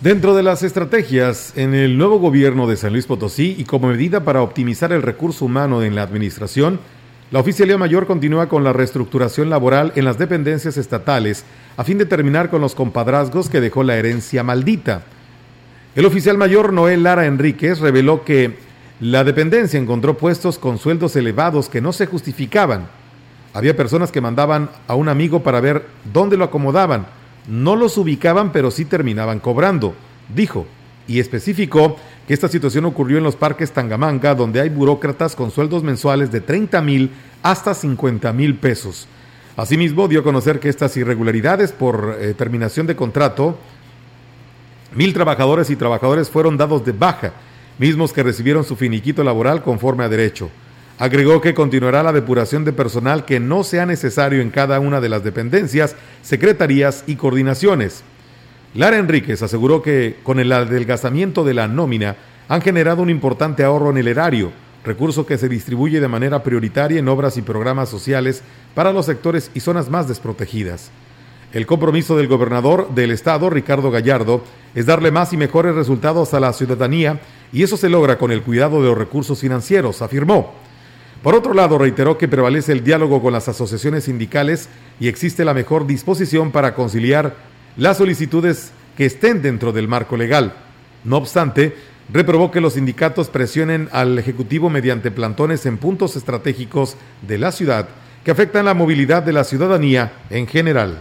Dentro 0.00 0.36
de 0.36 0.44
las 0.44 0.62
estrategias 0.62 1.52
en 1.56 1.74
el 1.74 1.98
nuevo 1.98 2.20
gobierno 2.20 2.68
de 2.68 2.76
San 2.76 2.92
Luis 2.92 3.06
Potosí 3.06 3.56
y 3.58 3.64
como 3.64 3.88
medida 3.88 4.22
para 4.22 4.40
optimizar 4.40 4.92
el 4.92 5.02
recurso 5.02 5.46
humano 5.46 5.82
en 5.82 5.96
la 5.96 6.02
administración, 6.02 6.78
la 7.32 7.40
Oficialía 7.40 7.76
Mayor 7.76 8.06
continúa 8.06 8.48
con 8.48 8.62
la 8.62 8.72
reestructuración 8.72 9.50
laboral 9.50 9.92
en 9.96 10.04
las 10.04 10.16
dependencias 10.16 10.76
estatales 10.76 11.44
a 11.76 11.82
fin 11.82 11.98
de 11.98 12.06
terminar 12.06 12.50
con 12.50 12.60
los 12.60 12.76
compadrazgos 12.76 13.48
que 13.48 13.60
dejó 13.60 13.82
la 13.82 13.96
herencia 13.96 14.44
maldita. 14.44 15.02
El 15.96 16.06
oficial 16.06 16.38
mayor 16.38 16.72
Noel 16.72 17.02
Lara 17.02 17.26
Enríquez 17.26 17.80
reveló 17.80 18.24
que 18.24 18.67
la 19.00 19.24
dependencia 19.24 19.78
encontró 19.78 20.16
puestos 20.16 20.58
con 20.58 20.78
sueldos 20.78 21.16
elevados 21.16 21.68
que 21.68 21.80
no 21.80 21.92
se 21.92 22.06
justificaban. 22.06 22.88
Había 23.54 23.76
personas 23.76 24.12
que 24.12 24.20
mandaban 24.20 24.70
a 24.86 24.94
un 24.94 25.08
amigo 25.08 25.42
para 25.42 25.60
ver 25.60 25.86
dónde 26.12 26.36
lo 26.36 26.44
acomodaban 26.44 27.06
no 27.48 27.76
los 27.76 27.96
ubicaban, 27.96 28.52
pero 28.52 28.70
sí 28.70 28.84
terminaban 28.84 29.40
cobrando, 29.40 29.94
dijo, 30.34 30.66
y 31.08 31.18
especificó 31.18 31.96
que 32.26 32.34
esta 32.34 32.48
situación 32.48 32.84
ocurrió 32.84 33.16
en 33.16 33.24
los 33.24 33.36
parques 33.36 33.72
Tangamanga, 33.72 34.34
donde 34.34 34.60
hay 34.60 34.68
burócratas 34.68 35.34
con 35.34 35.50
sueldos 35.50 35.82
mensuales 35.82 36.30
de 36.30 36.42
30 36.42 36.82
mil 36.82 37.10
hasta 37.42 37.72
50 37.72 38.30
mil 38.34 38.56
pesos. 38.56 39.08
Asimismo, 39.56 40.06
dio 40.06 40.20
a 40.20 40.24
conocer 40.24 40.60
que 40.60 40.68
estas 40.68 40.96
irregularidades 40.98 41.72
por 41.72 42.18
eh, 42.20 42.34
terminación 42.34 42.86
de 42.86 42.94
contrato, 42.94 43.58
mil 44.94 45.14
trabajadores 45.14 45.70
y 45.70 45.76
trabajadores 45.76 46.28
fueron 46.28 46.58
dados 46.58 46.84
de 46.84 46.92
baja, 46.92 47.32
mismos 47.78 48.12
que 48.12 48.22
recibieron 48.22 48.64
su 48.64 48.76
finiquito 48.76 49.24
laboral 49.24 49.62
conforme 49.62 50.04
a 50.04 50.08
derecho. 50.08 50.50
Agregó 50.98 51.40
que 51.40 51.54
continuará 51.54 52.02
la 52.02 52.12
depuración 52.12 52.64
de 52.64 52.72
personal 52.72 53.24
que 53.24 53.38
no 53.38 53.62
sea 53.62 53.86
necesario 53.86 54.42
en 54.42 54.50
cada 54.50 54.80
una 54.80 55.00
de 55.00 55.08
las 55.08 55.22
dependencias, 55.22 55.94
secretarías 56.22 57.04
y 57.06 57.14
coordinaciones. 57.14 58.02
Lara 58.74 58.98
Enríquez 58.98 59.42
aseguró 59.42 59.80
que 59.80 60.16
con 60.24 60.40
el 60.40 60.50
adelgazamiento 60.52 61.44
de 61.44 61.54
la 61.54 61.68
nómina 61.68 62.16
han 62.48 62.62
generado 62.62 63.02
un 63.02 63.10
importante 63.10 63.62
ahorro 63.62 63.90
en 63.90 63.98
el 63.98 64.08
erario, 64.08 64.50
recurso 64.84 65.24
que 65.24 65.38
se 65.38 65.48
distribuye 65.48 66.00
de 66.00 66.08
manera 66.08 66.42
prioritaria 66.42 66.98
en 66.98 67.08
obras 67.08 67.36
y 67.36 67.42
programas 67.42 67.88
sociales 67.88 68.42
para 68.74 68.92
los 68.92 69.06
sectores 69.06 69.50
y 69.54 69.60
zonas 69.60 69.88
más 69.90 70.08
desprotegidas. 70.08 70.90
El 71.52 71.66
compromiso 71.66 72.16
del 72.16 72.28
gobernador 72.28 72.90
del 72.94 73.10
estado, 73.10 73.48
Ricardo 73.48 73.90
Gallardo, 73.90 74.42
es 74.74 74.84
darle 74.84 75.10
más 75.10 75.32
y 75.32 75.36
mejores 75.36 75.74
resultados 75.74 76.34
a 76.34 76.40
la 76.40 76.52
ciudadanía 76.52 77.20
y 77.52 77.62
eso 77.62 77.76
se 77.76 77.88
logra 77.88 78.18
con 78.18 78.30
el 78.30 78.42
cuidado 78.42 78.82
de 78.82 78.88
los 78.88 78.98
recursos 78.98 79.40
financieros, 79.40 80.02
afirmó. 80.02 80.54
Por 81.22 81.34
otro 81.34 81.52
lado, 81.52 81.78
reiteró 81.78 82.16
que 82.16 82.28
prevalece 82.28 82.72
el 82.72 82.84
diálogo 82.84 83.20
con 83.20 83.32
las 83.32 83.48
asociaciones 83.48 84.04
sindicales 84.04 84.68
y 85.00 85.08
existe 85.08 85.44
la 85.44 85.54
mejor 85.54 85.86
disposición 85.86 86.52
para 86.52 86.74
conciliar 86.74 87.34
las 87.76 87.96
solicitudes 87.96 88.72
que 88.96 89.06
estén 89.06 89.42
dentro 89.42 89.72
del 89.72 89.88
marco 89.88 90.16
legal. 90.16 90.54
No 91.04 91.16
obstante, 91.16 91.74
reprobó 92.12 92.50
que 92.50 92.60
los 92.60 92.74
sindicatos 92.74 93.30
presionen 93.30 93.88
al 93.92 94.18
Ejecutivo 94.18 94.70
mediante 94.70 95.10
plantones 95.10 95.66
en 95.66 95.78
puntos 95.78 96.16
estratégicos 96.16 96.96
de 97.26 97.38
la 97.38 97.52
ciudad 97.52 97.88
que 98.24 98.30
afectan 98.30 98.66
la 98.66 98.74
movilidad 98.74 99.22
de 99.22 99.32
la 99.32 99.44
ciudadanía 99.44 100.12
en 100.30 100.46
general. 100.46 100.98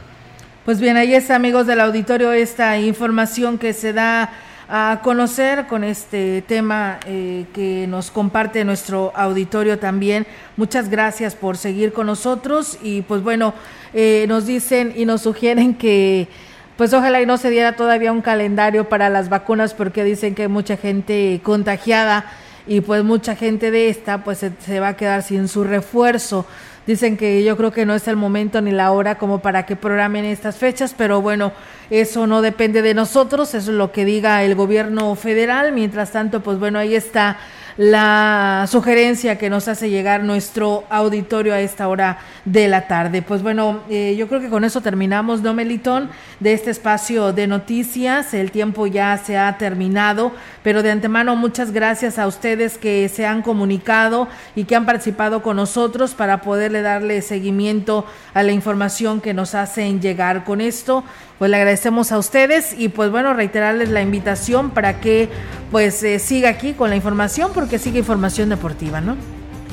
Pues 0.66 0.80
bien, 0.80 0.98
ahí 0.98 1.14
está, 1.14 1.36
amigos 1.36 1.68
del 1.68 1.80
auditorio, 1.80 2.32
esta 2.34 2.78
información 2.80 3.58
que 3.58 3.74
se 3.74 3.94
da 3.94 4.32
a 4.70 5.00
conocer 5.02 5.68
con 5.68 5.84
este 5.84 6.42
tema 6.42 7.00
eh, 7.06 7.46
que 7.54 7.86
nos 7.88 8.12
comparte 8.12 8.66
nuestro 8.66 9.14
auditorio 9.16 9.80
también. 9.80 10.28
Muchas 10.58 10.90
gracias 10.90 11.36
por 11.36 11.58
seguir 11.58 11.94
con 11.94 12.08
nosotros 12.08 12.78
y 12.82 13.02
pues 13.04 13.24
bueno, 13.24 13.54
eh, 13.94 14.26
nos 14.28 14.46
dicen 14.46 14.94
y 14.96 15.06
nos 15.06 15.22
sugieren 15.22 15.76
que 15.76 16.28
pues 16.76 16.94
ojalá 16.94 17.22
y 17.22 17.26
no 17.26 17.38
se 17.38 17.50
diera 17.50 17.76
todavía 17.76 18.12
un 18.12 18.22
calendario 18.22 18.90
para 18.90 19.10
las 19.10 19.30
vacunas 19.30 19.74
porque 19.74 20.04
dicen 20.04 20.36
que 20.36 20.44
hay 20.44 20.48
mucha 20.48 20.78
gente 20.78 21.40
contagiada 21.44 22.26
y 22.68 22.82
pues 22.82 23.04
mucha 23.04 23.36
gente 23.36 23.72
de 23.72 23.90
esta 23.90 24.24
pues 24.24 24.40
se 24.40 24.80
va 24.80 24.90
a 24.90 24.98
quedar 24.98 25.24
sin 25.24 25.48
su 25.48 25.64
refuerzo. 25.64 26.46
Dicen 26.88 27.18
que 27.18 27.44
yo 27.44 27.58
creo 27.58 27.72
que 27.72 27.86
no 27.86 27.94
es 27.94 28.08
el 28.08 28.16
momento 28.16 28.62
ni 28.62 28.72
la 28.72 28.92
hora 28.94 29.18
como 29.18 29.40
para 29.40 29.66
que 29.66 29.76
programen 29.76 30.24
estas 30.24 30.56
fechas, 30.56 30.96
pero 30.98 31.22
bueno, 31.22 31.52
eso 31.90 32.28
no 32.28 32.42
depende 32.42 32.82
de 32.82 32.94
nosotros, 32.94 33.54
eso 33.54 33.72
es 33.72 33.78
lo 33.78 33.92
que 33.92 34.06
diga 34.06 34.42
el 34.44 34.56
gobierno 34.56 35.14
federal. 35.16 35.74
Mientras 35.74 36.14
tanto, 36.14 36.42
pues 36.42 36.58
bueno, 36.60 36.80
ahí 36.80 36.96
está 36.96 37.40
la 37.78 38.66
sugerencia 38.68 39.38
que 39.38 39.52
nos 39.52 39.68
hace 39.68 39.90
llegar 39.90 40.24
nuestro 40.24 40.84
auditorio 40.90 41.54
a 41.54 41.62
esta 41.62 41.88
hora 41.88 42.18
de 42.44 42.68
la 42.68 42.88
tarde. 42.88 43.22
Pues 43.22 43.44
bueno, 43.44 43.82
eh, 43.90 44.16
yo 44.18 44.28
creo 44.28 44.42
que 44.42 44.50
con 44.50 44.64
eso 44.64 44.82
terminamos, 44.82 45.42
¿no, 45.42 45.54
Melitón? 45.54 46.10
De 46.40 46.54
este 46.54 46.72
espacio 46.72 47.34
de 47.34 47.46
noticias. 47.46 48.34
El 48.34 48.52
tiempo 48.52 48.88
ya 48.88 49.18
se 49.18 49.38
ha 49.38 49.58
terminado, 49.60 50.32
pero 50.64 50.82
de 50.82 50.90
antemano 50.90 51.36
muchas 51.36 51.72
gracias 51.72 52.18
a 52.18 52.26
ustedes 52.26 52.80
que 52.80 53.08
se 53.10 53.28
han 53.28 53.44
comunicado 53.44 54.28
y 54.56 54.64
que 54.64 54.76
han 54.76 54.88
participado 54.88 55.44
con 55.44 55.58
nosotros 55.58 56.16
para 56.16 56.42
poderle 56.42 56.82
darle 56.82 57.22
seguimiento 57.22 58.06
a 58.34 58.42
la 58.42 58.54
información 58.54 59.22
que 59.22 59.36
nos 59.36 59.54
hacen 59.54 60.02
llegar. 60.02 60.44
Con 60.44 60.62
esto, 60.62 61.04
pues 61.40 61.52
le 61.52 61.58
agradecemos 61.58 62.12
a 62.12 62.18
ustedes 62.18 62.74
y 62.78 62.90
pues 62.90 63.12
bueno, 63.12 63.34
reiterarles 63.34 63.90
la 63.90 64.02
invitación 64.02 64.72
para 64.72 65.00
que 65.00 65.30
pues 65.72 66.02
eh, 66.04 66.20
siga 66.20 66.50
aquí 66.50 66.74
con 66.74 66.90
la 66.90 66.96
información 66.96 67.52
porque 67.54 67.80
sigue 67.80 68.00
información 68.00 68.50
deportiva, 68.50 69.02
¿no? 69.02 69.16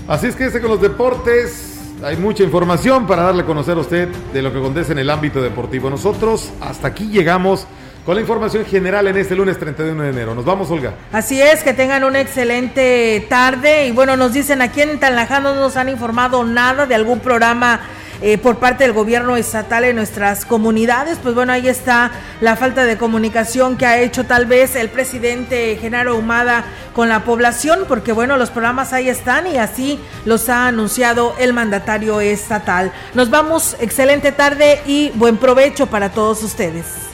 Así 0.08 0.26
es 0.26 0.36
que 0.36 0.46
este 0.46 0.60
con 0.60 0.70
los 0.70 0.80
deportes. 0.80 1.70
hay 2.02 2.16
mucha 2.16 2.42
información 2.42 3.06
para 3.06 3.22
darle 3.22 3.42
a 3.42 3.46
conocer 3.46 3.76
a 3.78 3.80
usted 3.80 4.08
de 4.32 4.42
lo 4.42 4.52
que 4.52 4.58
acontece 4.58 4.92
en 4.92 4.98
el 4.98 5.08
ámbito 5.08 5.40
deportivo. 5.40 5.88
Nosotros 5.88 6.52
hasta 6.60 6.88
aquí 6.88 7.06
llegamos 7.06 7.66
con 8.04 8.16
la 8.16 8.20
información 8.20 8.66
general 8.66 9.06
en 9.06 9.16
este 9.16 9.34
lunes 9.34 9.58
31 9.58 10.02
de 10.02 10.10
enero. 10.10 10.34
Nos 10.34 10.44
vamos, 10.44 10.70
Olga. 10.70 10.92
Así 11.10 11.40
es, 11.40 11.62
que 11.62 11.72
tengan 11.72 12.04
una 12.04 12.20
excelente 12.20 13.24
tarde. 13.30 13.86
Y 13.86 13.92
bueno, 13.92 14.18
nos 14.18 14.34
dicen 14.34 14.60
aquí 14.60 14.82
en 14.82 15.00
Tanlaján 15.00 15.42
no 15.42 15.54
nos 15.54 15.78
han 15.78 15.88
informado 15.88 16.44
nada 16.44 16.84
de 16.84 16.94
algún 16.94 17.20
programa 17.20 17.80
eh, 18.20 18.38
por 18.38 18.58
parte 18.58 18.84
del 18.84 18.92
gobierno 18.92 19.36
estatal 19.36 19.84
en 19.84 19.96
nuestras 19.96 20.44
comunidades. 20.44 21.18
Pues 21.22 21.34
bueno, 21.34 21.52
ahí 21.52 21.68
está 21.68 22.10
la 22.40 22.56
falta 22.56 22.84
de 22.84 22.96
comunicación 22.96 23.76
que 23.76 23.86
ha 23.86 24.00
hecho 24.00 24.24
tal 24.24 24.46
vez 24.46 24.76
el 24.76 24.88
presidente 24.88 25.76
Genaro 25.80 26.16
Humada 26.16 26.64
con 26.94 27.08
la 27.08 27.24
población, 27.24 27.80
porque 27.88 28.12
bueno, 28.12 28.36
los 28.36 28.50
programas 28.50 28.92
ahí 28.92 29.08
están 29.08 29.46
y 29.46 29.58
así 29.58 29.98
los 30.24 30.48
ha 30.48 30.68
anunciado 30.68 31.34
el 31.38 31.52
mandatario 31.52 32.20
estatal. 32.20 32.92
Nos 33.14 33.30
vamos, 33.30 33.76
excelente 33.80 34.32
tarde 34.32 34.80
y 34.86 35.10
buen 35.14 35.36
provecho 35.36 35.86
para 35.86 36.10
todos 36.10 36.42
ustedes. 36.42 37.13